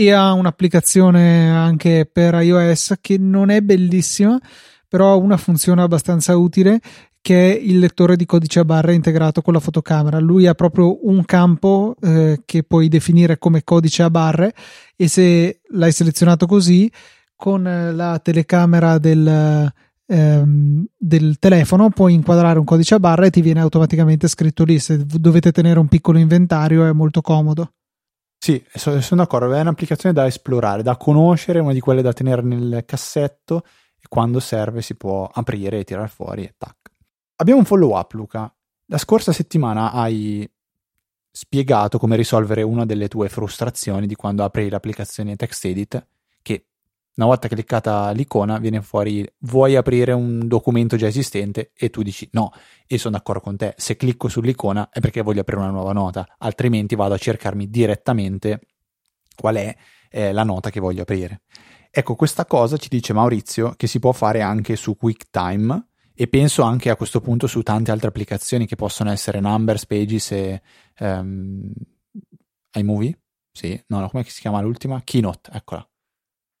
e 0.00 0.12
ha 0.12 0.32
un'applicazione 0.32 1.50
anche 1.50 2.08
per 2.10 2.34
iOS 2.34 2.98
che 3.00 3.18
non 3.18 3.50
è 3.50 3.60
bellissima, 3.62 4.38
però 4.86 5.10
ha 5.10 5.16
una 5.16 5.36
funzione 5.36 5.82
abbastanza 5.82 6.36
utile 6.36 6.80
che 7.20 7.52
è 7.52 7.58
il 7.58 7.80
lettore 7.80 8.14
di 8.14 8.24
codice 8.24 8.60
a 8.60 8.64
barre 8.64 8.94
integrato 8.94 9.42
con 9.42 9.54
la 9.54 9.58
fotocamera. 9.58 10.20
Lui 10.20 10.46
ha 10.46 10.54
proprio 10.54 11.04
un 11.08 11.24
campo 11.24 11.96
eh, 12.00 12.42
che 12.44 12.62
puoi 12.62 12.86
definire 12.86 13.38
come 13.38 13.64
codice 13.64 14.04
a 14.04 14.08
barre 14.08 14.54
e 14.94 15.08
se 15.08 15.62
l'hai 15.70 15.90
selezionato 15.90 16.46
così 16.46 16.88
con 17.34 17.64
la 17.64 18.20
telecamera 18.20 18.98
del, 18.98 19.72
ehm, 20.06 20.86
del 20.96 21.38
telefono 21.40 21.90
puoi 21.90 22.14
inquadrare 22.14 22.60
un 22.60 22.64
codice 22.64 22.94
a 22.94 23.00
barre 23.00 23.26
e 23.26 23.30
ti 23.30 23.40
viene 23.40 23.62
automaticamente 23.62 24.28
scritto 24.28 24.62
lì. 24.62 24.78
Se 24.78 25.04
dovete 25.04 25.50
tenere 25.50 25.80
un 25.80 25.88
piccolo 25.88 26.18
inventario 26.18 26.86
è 26.86 26.92
molto 26.92 27.20
comodo. 27.20 27.72
Sì, 28.38 28.64
sono, 28.72 29.00
d'accordo, 29.22 29.52
è 29.52 29.60
un'applicazione 29.60 30.14
da 30.14 30.26
esplorare, 30.26 30.82
da 30.82 30.96
conoscere, 30.96 31.58
una 31.58 31.72
di 31.72 31.80
quelle 31.80 32.02
da 32.02 32.12
tenere 32.12 32.40
nel 32.42 32.84
cassetto 32.86 33.64
e 34.00 34.06
quando 34.08 34.40
serve 34.40 34.80
si 34.80 34.94
può 34.94 35.28
aprire 35.30 35.80
e 35.80 35.84
tirare 35.84 36.08
fuori 36.08 36.44
e 36.44 36.54
tac. 36.56 36.76
Abbiamo 37.36 37.60
un 37.60 37.66
follow 37.66 37.98
up, 37.98 38.12
Luca. 38.12 38.52
La 38.86 38.98
scorsa 38.98 39.32
settimana 39.32 39.92
hai 39.92 40.48
spiegato 41.30 41.98
come 41.98 42.16
risolvere 42.16 42.62
una 42.62 42.86
delle 42.86 43.08
tue 43.08 43.28
frustrazioni 43.28 44.06
di 44.06 44.14
quando 44.14 44.44
apri 44.44 44.68
l'applicazione 44.68 45.36
TextEdit 45.36 46.06
una 47.18 47.26
volta 47.26 47.48
cliccata 47.48 48.12
l'icona 48.12 48.58
viene 48.58 48.80
fuori 48.80 49.28
vuoi 49.38 49.74
aprire 49.74 50.12
un 50.12 50.46
documento 50.46 50.96
già 50.96 51.08
esistente? 51.08 51.72
E 51.74 51.90
tu 51.90 52.02
dici 52.02 52.28
no. 52.32 52.52
E 52.86 52.96
sono 52.96 53.16
d'accordo 53.16 53.40
con 53.40 53.56
te. 53.56 53.74
Se 53.76 53.96
clicco 53.96 54.28
sull'icona 54.28 54.88
è 54.90 55.00
perché 55.00 55.20
voglio 55.22 55.40
aprire 55.40 55.60
una 55.60 55.70
nuova 55.70 55.92
nota. 55.92 56.36
Altrimenti 56.38 56.94
vado 56.94 57.14
a 57.14 57.18
cercarmi 57.18 57.68
direttamente 57.68 58.60
qual 59.34 59.56
è 59.56 59.76
eh, 60.10 60.32
la 60.32 60.44
nota 60.44 60.70
che 60.70 60.78
voglio 60.78 61.02
aprire. 61.02 61.42
Ecco 61.90 62.14
questa 62.14 62.46
cosa 62.46 62.76
ci 62.76 62.88
dice 62.88 63.12
Maurizio 63.12 63.74
che 63.76 63.88
si 63.88 63.98
può 63.98 64.12
fare 64.12 64.40
anche 64.40 64.76
su 64.76 64.96
QuickTime 64.96 65.88
e 66.14 66.28
penso 66.28 66.62
anche 66.62 66.88
a 66.88 66.94
questo 66.94 67.20
punto 67.20 67.48
su 67.48 67.62
tante 67.62 67.90
altre 67.90 68.08
applicazioni 68.08 68.64
che 68.64 68.76
possono 68.76 69.10
essere 69.10 69.40
Numbers, 69.40 69.86
Pages 69.86 70.30
e 70.30 70.62
um, 71.00 71.72
iMovie? 72.74 73.18
Sì, 73.50 73.82
no, 73.88 73.98
no, 73.98 74.08
come 74.08 74.22
si 74.22 74.40
chiama 74.40 74.60
l'ultima? 74.60 75.00
Keynote, 75.02 75.50
eccola 75.52 75.84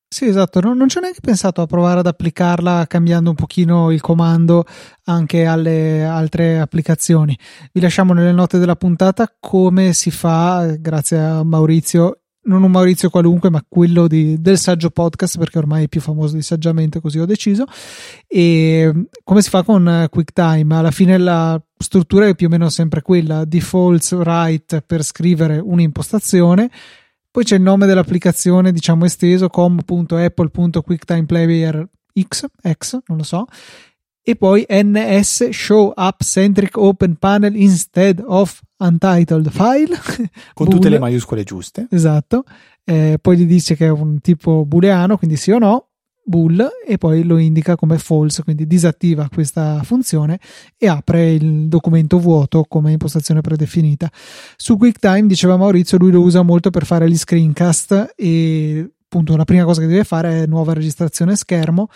sì, 0.08 0.24
esatto, 0.24 0.60
non, 0.60 0.76
non 0.76 0.88
ci 0.88 0.96
ho 0.96 1.00
neanche 1.00 1.20
pensato 1.20 1.60
a 1.60 1.66
provare 1.66 2.00
ad 2.00 2.06
applicarla 2.06 2.86
cambiando 2.86 3.30
un 3.30 3.36
pochino 3.36 3.90
il 3.90 4.00
comando 4.00 4.64
anche 5.04 5.44
alle 5.44 6.04
altre 6.04 6.58
applicazioni. 6.58 7.38
Vi 7.72 7.80
lasciamo 7.80 8.14
nelle 8.14 8.32
note 8.32 8.58
della 8.58 8.76
puntata 8.76 9.30
come 9.38 9.92
si 9.92 10.10
fa, 10.10 10.74
grazie 10.78 11.18
a 11.18 11.44
Maurizio, 11.44 12.20
non 12.48 12.62
un 12.62 12.70
Maurizio 12.70 13.10
qualunque, 13.10 13.50
ma 13.50 13.62
quello 13.68 14.06
di, 14.06 14.40
del 14.40 14.58
saggio 14.58 14.90
podcast, 14.90 15.38
perché 15.38 15.58
ormai 15.58 15.84
è 15.84 15.88
più 15.88 16.00
famoso 16.00 16.34
di 16.34 16.42
saggiamente, 16.42 17.00
così 17.00 17.18
ho 17.18 17.26
deciso. 17.26 17.64
E 18.26 19.08
come 19.22 19.42
si 19.42 19.50
fa 19.50 19.62
con 19.62 20.06
QuickTime? 20.10 20.74
Alla 20.74 20.90
fine 20.90 21.18
la 21.18 21.60
struttura 21.76 22.26
è 22.26 22.34
più 22.34 22.46
o 22.46 22.50
meno 22.50 22.70
sempre 22.70 23.02
quella: 23.02 23.44
defaults 23.44 24.12
write 24.12 24.80
per 24.80 25.04
scrivere 25.04 25.58
un'impostazione 25.58 26.70
poi 27.38 27.46
c'è 27.46 27.54
il 27.54 27.62
nome 27.62 27.86
dell'applicazione, 27.86 28.72
diciamo 28.72 29.04
esteso, 29.04 29.48
com.apple.quicktimeplayer 29.48 31.88
X, 32.20 32.46
X, 32.68 32.98
non 33.06 33.18
lo 33.18 33.22
so. 33.22 33.46
E 34.20 34.34
poi 34.34 34.66
NS 34.68 35.50
Show 35.50 35.92
Up 35.94 36.24
Centric 36.24 36.76
Open 36.76 37.14
Panel 37.14 37.54
instead 37.54 38.20
of 38.26 38.60
Untitled 38.78 39.50
File. 39.50 39.96
Con 40.52 40.68
tutte 40.68 40.88
le 40.88 40.98
maiuscole 40.98 41.44
giuste. 41.44 41.86
Esatto. 41.92 42.42
Eh, 42.82 43.18
poi 43.22 43.36
gli 43.36 43.46
dice 43.46 43.76
che 43.76 43.86
è 43.86 43.90
un 43.90 44.20
tipo 44.20 44.66
booleano, 44.66 45.16
quindi 45.16 45.36
sì 45.36 45.52
o 45.52 45.60
no 45.60 45.90
bool 46.28 46.68
e 46.86 46.98
poi 46.98 47.24
lo 47.24 47.38
indica 47.38 47.74
come 47.74 47.98
false, 47.98 48.42
quindi 48.42 48.66
disattiva 48.66 49.28
questa 49.32 49.82
funzione 49.82 50.38
e 50.76 50.86
apre 50.86 51.32
il 51.32 51.68
documento 51.68 52.18
vuoto 52.18 52.64
come 52.68 52.92
impostazione 52.92 53.40
predefinita. 53.40 54.10
Su 54.56 54.76
QuickTime, 54.76 55.26
diceva 55.26 55.56
Maurizio, 55.56 55.98
lui 55.98 56.12
lo 56.12 56.20
usa 56.20 56.42
molto 56.42 56.70
per 56.70 56.84
fare 56.84 57.08
gli 57.08 57.16
screencast 57.16 58.12
e 58.14 58.90
appunto 59.04 59.36
la 59.36 59.44
prima 59.44 59.64
cosa 59.64 59.80
che 59.80 59.86
deve 59.86 60.04
fare 60.04 60.42
è 60.42 60.46
nuova 60.46 60.74
registrazione 60.74 61.34
schermo 61.34 61.88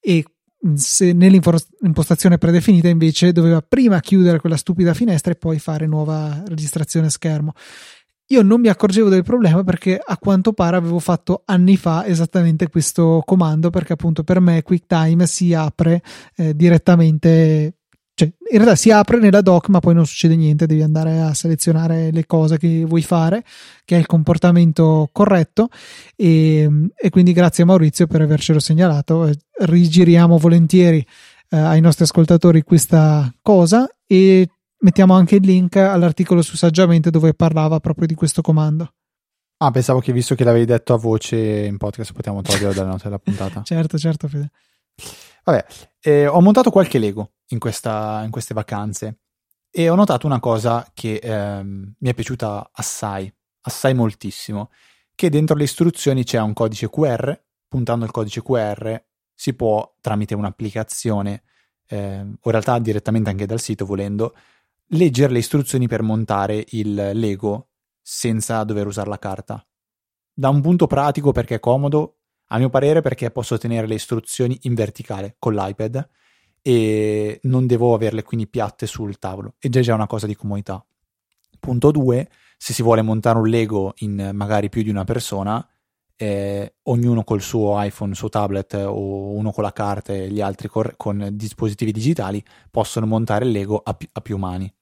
e 0.00 0.24
nell'impostazione 0.62 2.38
predefinita 2.38 2.86
invece 2.86 3.32
doveva 3.32 3.60
prima 3.62 3.98
chiudere 3.98 4.38
quella 4.38 4.56
stupida 4.56 4.94
finestra 4.94 5.32
e 5.32 5.36
poi 5.36 5.58
fare 5.58 5.86
nuova 5.86 6.42
registrazione 6.46 7.10
schermo. 7.10 7.52
Io 8.32 8.40
non 8.40 8.62
mi 8.62 8.68
accorgevo 8.68 9.10
del 9.10 9.24
problema 9.24 9.62
perché 9.62 10.00
a 10.02 10.16
quanto 10.16 10.54
pare 10.54 10.76
avevo 10.76 10.98
fatto 10.98 11.42
anni 11.44 11.76
fa 11.76 12.06
esattamente 12.06 12.70
questo 12.70 13.22
comando 13.26 13.68
perché 13.68 13.92
appunto 13.92 14.24
per 14.24 14.40
me 14.40 14.62
QuickTime 14.62 15.26
si 15.26 15.52
apre 15.52 16.02
eh, 16.36 16.56
direttamente 16.56 17.74
cioè, 18.14 18.32
in 18.52 18.56
realtà 18.56 18.74
si 18.74 18.90
apre 18.90 19.18
nella 19.18 19.42
doc 19.42 19.68
ma 19.68 19.80
poi 19.80 19.92
non 19.92 20.06
succede 20.06 20.34
niente, 20.34 20.64
devi 20.64 20.80
andare 20.80 21.20
a 21.20 21.34
selezionare 21.34 22.10
le 22.10 22.24
cose 22.24 22.56
che 22.56 22.86
vuoi 22.86 23.02
fare, 23.02 23.44
che 23.84 23.96
è 23.96 23.98
il 23.98 24.06
comportamento 24.06 25.08
corretto. 25.12 25.68
E, 26.16 26.68
e 26.94 27.10
quindi 27.10 27.32
grazie 27.32 27.64
a 27.64 27.66
Maurizio 27.66 28.06
per 28.06 28.22
avercelo 28.22 28.60
segnalato, 28.60 29.30
rigiriamo 29.60 30.38
volentieri 30.38 31.04
eh, 31.50 31.56
ai 31.56 31.80
nostri 31.80 32.04
ascoltatori 32.04 32.62
questa 32.62 33.30
cosa 33.42 33.86
e 34.06 34.48
mettiamo 34.82 35.14
anche 35.14 35.36
il 35.36 35.44
link 35.44 35.76
all'articolo 35.76 36.42
su 36.42 36.56
Saggiamente 36.56 37.10
dove 37.10 37.34
parlava 37.34 37.80
proprio 37.80 38.06
di 38.06 38.14
questo 38.14 38.42
comando. 38.42 38.94
Ah, 39.58 39.70
pensavo 39.70 40.00
che 40.00 40.12
visto 40.12 40.34
che 40.34 40.44
l'avevi 40.44 40.64
detto 40.64 40.92
a 40.92 40.96
voce 40.96 41.36
in 41.36 41.76
podcast 41.76 42.12
potevamo 42.12 42.42
toglierlo 42.42 42.72
dalle 42.72 42.88
note 42.88 43.04
della 43.04 43.18
puntata. 43.18 43.62
certo, 43.64 43.96
certo, 43.96 44.28
Fede. 44.28 44.50
Vabbè, 45.44 45.66
eh, 46.00 46.26
ho 46.26 46.40
montato 46.40 46.70
qualche 46.70 46.98
Lego 46.98 47.34
in, 47.48 47.58
questa, 47.58 48.22
in, 48.24 48.30
queste 48.30 48.54
vacanze 48.54 49.20
e 49.70 49.88
ho 49.88 49.94
notato 49.94 50.26
una 50.26 50.40
cosa 50.40 50.88
che 50.92 51.20
ehm, 51.22 51.94
mi 51.98 52.08
è 52.08 52.14
piaciuta 52.14 52.70
assai, 52.72 53.32
assai 53.62 53.94
moltissimo, 53.94 54.70
che 55.14 55.30
dentro 55.30 55.56
le 55.56 55.64
istruzioni 55.64 56.24
c'è 56.24 56.40
un 56.40 56.52
codice 56.52 56.90
QR, 56.90 57.32
puntando 57.68 58.04
il 58.04 58.10
codice 58.10 58.42
QR 58.42 59.00
si 59.34 59.54
può 59.54 59.94
tramite 60.00 60.34
un'applicazione, 60.34 61.42
eh, 61.86 62.20
o 62.20 62.20
in 62.20 62.50
realtà 62.50 62.78
direttamente 62.78 63.30
anche 63.30 63.46
dal 63.46 63.60
sito 63.60 63.84
volendo, 63.86 64.34
leggere 64.94 65.32
le 65.32 65.38
istruzioni 65.38 65.86
per 65.86 66.02
montare 66.02 66.64
il 66.70 66.94
Lego 67.14 67.68
senza 68.00 68.62
dover 68.64 68.86
usare 68.86 69.08
la 69.08 69.18
carta. 69.18 69.64
Da 70.34 70.48
un 70.48 70.60
punto 70.60 70.86
pratico 70.86 71.32
perché 71.32 71.56
è 71.56 71.60
comodo, 71.60 72.18
a 72.48 72.58
mio 72.58 72.68
parere 72.68 73.00
perché 73.00 73.30
posso 73.30 73.56
tenere 73.58 73.86
le 73.86 73.94
istruzioni 73.94 74.58
in 74.62 74.74
verticale 74.74 75.36
con 75.38 75.54
l'iPad 75.54 76.08
e 76.60 77.40
non 77.44 77.66
devo 77.66 77.94
averle 77.94 78.22
quindi 78.22 78.46
piatte 78.46 78.86
sul 78.86 79.18
tavolo 79.18 79.54
ed 79.58 79.76
è 79.76 79.80
già 79.80 79.94
una 79.94 80.06
cosa 80.06 80.26
di 80.26 80.36
comodità. 80.36 80.84
Punto 81.58 81.90
2, 81.90 82.28
se 82.58 82.72
si 82.72 82.82
vuole 82.82 83.02
montare 83.02 83.38
un 83.38 83.48
Lego 83.48 83.94
in 83.98 84.30
magari 84.34 84.68
più 84.68 84.82
di 84.82 84.90
una 84.90 85.04
persona, 85.04 85.66
eh, 86.16 86.74
ognuno 86.82 87.24
col 87.24 87.40
suo 87.40 87.80
iPhone, 87.82 88.14
suo 88.14 88.28
tablet 88.28 88.74
o 88.74 89.30
uno 89.30 89.52
con 89.52 89.64
la 89.64 89.72
carta 89.72 90.12
e 90.12 90.28
gli 90.28 90.40
altri 90.40 90.68
cor- 90.68 90.94
con 90.96 91.30
dispositivi 91.32 91.92
digitali 91.92 92.44
possono 92.70 93.06
montare 93.06 93.44
il 93.44 93.52
Lego 93.52 93.80
a, 93.82 93.94
pi- 93.94 94.08
a 94.12 94.20
più 94.20 94.36
mani. 94.36 94.72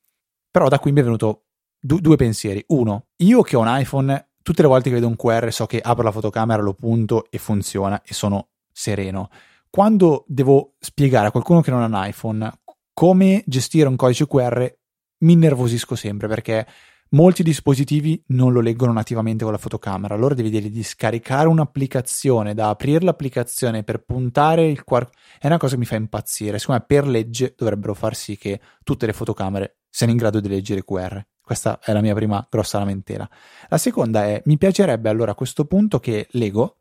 Però 0.51 0.69
da 0.69 0.79
qui 0.79 0.93
mi 0.93 1.01
è 1.01 1.05
venuto 1.05 1.45
du- 1.81 2.01
due 2.01 2.17
pensieri. 2.17 2.63
Uno, 2.69 3.07
io 3.19 3.43
che 3.43 3.57
ho 3.57 3.61
un 3.61 3.69
iPhone, 3.69 4.31
tutte 4.43 4.63
le 4.63 4.69
volte 4.69 4.89
che 4.89 4.97
vedo 4.97 5.07
un 5.07 5.17
QR 5.17 5.53
so 5.53 5.67
che 5.67 5.81
apro 5.81 6.03
la 6.03 6.13
fotocamera, 6.13 6.63
lo 6.63 6.75
punto 6.75 7.27
e 7.31 7.39
funziona 7.39 8.03
e 8.03 8.13
sono 8.13 8.49
sereno. 8.73 9.31
Quando 9.71 10.25
devo 10.27 10.75
spiegare 10.81 11.29
a 11.29 11.31
qualcuno 11.31 11.61
che 11.61 11.71
non 11.71 11.83
ha 11.83 11.87
un 11.87 12.07
iPhone 12.07 12.53
come 12.93 13.43
gestire 13.47 13.89
un 13.89 13.97
codice 13.97 14.27
QR, 14.27 14.79
mi 15.19 15.33
innervosisco 15.33 15.95
sempre 15.95 16.27
perché 16.27 16.67
molti 17.11 17.43
dispositivi 17.43 18.23
non 18.29 18.53
lo 18.53 18.61
leggono 18.61 18.93
nativamente 18.93 19.45
con 19.45 19.53
la 19.53 19.59
fotocamera, 19.59 20.15
allora 20.15 20.35
devi 20.35 20.51
dire 20.51 20.71
di 20.71 20.83
scaricare 20.83 21.49
un'applicazione, 21.49 22.55
da 22.55 22.69
aprire 22.69 23.05
l'applicazione 23.05 23.85
per 23.85 24.03
puntare 24.03 24.67
il 24.67 24.85
QR. 24.85 25.09
È 25.39 25.47
una 25.47 25.59
cosa 25.59 25.75
che 25.75 25.79
mi 25.79 25.87
fa 25.87 25.97
impazzire. 25.97 26.59
Secondo 26.59 26.81
me 26.81 26.87
per 26.87 27.09
legge 27.09 27.55
dovrebbero 27.57 27.95
far 27.95 28.15
sì 28.15 28.37
che 28.37 28.61
tutte 28.83 29.07
le 29.07 29.13
fotocamere 29.13 29.80
siano 29.91 30.13
in 30.13 30.19
grado 30.19 30.41
di 30.41 30.49
leggere 30.49 30.85
QR. 30.85 31.21
Questa 31.41 31.81
è 31.83 31.93
la 31.93 32.01
mia 32.01 32.15
prima 32.15 32.47
grossa 32.49 32.79
lamentela. 32.79 33.29
La 33.69 33.79
seconda 33.79 34.25
è, 34.25 34.41
mi 34.47 34.57
piacerebbe 34.57 35.09
allora 35.09 35.33
a 35.33 35.35
questo 35.35 35.65
punto 35.65 35.99
che 35.99 36.29
Lego 36.31 36.77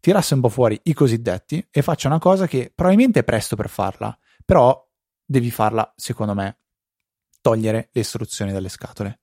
tirasse 0.00 0.34
un 0.34 0.40
po' 0.40 0.48
fuori 0.48 0.78
i 0.84 0.92
cosiddetti 0.92 1.66
e 1.70 1.82
faccia 1.82 2.08
una 2.08 2.18
cosa 2.18 2.46
che 2.46 2.72
probabilmente 2.74 3.20
è 3.20 3.24
presto 3.24 3.56
per 3.56 3.68
farla, 3.68 4.16
però 4.44 4.86
devi 5.24 5.50
farla, 5.50 5.92
secondo 5.96 6.34
me, 6.34 6.58
togliere 7.40 7.88
le 7.92 8.00
istruzioni 8.00 8.52
dalle 8.52 8.68
scatole 8.68 9.20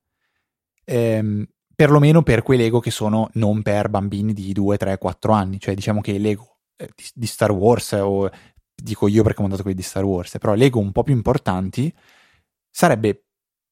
ehm, 0.86 1.46
perlomeno 1.76 2.24
per 2.24 2.42
quei 2.42 2.58
Lego 2.58 2.80
che 2.80 2.92
sono 2.92 3.30
non 3.34 3.62
per 3.62 3.90
bambini 3.90 4.32
di 4.32 4.54
2, 4.54 4.78
3, 4.78 4.98
4 4.98 5.34
anni, 5.34 5.60
cioè 5.60 5.74
diciamo 5.74 6.00
che 6.00 6.18
Lego 6.18 6.60
eh, 6.78 6.90
di, 6.96 7.04
di, 7.14 7.26
Star 7.26 7.52
Wars 7.52 7.92
o 7.94 8.30
dico 8.74 9.08
io 9.08 9.24
perché 9.24 9.40
ho 9.40 9.42
montato 9.42 9.64
quelli 9.64 9.78
di 9.78 9.84
Star 9.84 10.06
Wars, 10.06 10.38
però 10.38 10.54
Lego 10.54 10.80
un 10.80 10.92
po' 10.92 11.04
più 11.04 11.14
importanti 11.14 11.94
sarebbe 12.70 13.25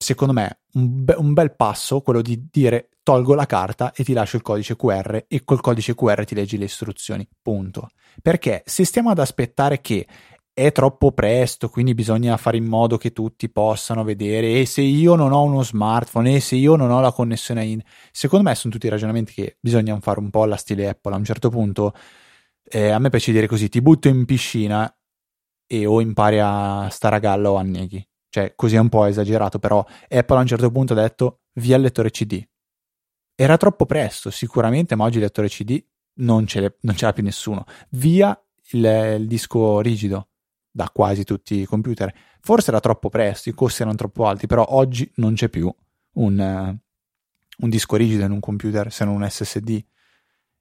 secondo 0.03 0.33
me 0.33 0.59
un, 0.73 1.03
be- 1.03 1.15
un 1.17 1.33
bel 1.33 1.55
passo 1.55 2.01
quello 2.01 2.21
di 2.21 2.47
dire 2.51 2.89
tolgo 3.01 3.33
la 3.33 3.45
carta 3.45 3.91
e 3.93 4.03
ti 4.03 4.13
lascio 4.13 4.35
il 4.35 4.41
codice 4.41 4.75
QR 4.75 5.25
e 5.27 5.43
col 5.43 5.61
codice 5.61 5.95
QR 5.95 6.23
ti 6.25 6.35
leggi 6.35 6.57
le 6.57 6.65
istruzioni, 6.65 7.27
punto. 7.41 7.89
Perché 8.21 8.61
se 8.65 8.85
stiamo 8.85 9.09
ad 9.09 9.19
aspettare 9.19 9.81
che 9.81 10.05
è 10.53 10.71
troppo 10.71 11.11
presto, 11.11 11.67
quindi 11.67 11.95
bisogna 11.95 12.37
fare 12.37 12.57
in 12.57 12.65
modo 12.65 12.97
che 12.97 13.11
tutti 13.11 13.49
possano 13.49 14.03
vedere 14.03 14.59
e 14.59 14.65
se 14.65 14.81
io 14.81 15.15
non 15.15 15.31
ho 15.31 15.41
uno 15.41 15.63
smartphone 15.63 16.35
e 16.35 16.39
se 16.39 16.55
io 16.55 16.75
non 16.75 16.91
ho 16.91 17.01
la 17.01 17.11
connessione 17.11 17.65
in... 17.65 17.81
Secondo 18.11 18.47
me 18.47 18.55
sono 18.55 18.71
tutti 18.71 18.87
ragionamenti 18.87 19.33
che 19.33 19.57
bisogna 19.59 19.97
fare 19.99 20.19
un 20.19 20.29
po' 20.29 20.43
alla 20.43 20.57
stile 20.57 20.87
Apple. 20.87 21.13
A 21.13 21.17
un 21.17 21.25
certo 21.25 21.49
punto 21.49 21.93
eh, 22.63 22.89
a 22.89 22.99
me 22.99 23.09
piace 23.09 23.31
dire 23.31 23.47
così, 23.47 23.67
ti 23.67 23.81
butto 23.81 24.07
in 24.07 24.25
piscina 24.25 24.93
e 25.65 25.85
o 25.85 26.01
impari 26.01 26.39
a 26.39 26.87
stare 26.89 27.15
a 27.15 27.19
galla 27.19 27.51
o 27.51 27.55
anneghi. 27.55 28.05
Cioè, 28.33 28.55
così 28.55 28.77
è 28.77 28.79
un 28.79 28.89
po' 28.89 29.05
esagerato, 29.05 29.59
però 29.59 29.85
Apple 30.09 30.37
a 30.37 30.39
un 30.39 30.47
certo 30.47 30.71
punto 30.71 30.93
ha 30.93 30.95
detto 30.95 31.41
via 31.53 31.75
il 31.75 31.83
lettore 31.83 32.09
CD. 32.09 32.43
Era 33.35 33.57
troppo 33.57 33.85
presto, 33.85 34.31
sicuramente, 34.31 34.95
ma 34.95 35.03
oggi 35.03 35.17
il 35.17 35.23
lettore 35.23 35.49
CD 35.49 35.79
non 36.15 36.47
ce, 36.47 36.77
non 36.79 36.95
ce 36.95 37.05
l'ha 37.05 37.13
più 37.13 37.21
nessuno. 37.21 37.63
Via 37.91 38.35
il, 38.71 39.17
il 39.19 39.27
disco 39.27 39.81
rigido 39.81 40.29
da 40.71 40.89
quasi 40.91 41.23
tutti 41.25 41.59
i 41.59 41.65
computer. 41.65 42.11
Forse 42.41 42.71
era 42.71 42.79
troppo 42.79 43.09
presto, 43.09 43.49
i 43.49 43.53
costi 43.53 43.83
erano 43.83 43.97
troppo 43.97 44.25
alti, 44.25 44.47
però 44.47 44.65
oggi 44.67 45.11
non 45.17 45.35
c'è 45.35 45.49
più 45.49 45.71
un, 46.13 46.79
un 47.57 47.69
disco 47.69 47.95
rigido 47.95 48.25
in 48.25 48.31
un 48.31 48.39
computer 48.39 48.91
se 48.91 49.05
non 49.05 49.13
un 49.13 49.29
SSD. 49.29 49.85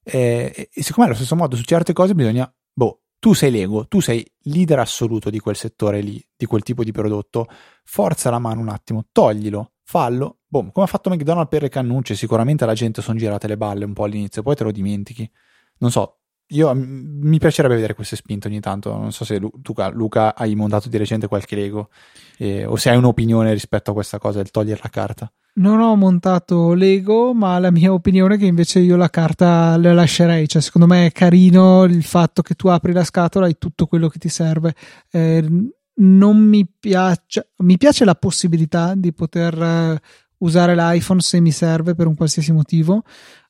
E, 0.03 0.69
e 0.71 0.83
siccome 0.83 1.07
allo 1.07 1.15
stesso 1.15 1.37
modo 1.37 1.57
su 1.57 1.63
certe 1.63 1.95
cose 1.95 2.15
bisogna, 2.15 2.55
boh, 2.71 3.02
tu 3.23 3.35
sei 3.35 3.53
Lego, 3.53 3.87
tu 3.87 4.01
sei 4.01 4.29
leader 4.47 4.81
assoluto 4.81 5.31
di 5.31 5.39
quel 5.39 5.55
settore 5.55 6.01
lì, 6.01 6.21
di 6.37 6.45
quel 6.45 6.65
tipo 6.65 6.83
di 6.83 6.91
prodotto, 6.91 7.47
forza 7.85 8.31
la 8.31 8.41
mano 8.41 8.61
un 8.61 8.69
attimo, 8.69 9.05
toglilo, 9.13 9.75
fallo, 9.85 10.39
boh, 10.45 10.73
come 10.73 10.87
ha 10.87 10.89
fatto 10.89 11.09
McDonald's 11.09 11.49
per 11.49 11.63
le 11.63 11.69
cannucce, 11.69 12.17
sicuramente 12.17 12.67
la 12.67 12.75
gente 12.75 13.01
sono 13.01 13.17
girate 13.17 13.47
le 13.47 13.57
balle 13.57 13.85
un 13.85 13.93
po' 13.93 14.03
all'inizio, 14.03 14.43
poi 14.43 14.57
te 14.57 14.65
lo 14.65 14.73
dimentichi. 14.73 15.31
Non 15.79 15.93
so, 15.93 16.23
io 16.49 16.73
mi 16.75 17.39
piacerebbe 17.39 17.77
vedere 17.77 17.95
queste 17.95 18.17
spinte 18.17 18.49
ogni 18.49 18.59
tanto. 18.59 18.91
Non 18.91 19.13
so 19.13 19.25
se 19.25 19.39
tu, 19.39 19.73
Luca, 19.93 20.35
hai 20.35 20.57
montato 20.57 20.89
di 20.89 20.97
recente 20.97 21.29
qualche 21.29 21.55
Lego 21.55 21.91
eh, 22.39 22.65
o 22.65 22.75
se 22.75 22.91
hai 22.91 22.97
un'opinione 22.97 23.53
rispetto 23.53 23.93
a 23.93 23.95
questa 23.95 24.19
cosa 24.19 24.39
del 24.39 24.51
togliere 24.51 24.81
la 24.83 24.91
carta. 24.91 25.33
Non 25.55 25.81
ho 25.81 25.95
montato 25.97 26.73
Lego, 26.73 27.35
ma 27.35 27.59
la 27.59 27.71
mia 27.71 27.93
opinione 27.93 28.37
è 28.37 28.39
che 28.39 28.47
invece 28.47 28.79
io 28.79 28.97
la 28.97 29.11
carta 29.11 29.77
la 29.77 29.93
lascerei. 29.93 30.49
Cioè, 30.49 30.63
secondo 30.63 30.87
me 30.87 31.07
è 31.07 31.13
carino 31.13 31.85
il 31.85 32.03
fatto 32.05 32.41
che 32.41 32.55
tu 32.55 32.69
apri 32.69 32.93
la 32.93 33.05
scatola 33.05 33.47
e 33.47 33.59
tutto 33.59 33.87
quello 33.87 34.09
che 34.09 34.19
ti 34.19 34.31
serve. 34.31 34.75
Eh, 35.11 35.47
non 35.95 36.39
mi 36.39 36.67
piace, 36.67 37.51
mi 37.59 37.77
piace 37.77 38.07
la 38.07 38.15
possibilità 38.15 38.95
di 38.97 39.13
poter 39.13 39.59
uh, 39.59 40.45
usare 40.45 40.75
l'iPhone 40.75 41.21
se 41.21 41.41
mi 41.41 41.51
serve 41.51 41.95
per 41.95 42.07
un 42.07 42.15
qualsiasi 42.15 42.53
motivo, 42.53 43.03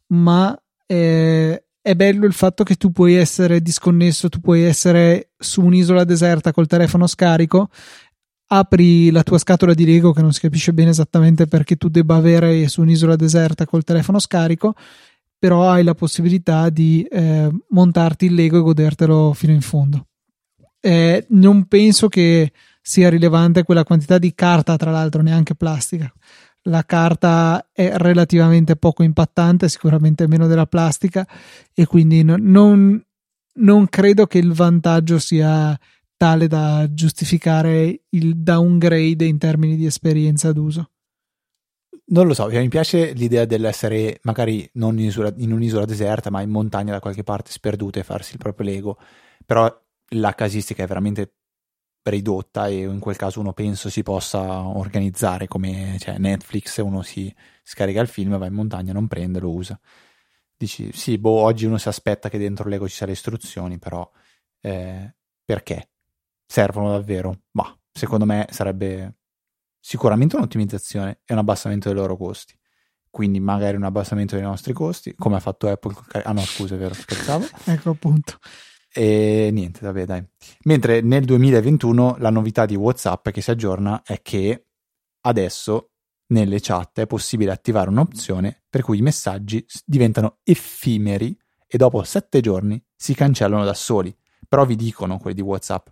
ma 0.09 0.61
eh, 0.87 1.65
è 1.81 1.95
bello 1.95 2.27
il 2.27 2.33
fatto 2.33 2.65
che 2.65 2.77
tu 2.77 2.93
puoi 2.93 3.15
essere 3.15 3.61
disconnesso, 3.61 4.29
tu 4.29 4.41
puoi 4.41 4.62
essere 4.62 5.31
su 5.37 5.62
un'isola 5.62 6.05
deserta 6.05 6.53
col 6.53 6.67
telefono 6.67 7.07
scarico, 7.07 7.69
apri 8.53 9.11
la 9.11 9.23
tua 9.23 9.38
scatola 9.38 9.73
di 9.73 9.87
Lego 9.87 10.12
che 10.12 10.21
non 10.21 10.33
si 10.33 10.41
capisce 10.41 10.75
bene 10.75 10.91
esattamente 10.91 11.47
perché 11.47 11.77
tu 11.77 11.88
debba 11.88 12.17
avere 12.17 12.69
su 12.69 12.83
un'isola 12.83 13.17
deserta 13.17 13.65
col 13.65 13.85
telefono 13.85 14.19
scarico, 14.19 14.75
però 15.38 15.71
hai 15.71 15.83
la 15.83 15.95
possibilità 15.95 16.69
di 16.69 17.03
eh, 17.03 17.51
montarti 17.71 18.27
il 18.27 18.35
Lego 18.35 18.59
e 18.59 18.62
godertelo 18.62 19.33
fino 19.33 19.53
in 19.53 19.62
fondo. 19.62 20.07
Eh, 20.81 21.27
non 21.31 21.67
penso 21.67 22.09
che 22.09 22.53
sia 22.83 23.09
rilevante 23.09 23.62
quella 23.62 23.85
quantità 23.85 24.19
di 24.19 24.35
carta, 24.35 24.77
tra 24.77 24.91
l'altro 24.91 25.23
neanche 25.23 25.55
plastica 25.55 26.12
la 26.67 26.85
carta 26.85 27.71
è 27.73 27.97
relativamente 27.97 28.77
poco 28.77 29.03
impattante, 29.03 29.69
sicuramente 29.69 30.29
meno 30.29 30.47
della 30.47 30.67
plastica, 30.67 31.27
e 31.75 31.87
quindi 31.87 32.23
no, 32.23 32.37
non, 32.38 33.03
non 33.55 33.88
credo 33.88 34.27
che 34.27 34.38
il 34.38 34.53
vantaggio 34.53 35.19
sia 35.19 35.77
tale 36.23 36.47
da 36.47 36.87
giustificare 36.89 38.03
il 38.11 38.37
downgrade 38.37 39.25
in 39.25 39.39
termini 39.39 39.75
di 39.75 39.87
esperienza 39.87 40.53
d'uso. 40.53 40.91
Non 42.13 42.29
lo 42.29 42.33
so, 42.33 42.47
mi 42.47 42.69
piace 42.69 43.11
l'idea 43.11 43.45
dell'essere 43.45 44.21
magari 44.23 44.71
non 44.75 45.01
in, 45.01 45.07
isola, 45.07 45.33
in, 45.39 45.51
un'isola 45.51 45.85
deserta, 45.85 46.31
ma 46.31 46.41
in 46.41 46.51
montagna 46.51 46.93
da 46.93 47.01
qualche 47.01 47.25
parte 47.25 47.51
sperduta 47.51 47.99
e 47.99 48.05
farsi 48.05 48.35
il 48.35 48.39
proprio 48.39 48.71
Lego. 48.71 48.99
Però 49.45 49.69
la 50.11 50.33
casistica 50.37 50.85
è 50.85 50.87
veramente 50.87 51.39
ridotta 52.05 52.69
e 52.69 52.83
in 52.83 53.01
quel 53.01 53.17
caso 53.17 53.41
uno 53.41 53.53
penso 53.53 53.91
si 53.91 54.05
possa 54.05 54.65
organizzare 54.65 55.49
come 55.49 55.97
cioè 55.99 56.19
Netflix, 56.19 56.79
uno 56.79 57.03
si 57.03 57.35
scarica 57.65 58.01
il 58.01 58.07
film, 58.07 58.39
va 58.39 58.47
in 58.47 58.55
montagna, 58.55 58.93
non 58.93 59.09
prende, 59.09 59.41
lo 59.41 59.51
usa. 59.51 59.77
Dici, 60.57 60.93
sì, 60.93 61.19
boh, 61.19 61.41
oggi 61.41 61.65
uno 61.67 61.79
si 61.79 61.89
aspetta 61.89 62.29
che 62.29 62.39
dentro 62.39 62.69
l'ego 62.69 62.87
ci 62.87 62.95
sia 62.95 63.07
le 63.07 63.13
istruzioni, 63.13 63.81
però 63.81 64.09
eh, 64.61 65.17
perché? 65.45 65.89
Servono 66.46 66.90
davvero? 66.90 67.42
Ma 67.52 67.74
secondo 67.90 68.24
me 68.24 68.46
sarebbe 68.50 69.16
sicuramente 69.78 70.37
un'ottimizzazione 70.37 71.20
e 71.24 71.33
un 71.33 71.40
abbassamento 71.40 71.88
dei 71.88 71.98
loro 71.98 72.16
costi. 72.16 72.57
Quindi 73.11 73.40
magari 73.40 73.76
un 73.76 73.85
abbassamento 73.85 74.37
dei 74.37 74.44
nostri 74.44 74.72
costi, 74.72 75.14
come 75.16 75.37
ha 75.37 75.40
fatto 75.40 75.68
Apple. 75.68 75.94
Ah 76.22 76.33
no, 76.33 76.40
scusa, 76.40 76.76
è 76.76 76.78
vero, 76.78 76.94
scherzavo. 76.94 77.46
ecco 77.66 77.90
appunto. 77.90 78.38
E 78.94 79.50
niente, 79.52 79.81
vabbè, 79.83 80.05
dai. 80.05 80.24
Mentre 80.64 81.00
nel 81.00 81.24
2021 81.24 82.16
la 82.18 82.31
novità 82.31 82.64
di 82.64 82.74
WhatsApp 82.74 83.28
che 83.31 83.40
si 83.40 83.50
aggiorna 83.50 84.02
è 84.02 84.22
che 84.22 84.66
adesso 85.22 85.90
nelle 86.28 86.61
chat 86.61 87.00
è 87.00 87.07
possibile 87.07 87.52
attivare 87.52 87.90
un'opzione 87.90 88.64
per 88.68 88.83
cui 88.83 88.98
i 88.98 89.02
messaggi 89.02 89.64
diventano 89.85 90.38
effimeri 90.42 91.37
e 91.66 91.76
dopo 91.76 92.02
sette 92.02 92.40
giorni 92.40 92.83
si 92.94 93.14
cancellano 93.14 93.64
da 93.64 93.74
soli. 93.74 94.14
Però 94.48 94.64
vi 94.64 94.76
dicono 94.76 95.18
quelli 95.18 95.37
di 95.37 95.42
WhatsApp. 95.42 95.88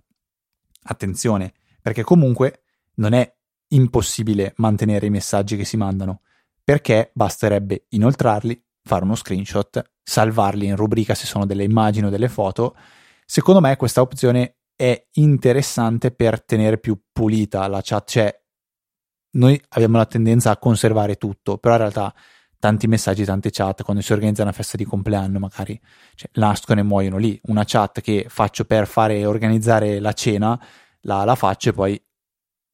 Attenzione, 0.90 1.52
perché 1.80 2.02
comunque 2.02 2.64
non 2.94 3.12
è 3.12 3.32
impossibile 3.68 4.54
mantenere 4.56 5.06
i 5.06 5.10
messaggi 5.10 5.56
che 5.56 5.64
si 5.64 5.76
mandano, 5.76 6.22
perché 6.64 7.12
basterebbe 7.14 7.86
inoltrarli, 7.90 8.60
fare 8.82 9.04
uno 9.04 9.14
screenshot 9.14 9.88
salvarli 10.02 10.66
in 10.66 10.74
rubrica 10.74 11.14
se 11.14 11.26
sono 11.26 11.46
delle 11.46 11.62
immagini 11.62 12.06
o 12.06 12.10
delle 12.10 12.28
foto. 12.28 12.74
Secondo 13.24 13.60
me 13.60 13.76
questa 13.76 14.00
opzione 14.00 14.56
è 14.74 15.06
interessante 15.12 16.10
per 16.10 16.42
tenere 16.42 16.78
più 16.78 17.00
pulita 17.12 17.68
la 17.68 17.80
chat, 17.80 18.08
cioè 18.08 18.42
noi 19.34 19.62
abbiamo 19.68 19.98
la 19.98 20.06
tendenza 20.06 20.50
a 20.50 20.58
conservare 20.58 21.14
tutto, 21.14 21.58
però 21.58 21.74
in 21.74 21.80
realtà 21.82 22.12
tanti 22.60 22.86
messaggi, 22.86 23.24
tante 23.24 23.50
chat, 23.50 23.82
quando 23.82 24.02
si 24.02 24.12
organizza 24.12 24.42
una 24.42 24.52
festa 24.52 24.76
di 24.76 24.84
compleanno 24.84 25.40
magari 25.40 25.80
cioè, 26.14 26.30
nascono 26.34 26.78
e 26.78 26.84
muoiono 26.84 27.16
lì. 27.16 27.40
Una 27.44 27.64
chat 27.66 28.00
che 28.00 28.26
faccio 28.28 28.64
per 28.64 28.86
fare 28.86 29.26
organizzare 29.26 29.98
la 29.98 30.12
cena 30.12 30.62
la, 31.00 31.24
la 31.24 31.34
faccio 31.34 31.70
e 31.70 31.72
poi 31.72 32.00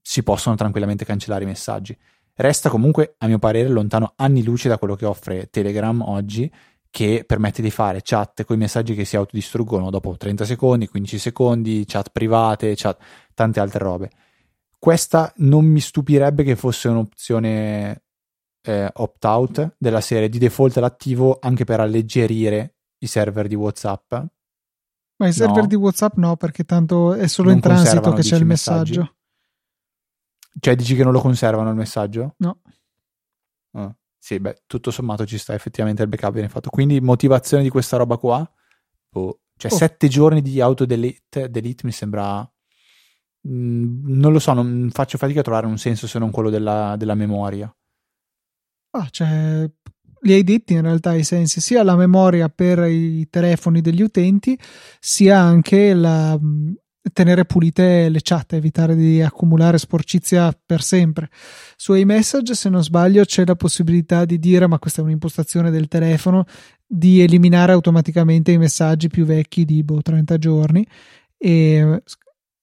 si 0.03 0.23
possono 0.23 0.57
tranquillamente 0.57 1.05
cancellare 1.05 1.45
i 1.45 1.47
messaggi. 1.47 1.97
Resta 2.35 2.69
comunque, 2.69 3.15
a 3.19 3.27
mio 3.29 3.39
parere, 3.39 3.69
lontano 3.69 4.13
anni 4.17 4.43
luce 4.43 4.69
da 4.69 4.77
quello 4.77 4.95
che 4.95 5.07
offre 5.07 5.49
Telegram 5.49 6.03
oggi, 6.03 6.53
che 6.91 7.25
permette 7.27 7.63
di 7.63 7.71
fare 7.71 8.01
chat 8.03 8.45
con 8.45 8.57
i 8.57 8.59
messaggi 8.59 8.95
che 8.95 9.05
si 9.05 9.17
autodistruggono 9.17 9.91
dopo 9.91 10.17
30 10.17 10.45
secondi, 10.45 10.89
15 10.89 11.19
secondi, 11.19 11.85
chat 11.87 12.11
private, 12.11 12.75
chat, 12.75 13.01
tante 13.35 13.61
altre 13.61 13.79
robe. 13.79 14.11
Questa 14.79 15.33
non 15.37 15.65
mi 15.65 15.81
stupirebbe 15.81 16.43
che 16.43 16.57
fosse 16.57 16.89
un'opzione 16.89 18.03
eh, 18.67 18.91
opt-out 18.93 19.77
della 19.79 20.01
serie 20.01 20.29
di 20.29 20.39
default 20.39 20.77
all'attivo 20.77 21.39
anche 21.41 21.65
per 21.65 21.81
alleggerire 21.81 22.75
i 22.99 23.07
server 23.07 23.47
di 23.47 23.55
WhatsApp. 23.55 24.15
Ma 25.19 25.29
i 25.29 25.33
server 25.33 25.63
no. 25.63 25.67
di 25.67 25.75
WhatsApp 25.77 26.17
no, 26.17 26.37
perché 26.37 26.65
tanto 26.65 27.15
è 27.15 27.29
solo 27.29 27.49
non 27.49 27.57
in 27.57 27.63
transito 27.63 28.13
che 28.13 28.23
c'è 28.23 28.37
il 28.37 28.45
messaggio. 28.45 29.01
Messaggi. 29.01 29.15
Cioè, 30.59 30.75
dici 30.75 30.97
che 30.97 31.05
non 31.05 31.13
lo 31.13 31.21
conservano 31.21 31.71
il 31.71 31.77
messaggio? 31.77 32.35
No. 32.39 32.61
Oh. 33.73 33.97
Sì, 34.19 34.41
beh, 34.41 34.63
tutto 34.67 34.91
sommato 34.91 35.25
ci 35.25 35.39
sta 35.39 35.55
effettivamente 35.55 36.03
il 36.03 36.09
backup 36.09 36.33
viene 36.33 36.49
fatto. 36.49 36.69
Quindi, 36.71 37.01
motivazione 37.01 37.63
di 37.63 37.69
questa 37.69 37.97
roba 37.97 38.17
qua? 38.17 38.51
Oh. 39.13 39.41
Cioè, 39.57 39.73
oh. 39.73 39.77
sette 39.77 40.09
giorni 40.09 40.43
di 40.43 40.61
auto 40.61 40.85
delete, 40.85 41.51
delete 41.51 41.87
mi 41.87 41.93
sembra. 41.93 42.51
Mm, 43.49 44.19
non 44.19 44.33
lo 44.33 44.39
so, 44.39 44.53
non 44.53 44.89
faccio 44.93 45.19
fatica 45.19 45.41
a 45.41 45.45
trovare 45.45 45.67
un 45.67 45.79
senso 45.79 46.07
se 46.07 46.19
non 46.19 46.31
quello 46.31 46.51
della, 46.51 46.97
della 46.99 47.15
memoria. 47.15 47.73
Ah, 48.91 49.09
cioè, 49.11 49.69
li 50.21 50.33
hai 50.33 50.43
detti 50.45 50.73
in 50.73 50.83
realtà 50.83 51.15
i 51.15 51.25
sensi, 51.25 51.61
sia 51.61 51.83
la 51.83 51.97
memoria 51.97 52.49
per 52.49 52.81
i 52.91 53.29
telefoni 53.29 53.81
degli 53.81 54.03
utenti, 54.03 54.59
sia 54.99 55.39
anche 55.39 55.93
la, 55.95 56.39
tenere 57.13 57.45
pulite 57.45 58.09
le 58.09 58.21
chat, 58.23 58.55
evitare 58.55 58.95
di 58.95 59.23
accumulare 59.23 59.79
sporcizia 59.79 60.57
per 60.65 60.83
sempre. 60.83 61.31
Su 61.77 61.95
iMessage, 61.95 62.55
se 62.55 62.69
non 62.69 62.83
sbaglio, 62.83 63.25
c'è 63.25 63.45
la 63.45 63.55
possibilità 63.55 64.25
di 64.25 64.39
dire, 64.39 64.67
ma 64.67 64.79
questa 64.79 65.01
è 65.01 65.05
un'impostazione 65.05 65.71
del 65.71 65.89
telefono, 65.89 66.45
di 66.87 67.21
eliminare 67.21 67.73
automaticamente 67.73 68.53
i 68.53 68.59
messaggi 68.59 69.09
più 69.09 69.25
vecchi 69.25 69.65
di 69.65 69.83
boh, 69.83 70.03
30 70.03 70.39
giorni 70.39 70.87
e, 71.37 72.03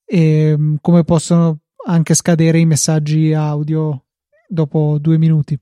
e 0.06 0.58
come 0.80 1.04
possono 1.04 1.60
anche 1.86 2.14
scadere 2.14 2.60
i 2.60 2.66
messaggi 2.66 3.34
audio 3.34 4.06
dopo 4.48 4.98
due 5.00 5.18
minuti. 5.18 5.58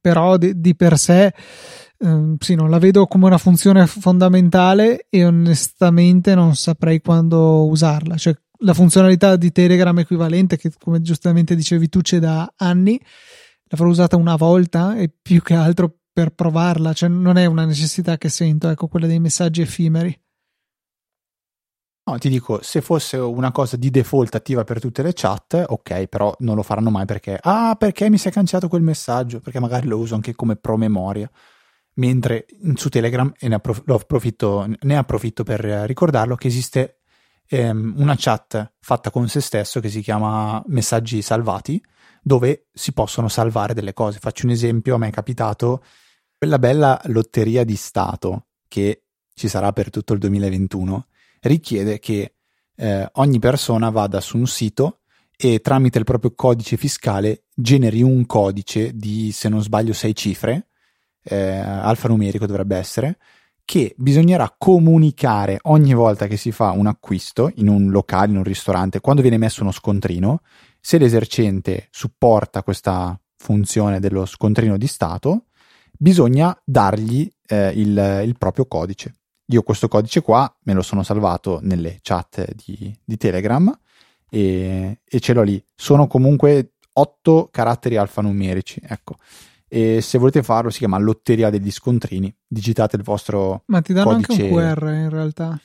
Però 0.00 0.36
di, 0.36 0.60
di 0.60 0.74
per 0.74 0.98
sé 0.98 1.32
Ehm, 2.02 2.36
sì, 2.40 2.54
non 2.54 2.68
la 2.68 2.78
vedo 2.78 3.06
come 3.06 3.26
una 3.26 3.38
funzione 3.38 3.86
fondamentale 3.86 5.06
e 5.08 5.24
onestamente 5.24 6.34
non 6.34 6.56
saprei 6.56 7.00
quando 7.00 7.66
usarla. 7.66 8.16
Cioè, 8.16 8.34
la 8.58 8.74
funzionalità 8.74 9.36
di 9.36 9.52
Telegram 9.52 9.96
equivalente, 9.98 10.56
che 10.56 10.72
come 10.78 11.00
giustamente 11.00 11.54
dicevi 11.54 11.88
tu 11.88 12.00
c'è 12.00 12.18
da 12.18 12.52
anni, 12.56 13.00
l'avrò 13.68 13.88
usata 13.88 14.16
una 14.16 14.36
volta 14.36 14.96
e 14.96 15.10
più 15.10 15.42
che 15.42 15.54
altro 15.54 15.96
per 16.12 16.30
provarla, 16.30 16.92
cioè 16.92 17.08
non 17.08 17.38
è 17.38 17.46
una 17.46 17.64
necessità 17.64 18.18
che 18.18 18.28
sento, 18.28 18.68
ecco, 18.68 18.88
quella 18.88 19.06
dei 19.06 19.20
messaggi 19.20 19.62
effimeri. 19.62 20.18
No, 22.04 22.18
ti 22.18 22.28
dico, 22.28 22.60
se 22.62 22.80
fosse 22.80 23.16
una 23.16 23.52
cosa 23.52 23.76
di 23.76 23.88
default 23.88 24.34
attiva 24.34 24.64
per 24.64 24.80
tutte 24.80 25.02
le 25.02 25.12
chat, 25.14 25.64
ok, 25.68 26.06
però 26.06 26.34
non 26.40 26.56
lo 26.56 26.62
faranno 26.62 26.90
mai 26.90 27.04
perché, 27.04 27.38
ah, 27.40 27.76
perché 27.78 28.10
mi 28.10 28.18
si 28.18 28.26
è 28.26 28.32
cancellato 28.32 28.68
quel 28.68 28.82
messaggio? 28.82 29.38
Perché 29.38 29.60
magari 29.60 29.86
lo 29.86 29.98
uso 29.98 30.16
anche 30.16 30.34
come 30.34 30.56
promemoria 30.56 31.30
mentre 31.94 32.46
su 32.74 32.88
Telegram, 32.88 33.32
e 33.38 33.48
ne 33.48 33.54
approfitto, 33.54 34.66
ne 34.80 34.96
approfitto 34.96 35.44
per 35.44 35.60
ricordarlo, 35.60 36.36
che 36.36 36.48
esiste 36.48 37.00
ehm, 37.48 37.94
una 37.96 38.14
chat 38.16 38.74
fatta 38.80 39.10
con 39.10 39.28
se 39.28 39.40
stesso 39.40 39.80
che 39.80 39.88
si 39.88 40.00
chiama 40.00 40.62
messaggi 40.66 41.20
salvati, 41.22 41.82
dove 42.22 42.68
si 42.72 42.92
possono 42.92 43.28
salvare 43.28 43.74
delle 43.74 43.92
cose. 43.92 44.18
Faccio 44.18 44.46
un 44.46 44.52
esempio, 44.52 44.94
a 44.94 44.98
me 44.98 45.08
è 45.08 45.12
capitato 45.12 45.82
quella 46.38 46.58
bella 46.58 47.00
lotteria 47.06 47.64
di 47.64 47.76
Stato 47.76 48.46
che 48.68 49.04
ci 49.34 49.48
sarà 49.48 49.72
per 49.72 49.90
tutto 49.90 50.12
il 50.12 50.18
2021, 50.18 51.06
richiede 51.42 51.98
che 51.98 52.34
eh, 52.76 53.08
ogni 53.14 53.38
persona 53.38 53.90
vada 53.90 54.20
su 54.20 54.36
un 54.36 54.46
sito 54.46 55.00
e 55.36 55.60
tramite 55.60 55.98
il 55.98 56.04
proprio 56.04 56.32
codice 56.34 56.76
fiscale 56.76 57.44
generi 57.54 58.02
un 58.02 58.26
codice 58.26 58.92
di, 58.94 59.32
se 59.32 59.48
non 59.48 59.62
sbaglio, 59.62 59.92
sei 59.92 60.14
cifre, 60.14 60.68
eh, 61.24 61.58
alfanumerico 61.58 62.46
dovrebbe 62.46 62.76
essere, 62.76 63.18
che 63.64 63.94
bisognerà 63.96 64.54
comunicare 64.56 65.58
ogni 65.62 65.94
volta 65.94 66.26
che 66.26 66.36
si 66.36 66.52
fa 66.52 66.70
un 66.70 66.86
acquisto 66.86 67.50
in 67.56 67.68
un 67.68 67.90
locale, 67.90 68.30
in 68.30 68.38
un 68.38 68.44
ristorante, 68.44 69.00
quando 69.00 69.22
viene 69.22 69.38
messo 69.38 69.62
uno 69.62 69.72
scontrino, 69.72 70.42
se 70.80 70.98
l'esercente 70.98 71.88
supporta 71.90 72.62
questa 72.62 73.18
funzione 73.36 74.00
dello 74.00 74.26
scontrino 74.26 74.76
di 74.76 74.86
Stato, 74.86 75.46
bisogna 75.96 76.56
dargli 76.64 77.28
eh, 77.46 77.68
il, 77.74 78.22
il, 78.24 78.36
proprio 78.36 78.66
codice. 78.66 79.14
Io 79.46 79.62
questo 79.62 79.88
codice 79.88 80.22
qua 80.22 80.52
me 80.62 80.72
lo 80.72 80.82
sono 80.82 81.02
salvato 81.02 81.58
nelle 81.62 81.98
chat 82.02 82.52
di, 82.54 82.96
di 83.04 83.16
Telegram 83.16 83.76
e, 84.30 85.00
e 85.04 85.20
ce 85.20 85.32
l'ho 85.32 85.42
lì. 85.42 85.62
Sono 85.74 86.06
comunque 86.06 86.74
otto 86.94 87.48
caratteri 87.50 87.96
alfanumerici, 87.96 88.80
ecco 88.82 89.16
e 89.74 90.02
se 90.02 90.18
volete 90.18 90.42
farlo 90.42 90.68
si 90.68 90.80
chiama 90.80 90.98
Lotteria 90.98 91.48
degli 91.48 91.70
Scontrini. 91.70 92.30
Digitate 92.46 92.96
il 92.96 93.02
vostro 93.02 93.62
Ma 93.68 93.80
ti 93.80 93.94
danno 93.94 94.10
codice... 94.10 94.32
anche 94.32 94.44
un 94.44 94.50
QR 94.50 94.82
in 94.92 95.08
realtà? 95.08 95.58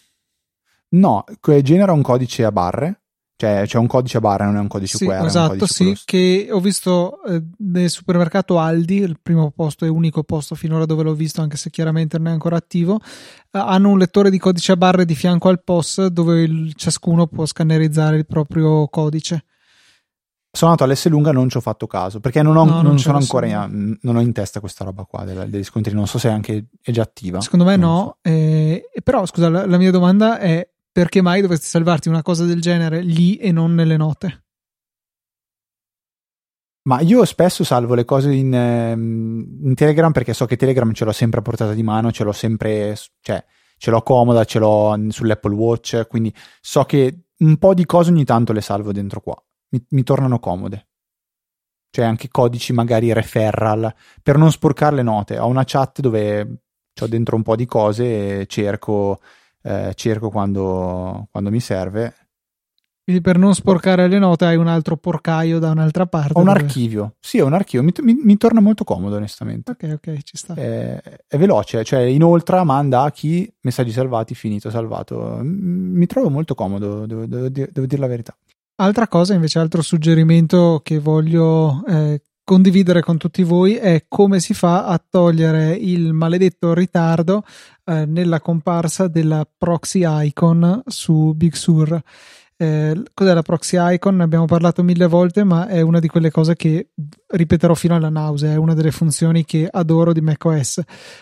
No, 0.91 1.25
genera 1.61 1.91
un 1.91 2.01
codice 2.01 2.45
a 2.45 2.51
barre. 2.53 3.01
Cioè, 3.37 3.63
c'è 3.67 3.77
un 3.77 3.85
codice 3.85 4.17
a 4.17 4.19
barre, 4.19 4.45
non 4.45 4.57
è 4.57 4.59
un 4.59 4.67
codice 4.67 4.97
sì, 4.97 5.05
QR. 5.05 5.25
Esatto, 5.25 5.67
sì, 5.67 5.83
quello... 5.83 5.99
che 6.05 6.47
ho 6.51 6.59
visto 6.59 7.23
eh, 7.23 7.43
nel 7.59 7.89
supermercato 7.89 8.57
Aldi, 8.57 8.95
il 8.95 9.19
primo 9.21 9.51
posto 9.51 9.85
e 9.85 9.89
unico 9.89 10.23
posto 10.23 10.55
finora 10.55 10.85
dove 10.85 11.03
l'ho 11.03 11.13
visto, 11.13 11.41
anche 11.41 11.55
se 11.55 11.69
chiaramente 11.69 12.17
non 12.17 12.27
è 12.27 12.31
ancora 12.31 12.57
attivo. 12.57 12.99
Eh, 13.51 13.59
hanno 13.59 13.89
un 13.89 13.99
lettore 13.99 14.31
di 14.31 14.39
codice 14.39 14.71
a 14.71 14.77
barre 14.77 15.05
di 15.05 15.13
fianco 15.13 15.49
al 15.49 15.63
POS 15.63 16.07
dove 16.07 16.41
il, 16.41 16.73
ciascuno 16.75 17.27
può 17.27 17.45
scannerizzare 17.45 18.17
il 18.17 18.25
proprio 18.25 18.87
codice 18.87 19.45
sono 20.57 20.71
andato 20.71 20.89
all'S 20.89 21.07
lunga 21.07 21.31
non 21.31 21.49
ci 21.49 21.57
ho 21.57 21.61
fatto 21.61 21.85
caso 21.85 22.19
perché 22.19 22.41
non, 22.41 22.57
ho, 22.57 22.65
no, 22.65 22.71
non, 22.75 22.83
non 22.83 22.99
sono 22.99 23.17
ancora 23.17 23.45
in, 23.45 23.97
non 24.01 24.15
ho 24.15 24.21
in 24.21 24.33
testa 24.33 24.59
questa 24.59 24.83
roba 24.83 25.03
qua 25.03 25.23
degli 25.23 25.63
scontri 25.63 25.93
non 25.93 26.07
so 26.07 26.17
se 26.17 26.29
è 26.29 26.31
anche 26.31 26.65
è 26.81 26.91
già 26.91 27.03
attiva 27.03 27.39
secondo 27.41 27.65
me 27.65 27.75
no 27.75 28.17
so. 28.23 28.29
eh, 28.29 28.89
però 29.03 29.25
scusa 29.27 29.49
la, 29.49 29.67
la, 29.67 29.77
mia 29.77 29.91
domanda 29.91 30.39
è 30.39 30.67
perché 30.99 31.21
mai 31.21 31.41
dovresti 31.41 31.67
salvarti 31.67 32.09
una 32.09 32.21
cosa 32.21 32.45
del 32.45 32.61
genere 32.61 33.01
lì 33.01 33.35
e 33.35 33.51
non 33.51 33.75
nelle 33.75 33.97
note 33.97 34.45
ma 36.87 37.01
io 37.01 37.25
spesso 37.25 37.63
salvo 37.65 37.95
le 37.95 38.05
cose 38.05 38.33
in, 38.33 38.53
ehm, 38.53 39.59
in 39.63 39.75
Telegram 39.75 40.11
perché 40.11 40.33
so 40.33 40.45
che 40.45 40.55
Telegram 40.55 40.91
ce 40.93 41.03
l'ho 41.03 41.11
sempre 41.11 41.39
a 41.39 41.43
portata 41.43 41.73
di 41.73 41.83
mano 41.83 42.11
ce 42.11 42.23
l'ho 42.23 42.31
sempre 42.31 42.95
cioè 43.21 43.43
ce 43.77 43.91
l'ho 43.91 44.01
comoda 44.01 44.45
ce 44.45 44.59
l'ho 44.59 44.97
sull'Apple 45.09 45.53
Watch 45.53 46.07
quindi 46.07 46.33
so 46.61 46.83
che 46.83 47.25
un 47.39 47.57
po' 47.57 47.73
di 47.73 47.85
cose 47.85 48.09
ogni 48.09 48.23
tanto 48.23 48.53
le 48.53 48.61
salvo 48.61 48.91
dentro 48.91 49.21
qua 49.21 49.39
mi, 49.69 49.85
mi 49.89 50.03
tornano 50.03 50.39
comode. 50.39 50.87
Cioè 51.89 52.05
anche 52.05 52.27
codici 52.29 52.73
magari 52.73 53.11
referral 53.13 53.93
per 54.21 54.37
non 54.37 54.51
sporcare 54.51 54.97
le 54.97 55.03
note. 55.03 55.39
Ho 55.39 55.47
una 55.47 55.63
chat 55.65 55.99
dove 55.99 56.61
ho 56.99 57.07
dentro 57.07 57.35
un 57.35 57.43
po' 57.43 57.55
di 57.55 57.65
cose 57.65 58.41
e 58.41 58.45
cerco, 58.47 59.19
eh, 59.61 59.91
cerco 59.95 60.29
quando, 60.29 61.27
quando 61.31 61.49
mi 61.49 61.59
serve. 61.59 62.13
Quindi 63.07 63.23
per 63.23 63.37
non 63.37 63.55
sporcare 63.55 64.09
le 64.09 64.19
note 64.19 64.43
hai 64.43 64.57
un 64.57 64.67
altro 64.67 64.97
porcaio 64.97 65.59
da 65.59 65.71
un'altra 65.71 66.07
parte. 66.07 66.33
Ho 66.33 66.39
un 66.39 66.47
dove... 66.47 66.59
archivio, 66.59 67.15
sì, 67.21 67.37
è 67.37 67.41
un 67.41 67.53
archivio, 67.53 67.81
mi, 67.81 67.93
mi, 68.01 68.21
mi, 68.21 68.35
torna 68.35 68.59
molto 68.59 68.83
comodo 68.83 69.15
onestamente. 69.15 69.71
Ok, 69.71 69.93
ok, 69.93 70.21
ci 70.23 70.35
sta. 70.35 70.55
È, 70.55 71.01
è, 71.25 71.37
veloce, 71.37 71.85
cioè 71.85 72.01
inoltre 72.01 72.61
manda 72.65 73.03
a 73.03 73.11
chi 73.11 73.49
messaggi 73.61 73.91
salvati, 73.91 74.35
finito, 74.35 74.69
salvato. 74.69 75.39
Mi 75.41 76.05
trovo 76.05 76.29
molto 76.29 76.53
comodo, 76.53 77.05
devo, 77.05 77.25
devo, 77.25 77.47
devo 77.47 77.85
dire 77.85 78.01
la 78.01 78.07
verità. 78.07 78.35
Altra 78.79 79.07
cosa, 79.07 79.33
invece, 79.33 79.59
altro 79.59 79.81
suggerimento 79.81 80.81
che 80.83 80.99
voglio 80.99 81.85
eh, 81.87 82.21
condividere 82.47 83.01
con 83.01 83.17
tutti 83.17 83.43
voi 83.43 83.75
è 83.75 84.05
come 84.07 84.39
si 84.39 84.53
fa 84.53 84.85
a 84.85 85.03
togliere 85.05 85.73
il 85.73 86.13
maledetto 86.13 86.73
ritardo 86.73 87.43
eh, 87.83 88.05
nella 88.05 88.39
comparsa 88.39 89.09
della 89.09 89.45
proxy 89.57 90.03
icon 90.05 90.81
su 90.85 91.33
Big 91.35 91.55
Sur. 91.55 92.01
Eh, 92.55 93.03
cos'è 93.13 93.33
la 93.33 93.41
proxy 93.41 93.75
icon? 93.95 94.15
Ne 94.15 94.23
abbiamo 94.23 94.45
parlato 94.45 94.81
mille 94.81 95.07
volte, 95.07 95.43
ma 95.43 95.67
è 95.67 95.81
una 95.81 95.99
di 95.99 96.07
quelle 96.07 96.31
cose 96.31 96.55
che 96.55 96.91
ripeterò 97.27 97.73
fino 97.73 97.95
alla 97.95 98.07
nausea. 98.07 98.53
È 98.53 98.55
una 98.55 98.73
delle 98.73 98.91
funzioni 98.91 99.43
che 99.43 99.67
adoro 99.69 100.13
di 100.13 100.21
macOS. 100.21 100.79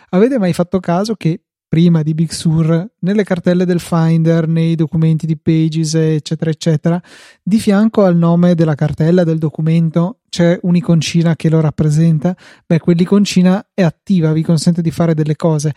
Avete 0.10 0.38
mai 0.38 0.54
fatto 0.54 0.80
caso 0.80 1.16
che 1.16 1.45
prima 1.68 2.04
di 2.04 2.14
Big 2.14 2.32
Sur, 2.32 2.92
nelle 3.00 3.24
cartelle 3.24 3.66
del 3.66 3.80
Finder, 3.80 4.48
nei 4.48 4.76
documenti 4.76 5.26
di 5.26 5.38
Pages, 5.38 5.96
eccetera, 5.96 6.50
eccetera, 6.50 7.02
di 7.44 7.60
fianco 7.60 8.04
al 8.04 8.16
nome 8.16 8.56
della 8.56 8.76
cartella 8.76 9.24
del 9.24 9.38
documento 9.38 10.20
c'è 10.30 10.58
un'iconcina 10.62 11.36
che 11.36 11.50
lo 11.50 11.62
rappresenta. 11.62 12.36
Beh, 12.66 12.80
quell'iconcina 12.80 13.68
è 13.74 13.84
attiva, 13.84 14.34
vi 14.34 14.42
consente 14.42 14.82
di 14.82 14.92
fare 14.92 15.14
delle 15.14 15.36
cose. 15.36 15.74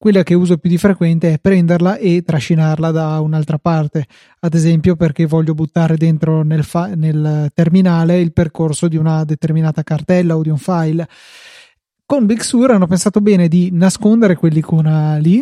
quella 0.00 0.22
che 0.22 0.32
uso 0.32 0.56
più 0.56 0.70
di 0.70 0.78
frequente 0.78 1.34
è 1.34 1.38
prenderla 1.38 1.98
e 1.98 2.22
trascinarla 2.22 2.90
da 2.90 3.20
un'altra 3.20 3.58
parte, 3.58 4.06
ad 4.38 4.54
esempio 4.54 4.96
perché 4.96 5.26
voglio 5.26 5.52
buttare 5.52 5.98
dentro 5.98 6.42
nel, 6.42 6.64
fa- 6.64 6.94
nel 6.94 7.50
terminale 7.52 8.18
il 8.18 8.32
percorso 8.32 8.88
di 8.88 8.96
una 8.96 9.24
determinata 9.24 9.82
cartella 9.82 10.38
o 10.38 10.42
di 10.42 10.48
un 10.48 10.56
file. 10.56 11.06
Con 12.10 12.26
Big 12.26 12.40
Sur 12.40 12.72
hanno 12.72 12.88
pensato 12.88 13.20
bene 13.20 13.46
di 13.46 13.70
nascondere 13.70 14.34
quell'icona 14.34 15.16
lì 15.18 15.40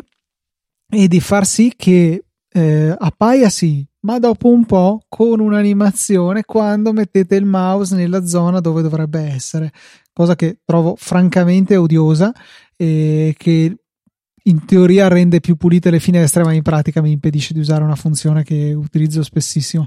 e 0.87 1.09
di 1.09 1.19
far 1.19 1.47
sì 1.47 1.73
che 1.75 2.27
eh, 2.47 2.95
appaia 2.99 3.49
sì, 3.49 3.83
ma 4.01 4.19
dopo 4.19 4.49
un 4.49 4.67
po' 4.67 5.01
con 5.09 5.41
un'animazione 5.41 6.45
quando 6.45 6.93
mettete 6.93 7.37
il 7.37 7.47
mouse 7.47 7.97
nella 7.97 8.27
zona 8.27 8.61
dove 8.61 8.83
dovrebbe 8.83 9.19
essere, 9.19 9.73
cosa 10.13 10.37
che 10.37 10.59
trovo 10.63 10.95
francamente 10.95 11.75
odiosa 11.75 12.35
e 12.77 13.35
che 13.39 13.75
in 14.43 14.65
teoria 14.67 15.09
rende 15.09 15.41
più 15.41 15.57
pulite 15.57 15.89
le 15.91 16.01
finestre, 16.01 16.45
ma 16.45 16.53
in 16.53 16.61
pratica 16.61 17.01
mi 17.01 17.13
impedisce 17.13 17.55
di 17.55 17.61
usare 17.61 17.83
una 17.83 17.97
funzione 17.97 18.43
che 18.43 18.75
utilizzo 18.75 19.23
spessissimo. 19.23 19.87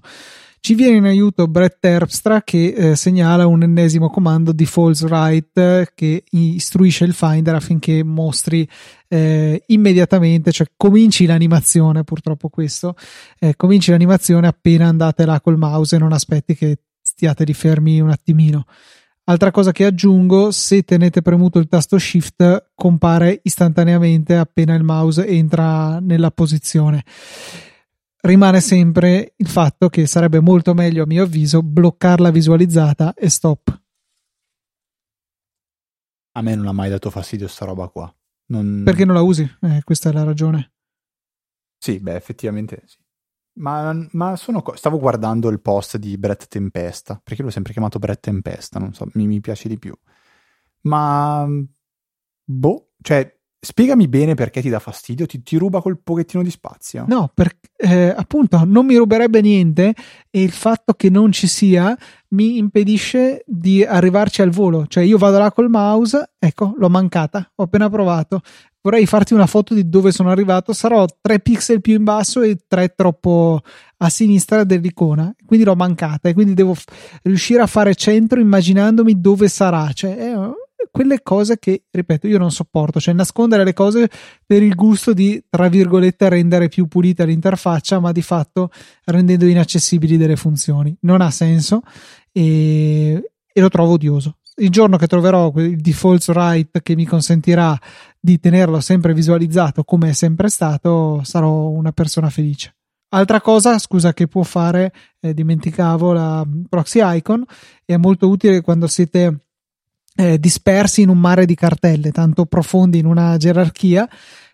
Ci 0.63 0.75
viene 0.75 0.97
in 0.97 1.05
aiuto 1.05 1.47
Brett 1.47 1.77
Terpstra 1.79 2.43
che 2.43 2.67
eh, 2.67 2.95
segnala 2.95 3.47
un 3.47 3.63
ennesimo 3.63 4.11
comando 4.11 4.51
di 4.51 4.67
false 4.67 5.05
write 5.05 5.91
che 5.95 6.23
istruisce 6.29 7.03
il 7.03 7.15
Finder 7.15 7.55
affinché 7.55 8.03
mostri 8.03 8.69
eh, 9.07 9.63
immediatamente, 9.65 10.51
cioè 10.51 10.67
cominci 10.77 11.25
l'animazione, 11.25 12.03
purtroppo 12.03 12.49
questo, 12.49 12.95
eh, 13.39 13.55
cominci 13.55 13.89
l'animazione 13.89 14.45
appena 14.45 14.85
andate 14.85 15.25
là 15.25 15.41
col 15.41 15.57
mouse 15.57 15.95
e 15.95 15.99
non 15.99 16.13
aspetti 16.13 16.53
che 16.53 16.77
stiate 17.01 17.43
di 17.43 17.55
fermi 17.55 17.99
un 17.99 18.11
attimino. 18.11 18.65
Altra 19.23 19.49
cosa 19.49 19.71
che 19.71 19.85
aggiungo, 19.85 20.51
se 20.51 20.83
tenete 20.83 21.23
premuto 21.23 21.57
il 21.57 21.67
tasto 21.67 21.97
Shift 21.97 22.69
compare 22.75 23.39
istantaneamente 23.41 24.35
appena 24.35 24.75
il 24.75 24.83
mouse 24.83 25.25
entra 25.25 25.97
nella 25.99 26.29
posizione 26.29 27.03
rimane 28.21 28.61
sempre 28.61 29.33
il 29.35 29.47
fatto 29.47 29.89
che 29.89 30.05
sarebbe 30.07 30.39
molto 30.39 30.73
meglio, 30.73 31.03
a 31.03 31.07
mio 31.07 31.23
avviso, 31.23 31.61
bloccarla 31.61 32.31
visualizzata 32.31 33.13
e 33.13 33.29
stop. 33.29 33.81
A 36.33 36.41
me 36.41 36.55
non 36.55 36.67
ha 36.67 36.71
mai 36.71 36.89
dato 36.89 37.09
fastidio 37.09 37.47
sta 37.47 37.65
roba 37.65 37.87
qua. 37.89 38.13
Non... 38.47 38.83
Perché 38.85 39.05
non 39.05 39.15
la 39.15 39.21
usi? 39.21 39.49
Eh, 39.61 39.81
questa 39.83 40.09
è 40.09 40.13
la 40.13 40.23
ragione. 40.23 40.73
Sì, 41.77 41.99
beh, 41.99 42.15
effettivamente 42.15 42.83
sì. 42.85 42.97
Ma, 43.53 43.93
ma 44.11 44.37
sono, 44.37 44.63
stavo 44.75 44.97
guardando 44.97 45.49
il 45.49 45.59
post 45.59 45.97
di 45.97 46.17
Brett 46.17 46.47
Tempesta, 46.47 47.19
perché 47.21 47.43
l'ho 47.43 47.49
sempre 47.49 47.73
chiamato 47.73 47.99
Brett 47.99 48.21
Tempesta, 48.21 48.79
non 48.79 48.93
so, 48.93 49.07
mi, 49.13 49.27
mi 49.27 49.41
piace 49.41 49.67
di 49.67 49.77
più. 49.77 49.93
Ma, 50.83 51.45
boh, 52.43 52.91
cioè, 53.01 53.40
Spiegami 53.63 54.07
bene 54.07 54.33
perché 54.33 54.59
ti 54.59 54.69
dà 54.69 54.79
fastidio, 54.79 55.27
ti, 55.27 55.43
ti 55.43 55.55
ruba 55.55 55.81
quel 55.81 55.99
pochettino 55.99 56.41
di 56.41 56.49
spazio. 56.49 57.05
No, 57.07 57.29
per, 57.31 57.55
eh, 57.75 58.11
appunto, 58.15 58.63
non 58.65 58.87
mi 58.87 58.95
ruberebbe 58.95 59.39
niente 59.39 59.93
e 60.31 60.41
il 60.41 60.49
fatto 60.49 60.93
che 60.93 61.11
non 61.11 61.31
ci 61.31 61.45
sia 61.45 61.95
mi 62.29 62.57
impedisce 62.57 63.43
di 63.45 63.83
arrivarci 63.83 64.41
al 64.41 64.49
volo. 64.49 64.87
Cioè, 64.87 65.03
io 65.03 65.19
vado 65.19 65.37
là 65.37 65.51
col 65.51 65.69
mouse, 65.69 66.31
ecco, 66.39 66.73
l'ho 66.75 66.89
mancata, 66.89 67.51
ho 67.53 67.61
appena 67.61 67.87
provato. 67.87 68.41
Vorrei 68.81 69.05
farti 69.05 69.35
una 69.35 69.45
foto 69.45 69.75
di 69.75 69.87
dove 69.87 70.11
sono 70.11 70.31
arrivato, 70.31 70.73
sarò 70.73 71.05
3 71.21 71.39
pixel 71.39 71.81
più 71.81 71.93
in 71.93 72.03
basso 72.03 72.41
e 72.41 72.57
3 72.67 72.95
troppo 72.95 73.61
a 73.97 74.09
sinistra 74.09 74.63
dell'icona, 74.63 75.31
quindi 75.45 75.65
l'ho 75.65 75.75
mancata 75.75 76.29
e 76.29 76.33
quindi 76.33 76.55
devo 76.55 76.73
f- 76.73 76.85
riuscire 77.21 77.61
a 77.61 77.67
fare 77.67 77.93
centro 77.93 78.39
immaginandomi 78.39 79.21
dove 79.21 79.47
sarà. 79.49 79.91
Cioè, 79.93 80.15
è 80.15 80.33
quelle 80.89 81.21
cose 81.21 81.59
che, 81.59 81.83
ripeto, 81.89 82.27
io 82.27 82.37
non 82.37 82.51
sopporto, 82.51 82.99
cioè 82.99 83.13
nascondere 83.13 83.63
le 83.63 83.73
cose 83.73 84.09
per 84.45 84.63
il 84.63 84.73
gusto 84.75 85.13
di, 85.13 85.43
tra 85.49 85.67
virgolette, 85.67 86.29
rendere 86.29 86.69
più 86.69 86.87
pulita 86.87 87.23
l'interfaccia, 87.23 87.99
ma 87.99 88.11
di 88.11 88.21
fatto 88.21 88.71
rendendo 89.05 89.45
inaccessibili 89.45 90.17
delle 90.17 90.35
funzioni. 90.35 90.95
Non 91.01 91.21
ha 91.21 91.31
senso 91.31 91.81
e, 92.31 93.31
e 93.51 93.61
lo 93.61 93.69
trovo 93.69 93.93
odioso. 93.93 94.37
Il 94.55 94.69
giorno 94.69 94.97
che 94.97 95.07
troverò 95.07 95.51
il 95.55 95.79
default 95.79 96.27
write 96.29 96.81
che 96.81 96.95
mi 96.95 97.05
consentirà 97.05 97.77
di 98.19 98.39
tenerlo 98.39 98.79
sempre 98.79 99.13
visualizzato 99.13 99.83
come 99.83 100.09
è 100.09 100.13
sempre 100.13 100.49
stato, 100.49 101.21
sarò 101.23 101.67
una 101.67 101.91
persona 101.91 102.29
felice. 102.29 102.75
Altra 103.13 103.41
cosa, 103.41 103.77
scusa, 103.77 104.13
che 104.13 104.27
può 104.27 104.43
fare, 104.43 104.93
eh, 105.19 105.33
dimenticavo 105.33 106.13
la 106.13 106.47
proxy 106.69 106.99
icon, 107.17 107.43
è 107.83 107.97
molto 107.97 108.29
utile 108.29 108.61
quando 108.61 108.87
siete 108.87 109.47
eh, 110.15 110.39
dispersi 110.39 111.01
in 111.01 111.09
un 111.09 111.19
mare 111.19 111.45
di 111.45 111.55
cartelle 111.55 112.11
tanto 112.11 112.45
profondi 112.45 112.99
in 112.99 113.05
una 113.05 113.37
gerarchia, 113.37 114.07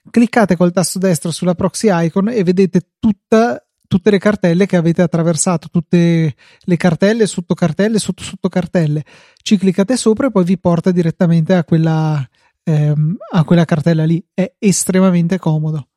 cliccate 0.10 0.55
col 0.55 0.72
tasto 0.72 0.99
destro 0.99 1.32
sulla 1.32 1.55
proxy 1.55 1.89
icon 1.91 2.30
e 2.30 2.43
vedete 2.43 2.91
tutta, 2.99 3.62
tutte 3.88 4.12
le 4.12 4.20
cartelle 4.20 4.66
che 4.66 4.78
avete 4.78 5.01
attraversato, 5.01 5.70
tutte 5.70 6.36
le 6.60 6.78
cartelle, 6.78 7.26
sottocartelle, 7.26 7.99
sotto 7.99 8.24
sottocartelle. 8.24 9.03
Ci 9.41 9.58
cliccate 9.58 9.97
sopra 9.97 10.28
e 10.28 10.32
poi 10.32 10.43
vi 10.43 10.58
porta 10.58 10.91
direttamente 10.91 11.53
a 11.53 11.64
quella, 11.64 12.26
ehm, 12.64 13.18
a 13.32 13.43
quella 13.43 13.66
cartella 13.66 14.05
lì. 14.05 14.24
È 14.34 14.55
estremamente 14.60 15.38
comodo. 15.38 15.88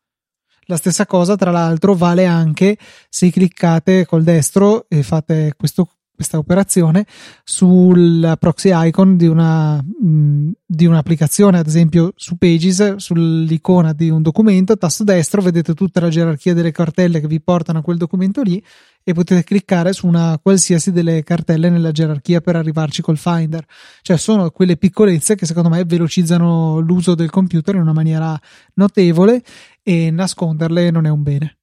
La 0.64 0.76
stessa 0.76 1.04
cosa, 1.04 1.34
tra 1.34 1.50
l'altro, 1.50 1.94
vale 1.94 2.26
anche 2.26 2.78
se 3.08 3.30
cliccate 3.30 4.06
col 4.06 4.22
destro 4.22 4.86
e 4.88 5.02
fate 5.02 5.54
questo 5.56 5.88
questa 6.20 6.36
operazione 6.36 7.06
sul 7.42 8.36
proxy 8.38 8.70
icon 8.74 9.16
di, 9.16 9.26
una, 9.26 9.82
mh, 9.82 10.06
mm, 10.06 10.50
di 10.66 10.84
un'applicazione, 10.84 11.58
ad 11.58 11.66
esempio 11.66 12.12
su 12.14 12.36
Pages, 12.36 12.96
sull'icona 12.96 13.94
di 13.94 14.10
un 14.10 14.20
documento, 14.20 14.76
tasto 14.76 15.02
destro, 15.02 15.40
vedete 15.40 15.72
tutta 15.72 15.98
la 15.98 16.10
gerarchia 16.10 16.52
delle 16.52 16.72
cartelle 16.72 17.20
che 17.20 17.26
vi 17.26 17.40
portano 17.40 17.78
a 17.78 17.82
quel 17.82 17.96
documento 17.96 18.42
lì 18.42 18.62
e 19.02 19.14
potete 19.14 19.42
cliccare 19.44 19.94
su 19.94 20.06
una 20.06 20.38
qualsiasi 20.42 20.92
delle 20.92 21.22
cartelle 21.22 21.70
nella 21.70 21.90
gerarchia 21.90 22.42
per 22.42 22.54
arrivarci 22.54 23.00
col 23.00 23.16
Finder. 23.16 23.64
Cioè 24.02 24.18
sono 24.18 24.50
quelle 24.50 24.76
piccolezze 24.76 25.36
che 25.36 25.46
secondo 25.46 25.70
me 25.70 25.82
velocizzano 25.86 26.80
l'uso 26.80 27.14
del 27.14 27.30
computer 27.30 27.76
in 27.76 27.80
una 27.80 27.94
maniera 27.94 28.38
notevole 28.74 29.42
e 29.82 30.10
nasconderle 30.10 30.90
non 30.90 31.06
è 31.06 31.08
un 31.08 31.22
bene. 31.22 31.60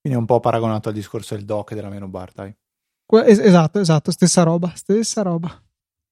Quindi 0.00 0.18
è 0.18 0.20
un 0.22 0.26
po' 0.26 0.40
paragonato 0.40 0.88
al 0.88 0.94
discorso 0.94 1.34
del 1.34 1.44
dock 1.44 1.74
della 1.74 1.90
menu 1.90 2.08
bar, 2.08 2.32
dai. 2.32 2.54
Esatto, 3.18 3.80
esatto, 3.80 4.10
stessa 4.10 4.42
roba, 4.42 4.72
stessa 4.74 5.22
roba. 5.22 5.48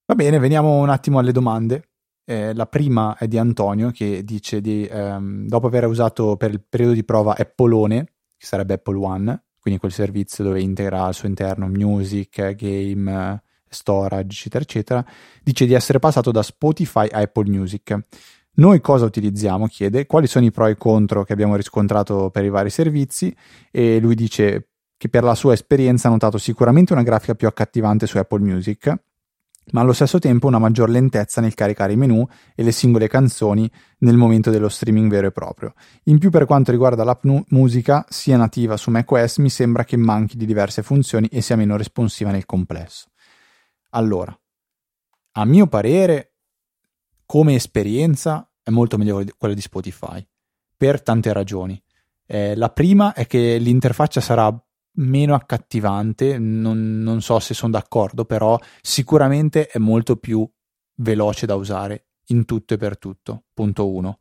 Va 0.07 0.15
bene, 0.15 0.39
veniamo 0.39 0.79
un 0.79 0.89
attimo 0.89 1.19
alle 1.19 1.33
domande. 1.33 1.91
Eh, 2.25 2.53
la 2.55 2.67
prima 2.67 3.17
è 3.17 3.27
di 3.27 3.39
Antonio 3.39 3.91
che 3.91 4.23
dice 4.25 4.61
di, 4.61 4.87
ehm, 4.87 5.47
dopo 5.47 5.67
aver 5.67 5.87
usato 5.87 6.37
per 6.37 6.51
il 6.51 6.63
periodo 6.67 6.93
di 6.95 7.05
prova 7.05 7.35
Appleone, 7.37 8.05
che 8.37 8.47
sarebbe 8.47 8.75
Apple 8.75 8.97
One, 8.99 9.43
quindi 9.61 9.81
quel 9.81 9.93
servizio 9.93 10.45
dove 10.45 10.61
integra 10.61 11.05
al 11.05 11.15
suo 11.15 11.29
interno 11.29 11.69
music, 11.69 12.55
game, 12.55 13.43
storage, 13.69 14.27
eccetera, 14.27 14.63
eccetera, 14.63 15.07
dice 15.43 15.67
di 15.67 15.75
essere 15.75 15.99
passato 15.99 16.31
da 16.31 16.43
Spotify 16.43 17.07
a 17.11 17.21
Apple 17.21 17.51
Music. 17.51 17.99
Noi 18.57 18.81
cosa 18.81 19.05
utilizziamo? 19.05 19.67
Chiede 19.67 20.07
quali 20.07 20.27
sono 20.27 20.45
i 20.45 20.51
pro 20.51 20.67
e 20.67 20.73
i 20.73 20.77
contro 20.77 21.23
che 21.23 21.33
abbiamo 21.33 21.55
riscontrato 21.55 22.31
per 22.31 22.45
i 22.45 22.49
vari 22.49 22.71
servizi 22.71 23.35
e 23.71 24.01
lui 24.01 24.15
dice 24.15 24.69
che 24.99 25.09
per 25.09 25.23
la 25.23 25.35
sua 25.35 25.55
esperienza 25.55 26.09
ha 26.09 26.11
notato 26.11 26.37
sicuramente 26.37 26.93
una 26.93 27.03
grafica 27.03 27.35
più 27.35 27.47
accattivante 27.47 28.07
su 28.07 28.19
Apple 28.19 28.41
Music, 28.41 28.95
ma 29.71 29.81
allo 29.81 29.93
stesso 29.93 30.19
tempo 30.19 30.47
una 30.47 30.59
maggior 30.59 30.91
lentezza 30.91 31.41
nel 31.41 31.55
caricare 31.55 31.93
i 31.93 31.97
menu 31.97 32.27
e 32.55 32.63
le 32.63 32.73
singole 32.73 33.07
canzoni 33.07 33.71
nel 33.99 34.17
momento 34.17 34.51
dello 34.51 34.69
streaming 34.69 35.11
vero 35.11 35.29
e 35.29 35.31
proprio. 35.31 35.75
In 36.05 36.19
più 36.19 36.31
per 36.31 36.47
quanto 36.47 36.71
riguarda 36.71 37.05
l'app 37.05 37.25
nu- 37.25 37.45
musica, 37.51 38.05
sia 38.09 38.37
nativa 38.37 38.77
su 38.77 38.91
macOS, 38.91 39.39
mi 39.39 39.51
sembra 39.51 39.85
che 39.85 39.97
manchi 39.97 40.37
di 40.37 40.47
diverse 40.47 40.83
funzioni 40.83 41.29
e 41.29 41.43
sia 41.43 41.57
meno 41.57 41.77
responsiva 41.77 42.31
nel 42.31 42.47
complesso. 42.47 43.09
Allora, 43.91 44.37
a 45.33 45.45
mio 45.45 45.67
parere, 45.69 46.33
come 47.25 47.55
esperienza 47.55 48.51
è 48.63 48.71
molto 48.71 48.99
meglio 48.99 49.23
quella 49.37 49.55
di 49.55 49.61
Spotify, 49.61 50.27
per 50.77 51.03
tante 51.03 51.33
ragioni. 51.33 51.81
Eh, 52.27 52.57
la 52.57 52.71
prima 52.71 53.15
è 53.15 53.27
che 53.27 53.59
l'interfaccia 53.59 54.21
sarà 54.21 54.53
meno 54.99 55.35
accattivante, 55.35 56.39
non, 56.39 57.01
non 57.01 57.21
so 57.21 57.39
se 57.39 57.55
sono 57.55 57.73
d'accordo, 57.73 58.25
però 58.25 58.59
sicuramente 58.81 59.67
è 59.67 59.79
molto 59.79 60.17
più 60.17 60.49
veloce 60.97 61.47
da 61.47 61.55
usare 61.55 62.07
in 62.27 62.45
tutto 62.45 62.75
e 62.75 62.77
per 62.77 62.99
tutto. 62.99 63.45
Punto 63.53 63.91
1. 63.91 64.19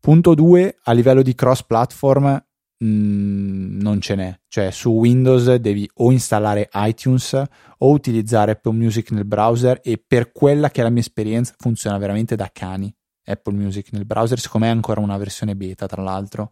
Punto 0.00 0.34
2, 0.34 0.78
a 0.84 0.92
livello 0.92 1.22
di 1.22 1.34
cross 1.34 1.62
platform 1.62 2.44
mm, 2.84 3.80
non 3.80 4.00
ce 4.00 4.14
n'è, 4.16 4.40
cioè 4.48 4.70
su 4.70 4.90
Windows 4.90 5.54
devi 5.54 5.88
o 5.94 6.10
installare 6.10 6.68
iTunes 6.74 7.40
o 7.78 7.90
utilizzare 7.90 8.52
Apple 8.52 8.72
Music 8.72 9.12
nel 9.12 9.24
browser 9.24 9.80
e 9.82 10.02
per 10.04 10.32
quella 10.32 10.70
che 10.70 10.80
è 10.80 10.84
la 10.84 10.90
mia 10.90 11.00
esperienza 11.00 11.54
funziona 11.56 11.98
veramente 11.98 12.34
da 12.34 12.50
cani 12.52 12.92
Apple 13.24 13.54
Music 13.54 13.92
nel 13.92 14.04
browser, 14.04 14.40
siccome 14.40 14.66
è 14.66 14.70
ancora 14.70 15.00
una 15.00 15.16
versione 15.16 15.54
beta 15.54 15.86
tra 15.86 16.02
l'altro 16.02 16.50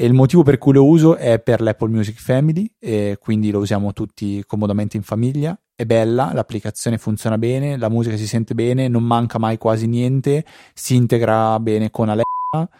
e 0.00 0.06
il 0.06 0.12
motivo 0.12 0.44
per 0.44 0.58
cui 0.58 0.72
lo 0.72 0.86
uso 0.86 1.16
è 1.16 1.40
per 1.40 1.60
l'Apple 1.60 1.88
Music 1.88 2.20
Family, 2.20 2.72
e 2.78 3.18
quindi 3.20 3.50
lo 3.50 3.58
usiamo 3.58 3.92
tutti 3.92 4.44
comodamente 4.46 4.96
in 4.96 5.02
famiglia. 5.02 5.60
È 5.74 5.84
bella, 5.84 6.30
l'applicazione 6.32 6.98
funziona 6.98 7.36
bene, 7.36 7.76
la 7.76 7.88
musica 7.88 8.16
si 8.16 8.28
sente 8.28 8.54
bene, 8.54 8.86
non 8.86 9.02
manca 9.02 9.40
mai 9.40 9.58
quasi 9.58 9.88
niente, 9.88 10.44
si 10.72 10.94
integra 10.94 11.58
bene 11.58 11.90
con 11.90 12.10
Alexa 12.10 12.70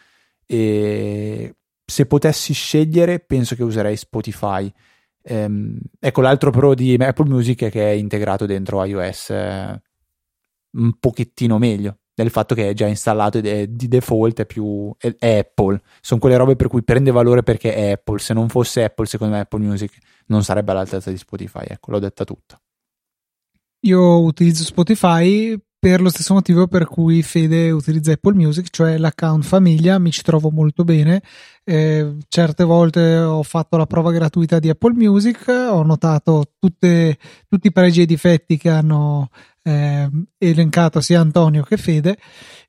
e 0.46 1.56
se 1.84 2.06
potessi 2.06 2.52
scegliere 2.52 3.18
penso 3.18 3.56
che 3.56 3.64
userei 3.64 3.96
Spotify. 3.96 4.72
Ehm, 5.22 5.76
ecco, 5.98 6.20
l'altro 6.20 6.52
pro 6.52 6.74
di 6.74 6.94
Apple 6.94 7.28
Music 7.28 7.64
è 7.64 7.70
che 7.70 7.90
è 7.90 7.94
integrato 7.94 8.46
dentro 8.46 8.84
iOS 8.84 9.30
eh, 9.30 9.82
un 10.70 10.92
pochettino 11.00 11.58
meglio 11.58 11.98
del 12.22 12.30
fatto 12.30 12.54
che 12.54 12.70
è 12.70 12.72
già 12.74 12.86
installato 12.86 13.38
ed 13.38 13.46
è 13.46 13.66
di 13.68 13.86
default 13.86 14.40
è 14.40 14.46
più 14.46 14.92
è, 14.98 15.14
è 15.18 15.38
Apple. 15.38 15.80
Sono 16.00 16.20
quelle 16.20 16.36
robe 16.36 16.56
per 16.56 16.66
cui 16.66 16.82
prende 16.82 17.12
valore 17.12 17.44
perché 17.44 17.74
è 17.74 17.92
Apple. 17.92 18.18
Se 18.18 18.34
non 18.34 18.48
fosse 18.48 18.82
Apple, 18.82 19.06
secondo 19.06 19.34
me 19.34 19.40
Apple 19.40 19.60
Music 19.60 19.96
non 20.26 20.42
sarebbe 20.42 20.72
all'altezza 20.72 21.10
di 21.10 21.16
Spotify. 21.16 21.64
Ecco, 21.68 21.92
l'ho 21.92 22.00
detta 22.00 22.24
tutta. 22.24 22.60
Io 23.82 24.20
utilizzo 24.22 24.64
Spotify 24.64 25.56
per 25.78 26.00
lo 26.00 26.08
stesso 26.08 26.34
motivo 26.34 26.66
per 26.66 26.86
cui 26.86 27.22
Fede 27.22 27.70
utilizza 27.70 28.10
Apple 28.10 28.34
Music, 28.34 28.66
cioè 28.70 28.98
l'account 28.98 29.44
famiglia, 29.44 30.00
mi 30.00 30.10
ci 30.10 30.22
trovo 30.22 30.50
molto 30.50 30.82
bene. 30.82 31.22
Eh, 31.62 32.16
certe 32.26 32.64
volte 32.64 33.18
ho 33.18 33.44
fatto 33.44 33.76
la 33.76 33.86
prova 33.86 34.10
gratuita 34.10 34.58
di 34.58 34.68
Apple 34.68 34.94
Music, 34.94 35.44
ho 35.46 35.84
notato 35.84 36.54
tutte, 36.58 37.16
tutti 37.46 37.68
i 37.68 37.72
pregi 37.72 38.02
e 38.02 38.06
difetti 38.06 38.56
che 38.56 38.70
hanno 38.70 39.28
eh, 39.68 40.08
elencato 40.38 41.00
sia 41.00 41.20
Antonio 41.20 41.62
che 41.62 41.76
Fede 41.76 42.16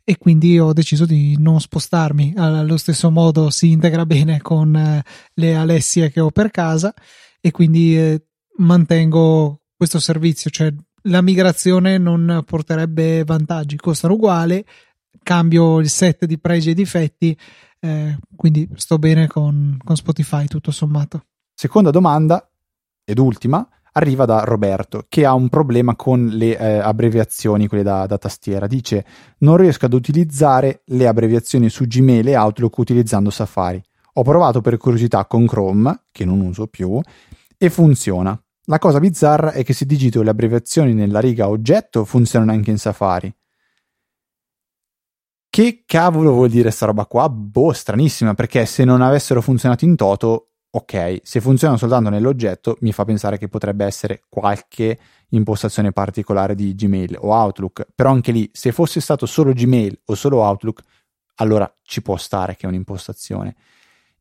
e 0.04 0.18
quindi 0.18 0.60
ho 0.60 0.74
deciso 0.74 1.06
di 1.06 1.38
non 1.40 1.62
spostarmi. 1.62 2.34
Allo 2.36 2.78
stesso 2.78 3.10
modo 3.10 3.50
si 3.50 3.72
integra 3.72 4.06
bene 4.06 4.42
con 4.42 4.76
eh, 4.76 5.04
le 5.36 5.56
Alessie 5.56 6.12
che 6.12 6.20
ho 6.20 6.30
per 6.30 6.52
casa 6.52 6.94
e 7.40 7.52
quindi 7.52 7.98
eh, 7.98 8.26
mantengo 8.58 9.62
questo 9.76 10.00
servizio, 10.00 10.50
cioè 10.50 10.74
la 11.04 11.22
migrazione 11.22 11.98
non 11.98 12.44
porterebbe 12.46 13.24
vantaggi, 13.24 13.78
costano 13.78 14.16
uguali, 14.16 14.64
cambio 15.24 15.80
il 15.80 15.90
set 15.90 16.26
di 16.26 16.38
pregi 16.38 16.72
e 16.72 16.74
difetti, 16.74 17.38
eh, 17.80 18.18
quindi 18.36 18.68
sto 18.76 19.00
bene 19.00 19.28
con, 19.28 19.78
con 19.82 19.96
Spotify 19.96 20.48
tutto 20.48 20.72
sommato. 20.72 21.28
Seconda 21.54 21.92
domanda 21.92 22.46
ed 23.06 23.18
ultima 23.20 23.66
arriva 23.94 24.26
da 24.26 24.44
Roberto 24.44 25.06
che 25.08 25.26
ha 25.26 25.34
un 25.34 25.50
problema 25.50 25.96
con 25.96 26.28
le 26.28 26.58
eh, 26.58 26.78
abbreviazioni, 26.80 27.68
quelle 27.68 27.84
da, 27.84 28.06
da, 28.06 28.18
tastiera. 28.18 28.68
Dice: 28.68 29.06
Non 29.40 29.58
riesco 29.58 29.86
ad 29.86 29.94
utilizzare 29.94 30.82
le 30.86 31.08
abbreviazioni 31.08 31.70
su 31.70 31.86
Gmail 31.86 32.28
e 32.28 32.38
Outlook 32.38 32.78
utilizzando 32.78 33.30
Safari. 33.30 33.82
Ho 34.14 34.24
provato 34.24 34.62
per 34.62 34.78
curiosità 34.78 35.26
con 35.26 35.46
Chrome, 35.46 36.06
che 36.12 36.26
non 36.26 36.42
uso 36.42 36.68
più, 36.68 37.00
e 37.58 37.70
funziona. 37.70 38.40
La 38.66 38.78
cosa 38.78 39.00
bizzarra 39.00 39.52
è 39.52 39.64
che 39.64 39.74
se 39.74 39.86
digito 39.86 40.22
le 40.22 40.30
abbreviazioni 40.30 40.94
nella 40.94 41.20
riga 41.20 41.50
oggetto 41.50 42.06
funzionano 42.06 42.52
anche 42.52 42.70
in 42.70 42.78
Safari. 42.78 43.34
Che 45.50 45.84
cavolo 45.88 46.32
vuol 46.32 46.50
dire 46.50 46.70
sta 46.70 46.86
roba 46.86 47.08
qua? 47.08 47.28
Boh, 47.28 47.74
stranissima, 47.74 48.36
perché 48.36 48.68
se 48.68 48.84
non 48.84 49.02
avessero 49.02 49.42
funzionato 49.42 49.84
in 49.84 49.96
toto, 49.96 50.49
ok, 50.72 51.22
se 51.24 51.42
funzionano 51.42 51.80
soltanto 51.80 52.10
nell'oggetto, 52.10 52.78
mi 52.82 52.92
fa 52.92 53.06
pensare 53.06 53.38
che 53.38 53.48
potrebbe 53.48 53.86
essere 53.86 54.22
qualche 54.30 54.98
impostazione 55.30 55.92
particolare 55.92 56.56
di 56.56 56.76
Gmail 56.76 57.18
o 57.20 57.34
Outlook, 57.34 57.88
però 57.96 58.12
anche 58.12 58.32
lì, 58.32 58.50
se 58.54 58.72
fosse 58.72 59.00
stato 59.00 59.26
solo 59.26 59.54
Gmail 59.54 60.02
o 60.06 60.16
solo 60.16 60.42
Outlook, 60.42 60.82
allora 61.36 61.72
ci 61.84 62.02
può 62.02 62.18
stare 62.18 62.56
che 62.56 62.66
è 62.66 62.70
un'impostazione. 62.70 63.56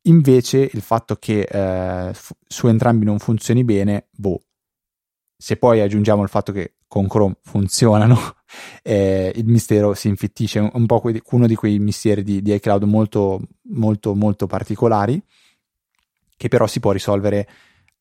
Invece 0.02 0.70
il 0.72 0.80
fatto 0.80 1.16
che 1.16 1.40
eh, 1.40 2.14
f- 2.14 2.32
su 2.46 2.68
entrambi 2.68 3.04
non 3.04 3.18
funzioni 3.18 3.64
bene, 3.64 4.08
boh. 4.10 4.42
Se 5.36 5.56
poi 5.56 5.80
aggiungiamo 5.80 6.22
il 6.22 6.28
fatto 6.28 6.50
che 6.52 6.76
con 6.86 7.06
Chrome 7.06 7.36
funzionano, 7.42 8.16
eh, 8.82 9.32
il 9.34 9.46
mistero 9.46 9.94
si 9.94 10.08
infittisce 10.08 10.60
un, 10.60 10.70
un 10.72 10.86
po' 10.86 11.00
que- 11.00 11.20
uno 11.32 11.46
di 11.46 11.54
quei 11.54 11.78
misteri 11.78 12.22
di, 12.22 12.40
di 12.40 12.54
iCloud 12.54 12.84
molto, 12.84 13.40
molto, 13.70 14.14
molto 14.14 14.46
particolari, 14.46 15.22
che 16.38 16.48
però 16.48 16.66
si 16.66 16.80
può 16.80 16.92
risolvere 16.92 17.46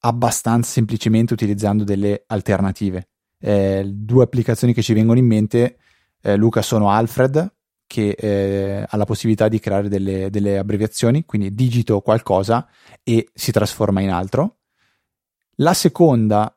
abbastanza 0.01 0.71
semplicemente 0.71 1.33
utilizzando 1.33 1.83
delle 1.83 2.23
alternative. 2.27 3.09
Eh, 3.39 3.83
due 3.85 4.23
applicazioni 4.23 4.73
che 4.73 4.81
ci 4.81 4.93
vengono 4.93 5.19
in 5.19 5.25
mente, 5.25 5.77
eh, 6.21 6.37
Luca, 6.37 6.61
sono 6.61 6.89
Alfred, 6.89 7.51
che 7.87 8.09
eh, 8.11 8.85
ha 8.87 8.97
la 8.97 9.05
possibilità 9.05 9.47
di 9.47 9.59
creare 9.59 9.89
delle, 9.89 10.29
delle, 10.29 10.57
abbreviazioni, 10.57 11.25
quindi 11.25 11.53
digito 11.53 12.01
qualcosa 12.01 12.67
e 13.03 13.29
si 13.33 13.51
trasforma 13.51 14.01
in 14.01 14.11
altro. 14.11 14.57
La 15.55 15.73
seconda, 15.73 16.55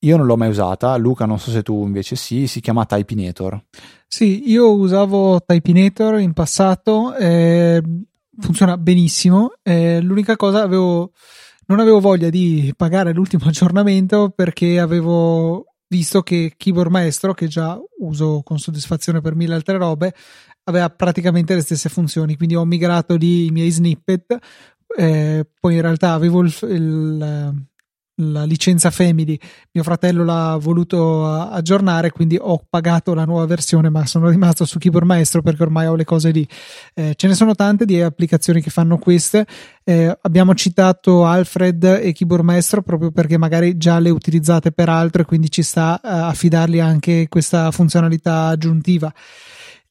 io 0.00 0.16
non 0.16 0.26
l'ho 0.26 0.36
mai 0.36 0.48
usata, 0.48 0.96
Luca 0.96 1.24
non 1.24 1.40
so 1.40 1.50
se 1.50 1.62
tu 1.62 1.84
invece 1.84 2.14
sì, 2.14 2.46
si 2.46 2.60
chiama 2.60 2.86
Typinator. 2.86 3.64
Sì, 4.06 4.48
io 4.48 4.72
usavo 4.72 5.40
Typinator 5.44 6.20
in 6.20 6.32
passato, 6.32 7.16
eh, 7.16 7.82
funziona 8.38 8.76
benissimo, 8.76 9.52
eh, 9.62 10.00
l'unica 10.00 10.36
cosa 10.36 10.62
avevo, 10.62 11.12
non 11.66 11.80
avevo 11.80 12.00
voglia 12.00 12.30
di 12.30 12.72
pagare 12.76 13.12
l'ultimo 13.12 13.46
aggiornamento 13.48 14.30
perché 14.30 14.78
avevo 14.78 15.66
visto 15.88 16.22
che 16.22 16.54
Keyboard 16.56 16.90
Maestro, 16.90 17.34
che 17.34 17.46
già 17.46 17.78
uso 18.00 18.42
con 18.42 18.58
soddisfazione 18.58 19.20
per 19.20 19.34
mille 19.34 19.54
altre 19.54 19.76
robe, 19.76 20.14
aveva 20.64 20.90
praticamente 20.90 21.54
le 21.54 21.60
stesse 21.60 21.88
funzioni, 21.88 22.36
quindi 22.36 22.56
ho 22.56 22.64
migrato 22.64 23.14
lì 23.16 23.46
i 23.46 23.50
miei 23.50 23.70
snippet, 23.70 24.36
eh, 24.96 25.46
poi 25.58 25.74
in 25.74 25.80
realtà 25.80 26.12
avevo 26.12 26.40
il, 26.42 26.54
il, 26.62 27.66
la 28.16 28.44
licenza 28.44 28.90
Family, 28.90 29.38
mio 29.72 29.82
fratello 29.82 30.24
l'ha 30.24 30.56
voluto 30.56 31.26
aggiornare, 31.26 32.10
quindi 32.10 32.38
ho 32.40 32.64
pagato 32.68 33.12
la 33.12 33.24
nuova 33.24 33.44
versione, 33.46 33.90
ma 33.90 34.06
sono 34.06 34.28
rimasto 34.30 34.64
su 34.64 34.78
Keyboard 34.78 35.06
Maestro 35.06 35.42
perché 35.42 35.62
ormai 35.62 35.86
ho 35.86 35.94
le 35.94 36.04
cose 36.04 36.30
lì. 36.30 36.46
Eh, 36.94 37.14
ce 37.14 37.26
ne 37.26 37.34
sono 37.34 37.54
tante 37.54 37.84
di 37.84 38.00
applicazioni 38.00 38.62
che 38.62 38.70
fanno 38.70 38.96
queste. 38.96 39.46
Eh, 39.84 40.16
abbiamo 40.22 40.54
citato 40.54 41.26
Alfred 41.26 41.84
e 41.84 42.12
Keyboard 42.12 42.44
Maestro 42.44 42.82
proprio 42.82 43.10
perché 43.10 43.36
magari 43.36 43.76
già 43.76 43.98
le 43.98 44.10
utilizzate 44.10 44.72
per 44.72 44.88
altro 44.88 45.22
e 45.22 45.24
quindi 45.24 45.50
ci 45.50 45.62
sta 45.62 46.00
eh, 46.02 46.08
a 46.08 46.28
affidargli 46.28 46.80
anche 46.80 47.26
questa 47.28 47.70
funzionalità 47.70 48.46
aggiuntiva. 48.46 49.12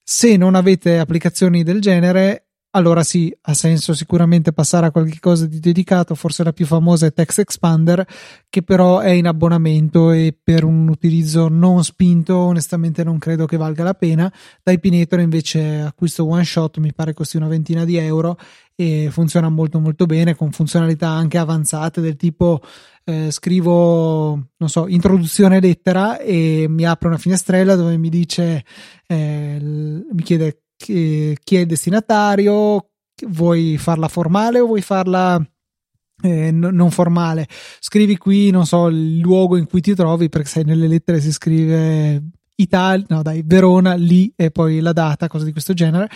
Se 0.07 0.37
non 0.37 0.55
avete 0.55 0.99
applicazioni 0.99 1.63
del 1.63 1.79
genere, 1.79 2.44
allora 2.75 3.03
sì, 3.03 3.33
ha 3.43 3.53
senso 3.53 3.93
sicuramente 3.93 4.51
passare 4.51 4.87
a 4.87 4.91
qualcosa 4.91 5.45
di 5.45 5.59
dedicato, 5.59 6.13
forse 6.13 6.43
la 6.43 6.51
più 6.51 6.65
famosa 6.65 7.05
è 7.05 7.13
Text 7.13 7.39
Expander, 7.39 8.05
che 8.49 8.63
però 8.63 8.99
è 8.99 9.11
in 9.11 9.27
abbonamento 9.27 10.11
e 10.11 10.37
per 10.41 10.65
un 10.65 10.89
utilizzo 10.89 11.47
non 11.47 11.85
spinto 11.85 12.35
onestamente 12.35 13.05
non 13.05 13.17
credo 13.17 13.45
che 13.45 13.55
valga 13.55 13.83
la 13.85 13.93
pena. 13.93 14.31
Dai 14.61 14.79
Pinetor 14.79 15.21
invece 15.21 15.79
acquisto 15.79 16.27
one 16.27 16.43
shot, 16.43 16.77
mi 16.79 16.93
pare 16.93 17.13
costi 17.13 17.37
una 17.37 17.47
ventina 17.47 17.85
di 17.85 17.95
euro 17.95 18.37
e 18.75 19.07
funziona 19.09 19.47
molto 19.47 19.79
molto 19.79 20.05
bene 20.05 20.35
con 20.35 20.51
funzionalità 20.51 21.07
anche 21.07 21.37
avanzate 21.37 22.01
del 22.01 22.17
tipo 22.17 22.61
eh, 23.05 23.31
scrivo, 23.31 24.31
non 24.57 24.69
so, 24.69 24.87
introduzione 24.87 25.61
lettera 25.61 26.19
e 26.19 26.65
mi 26.67 26.85
apre 26.85 27.07
una 27.07 27.17
finestrella 27.17 27.75
dove 27.75 27.95
mi 27.97 28.09
dice, 28.09 28.65
eh, 29.07 29.57
mi 29.61 30.23
chiede 30.23 30.64
chi, 30.77 31.37
chi 31.43 31.55
è 31.55 31.59
il 31.59 31.67
destinatario, 31.67 32.89
vuoi 33.27 33.77
farla 33.77 34.07
formale 34.07 34.59
o 34.59 34.65
vuoi 34.67 34.81
farla 34.81 35.41
eh, 36.21 36.51
non 36.51 36.91
formale. 36.91 37.47
Scrivi 37.79 38.17
qui, 38.17 38.49
non 38.49 38.65
so, 38.65 38.87
il 38.87 39.19
luogo 39.19 39.57
in 39.57 39.67
cui 39.67 39.81
ti 39.81 39.93
trovi, 39.95 40.29
perché 40.29 40.47
sai, 40.47 40.63
nelle 40.63 40.87
lettere 40.87 41.19
si 41.19 41.31
scrive 41.31 42.21
Italia, 42.55 43.05
no 43.09 43.21
dai, 43.21 43.43
Verona, 43.45 43.95
lì 43.95 44.31
e 44.35 44.51
poi 44.51 44.79
la 44.79 44.93
data, 44.93 45.27
cose 45.27 45.45
di 45.45 45.51
questo 45.51 45.73
genere. 45.73 46.09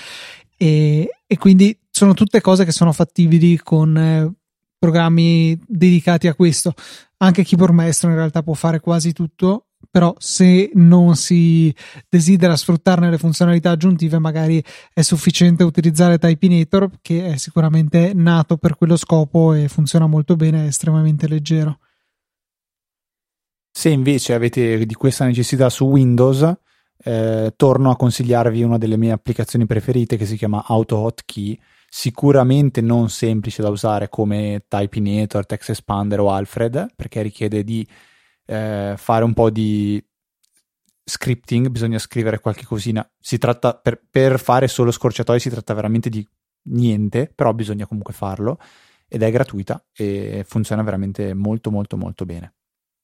E, 0.57 1.10
e 1.26 1.38
quindi 1.38 1.78
sono 1.89 2.14
tutte 2.14 2.41
cose 2.41 2.66
che 2.66 2.72
sono 2.72 2.91
fattibili 2.91 3.57
con 3.57 3.97
eh, 3.97 4.34
programmi 4.78 5.60
dedicati 5.68 6.28
a 6.28 6.36
questo. 6.36 6.74
Anche 7.18 7.43
Keyboard 7.43 7.74
Maestro 7.74 8.10
in 8.10 8.16
realtà 8.16 8.41
può 8.41 8.53
fare 8.53 8.80
quasi 8.80 9.12
tutto, 9.12 9.68
però 9.89 10.13
se 10.17 10.71
non 10.73 11.15
si 11.15 11.73
desidera 12.07 12.55
sfruttarne 12.55 13.09
le 13.09 13.17
funzionalità 13.17 13.71
aggiuntive, 13.71 14.19
magari 14.19 14.63
è 14.93 15.01
sufficiente 15.01 15.63
utilizzare 15.63 16.17
Typinator, 16.17 16.89
che 17.01 17.27
è 17.27 17.38
sicuramente 17.38 18.11
nato 18.13 18.57
per 18.57 18.75
quello 18.75 18.95
scopo 18.97 19.53
e 19.53 19.67
funziona 19.67 20.07
molto 20.07 20.36
bene, 20.36 20.65
è 20.65 20.67
estremamente 20.67 21.27
leggero. 21.27 21.80
Se 23.71 23.89
invece 23.89 24.34
avete 24.34 24.86
di 24.86 24.93
questa 24.93 25.25
necessità 25.25 25.69
su 25.69 25.86
Windows, 25.86 26.53
eh, 27.01 27.53
torno 27.55 27.91
a 27.91 27.95
consigliarvi 27.95 28.61
una 28.61 28.77
delle 28.77 28.97
mie 28.97 29.11
applicazioni 29.11 29.65
preferite 29.65 30.17
che 30.17 30.25
si 30.25 30.36
chiama 30.36 30.65
AutoHotkey 30.65 31.59
sicuramente 31.89 32.82
non 32.82 33.09
semplice 33.09 33.61
da 33.61 33.69
usare 33.69 34.09
come 34.09 34.65
Typinator, 34.67 35.45
Text 35.45 35.69
Expander 35.69 36.19
o 36.19 36.32
Alfred, 36.32 36.93
perché 36.95 37.21
richiede 37.21 37.63
di 37.63 37.88
eh, 38.50 38.95
fare 38.97 39.24
un 39.24 39.34
po' 39.34 39.52
di 39.52 40.04
scripting, 41.04 41.68
bisogna 41.68 42.00
scrivere 42.00 42.39
qualche 42.39 42.66
cosina. 42.66 43.08
Si 43.20 43.38
tratta 43.38 43.76
per, 43.76 44.02
per 44.10 44.39
fare 44.39 44.68
solo 44.68 44.91
scorciatoie 44.91 45.39
si 45.39 45.50
tratta 45.50 45.74
veramente 45.76 46.10
di 46.10 46.28
niente, 46.70 47.32
però 47.34 47.54
bisogna 47.54 47.86
comunque 47.86 48.14
farlo 48.14 48.58
ed 49.08 49.22
è 49.22 49.32
gratuita 49.32 49.84
e 49.93 50.43
funziona 50.47 50.84
veramente 50.84 51.34
molto 51.34 51.70
molto 51.72 51.95
molto 51.97 52.26
bene. 52.26 52.54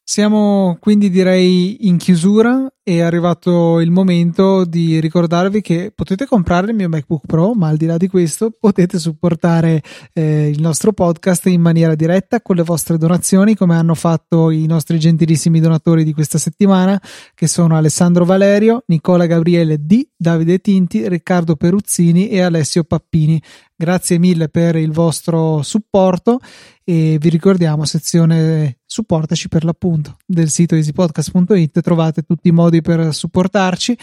Siamo 0.07 0.77
quindi 0.79 1.09
direi 1.09 1.87
in 1.87 1.97
chiusura 1.97 2.69
è 2.87 3.01
arrivato 3.01 3.79
il 3.79 3.89
momento 3.89 4.63
di 4.63 4.99
ricordarvi 4.99 5.59
che 5.59 5.91
potete 5.95 6.27
comprare 6.27 6.69
il 6.69 6.75
mio 6.75 6.87
MacBook 6.87 7.25
Pro, 7.25 7.55
ma 7.55 7.69
al 7.69 7.77
di 7.77 7.87
là 7.87 7.97
di 7.97 8.07
questo 8.07 8.51
potete 8.51 8.99
supportare 8.99 9.81
eh, 10.13 10.49
il 10.49 10.61
nostro 10.61 10.93
podcast 10.93 11.47
in 11.47 11.61
maniera 11.61 11.95
diretta 11.95 12.41
con 12.41 12.55
le 12.55 12.61
vostre 12.61 12.99
donazioni, 12.99 13.55
come 13.55 13.75
hanno 13.75 13.95
fatto 13.95 14.51
i 14.51 14.67
nostri 14.67 14.99
gentilissimi 14.99 15.59
donatori 15.59 16.03
di 16.03 16.13
questa 16.13 16.37
settimana, 16.37 17.01
che 17.33 17.47
sono 17.47 17.75
Alessandro 17.75 18.23
Valerio, 18.23 18.83
Nicola 18.85 19.25
Gabriele 19.25 19.83
D, 19.83 20.07
Davide 20.15 20.59
Tinti, 20.59 21.07
Riccardo 21.09 21.55
Peruzzini 21.55 22.29
e 22.29 22.41
Alessio 22.41 22.83
Pappini. 22.83 23.41
Grazie 23.75 24.19
mille 24.19 24.47
per 24.47 24.75
il 24.75 24.91
vostro 24.91 25.63
supporto 25.63 26.39
e 26.83 27.17
vi 27.19 27.29
ricordiamo 27.29 27.83
sezione 27.83 28.77
supportaci 28.95 29.49
per 29.49 29.65
l'appunto 29.65 30.15
del 30.25 30.49
sito 30.49 30.75
easypodcast.it 30.75 31.81
trovate 31.81 32.21
tutti 32.21 32.47
i 32.47 32.51
modi 32.51 32.81
per 32.81 33.13
supportarci. 33.13 33.97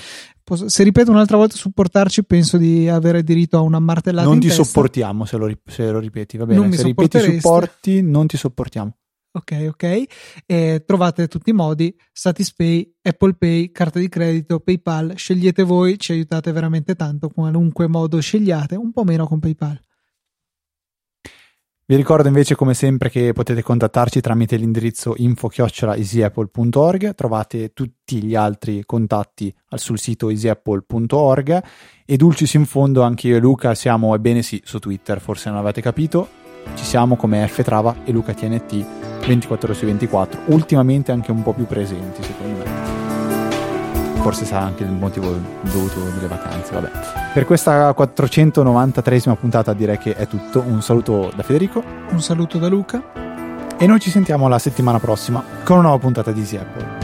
Se 0.66 0.82
ripeto 0.82 1.10
un'altra 1.10 1.38
volta 1.38 1.56
supportarci 1.56 2.24
penso 2.24 2.58
di 2.58 2.88
avere 2.88 3.22
diritto 3.22 3.56
a 3.56 3.60
una 3.60 3.78
martellata 3.78 4.28
non 4.28 4.38
ti 4.38 4.48
testa. 4.48 4.64
sopportiamo 4.64 5.24
se 5.24 5.36
lo, 5.38 5.50
se 5.64 5.90
lo, 5.90 5.98
ripeti 5.98 6.36
va 6.36 6.44
bene 6.44 6.60
non 6.60 6.72
se 6.72 6.82
ripeti 6.82 7.18
supporti 7.20 8.02
non 8.02 8.26
ti 8.26 8.36
sopportiamo. 8.36 8.96
Ok 9.34 9.66
ok. 9.68 10.02
E 10.44 10.82
trovate 10.84 11.26
tutti 11.26 11.50
i 11.50 11.54
modi 11.54 11.96
Satispay, 12.12 12.96
Apple 13.00 13.32
Pay, 13.32 13.70
carta 13.70 13.98
di 13.98 14.10
credito, 14.10 14.60
PayPal 14.60 15.14
scegliete 15.16 15.62
voi 15.62 15.98
ci 15.98 16.12
aiutate 16.12 16.52
veramente 16.52 16.94
tanto 16.96 17.30
qualunque 17.30 17.86
modo 17.86 18.20
scegliate 18.20 18.76
un 18.76 18.92
po' 18.92 19.04
meno 19.04 19.26
con 19.26 19.38
PayPal 19.38 19.80
vi 21.84 21.96
ricordo 21.96 22.28
invece 22.28 22.54
come 22.54 22.74
sempre 22.74 23.10
che 23.10 23.32
potete 23.32 23.60
contattarci 23.60 24.20
tramite 24.20 24.54
l'indirizzo 24.56 25.14
info-easyapple.org, 25.16 27.14
trovate 27.14 27.72
tutti 27.72 28.22
gli 28.22 28.36
altri 28.36 28.84
contatti 28.86 29.52
sul 29.74 29.98
sito 29.98 30.30
easyapple.org 30.30 31.62
e 32.06 32.16
dulcis 32.16 32.54
in 32.54 32.66
fondo 32.66 33.02
anche 33.02 33.26
io 33.26 33.36
e 33.36 33.40
Luca 33.40 33.74
siamo, 33.74 34.14
ebbene 34.14 34.42
sì, 34.42 34.62
su 34.64 34.78
Twitter, 34.78 35.20
forse 35.20 35.50
non 35.50 35.58
avete 35.58 35.80
capito, 35.80 36.28
ci 36.74 36.84
siamo 36.84 37.16
come 37.16 37.46
Ftrava 37.48 37.96
e 38.04 38.12
Luca 38.12 38.32
TNT 38.32 39.26
24 39.26 39.74
su 39.74 39.84
24, 39.84 40.42
ultimamente 40.46 41.10
anche 41.10 41.32
un 41.32 41.42
po' 41.42 41.52
più 41.52 41.66
presenti 41.66 42.22
secondo 42.22 42.58
me 42.58 42.91
forse 44.22 44.44
sarà 44.44 44.64
anche 44.64 44.84
il 44.84 44.90
motivo 44.90 45.36
dovuto 45.62 46.00
delle 46.14 46.28
vacanze. 46.28 46.72
Vabbè. 46.72 46.90
Per 47.34 47.44
questa 47.44 47.90
493esima 47.90 49.34
puntata 49.34 49.74
direi 49.74 49.98
che 49.98 50.14
è 50.14 50.26
tutto. 50.26 50.60
Un 50.60 50.80
saluto 50.80 51.32
da 51.34 51.42
Federico. 51.42 51.82
Un 52.10 52.22
saluto 52.22 52.58
da 52.58 52.68
Luca. 52.68 53.02
E 53.76 53.86
noi 53.86 53.98
ci 53.98 54.10
sentiamo 54.10 54.46
la 54.48 54.60
settimana 54.60 55.00
prossima 55.00 55.42
con 55.64 55.78
una 55.78 55.88
nuova 55.88 55.98
puntata 55.98 56.30
di 56.30 56.40
Easy 56.40 56.56
Apple. 56.56 57.01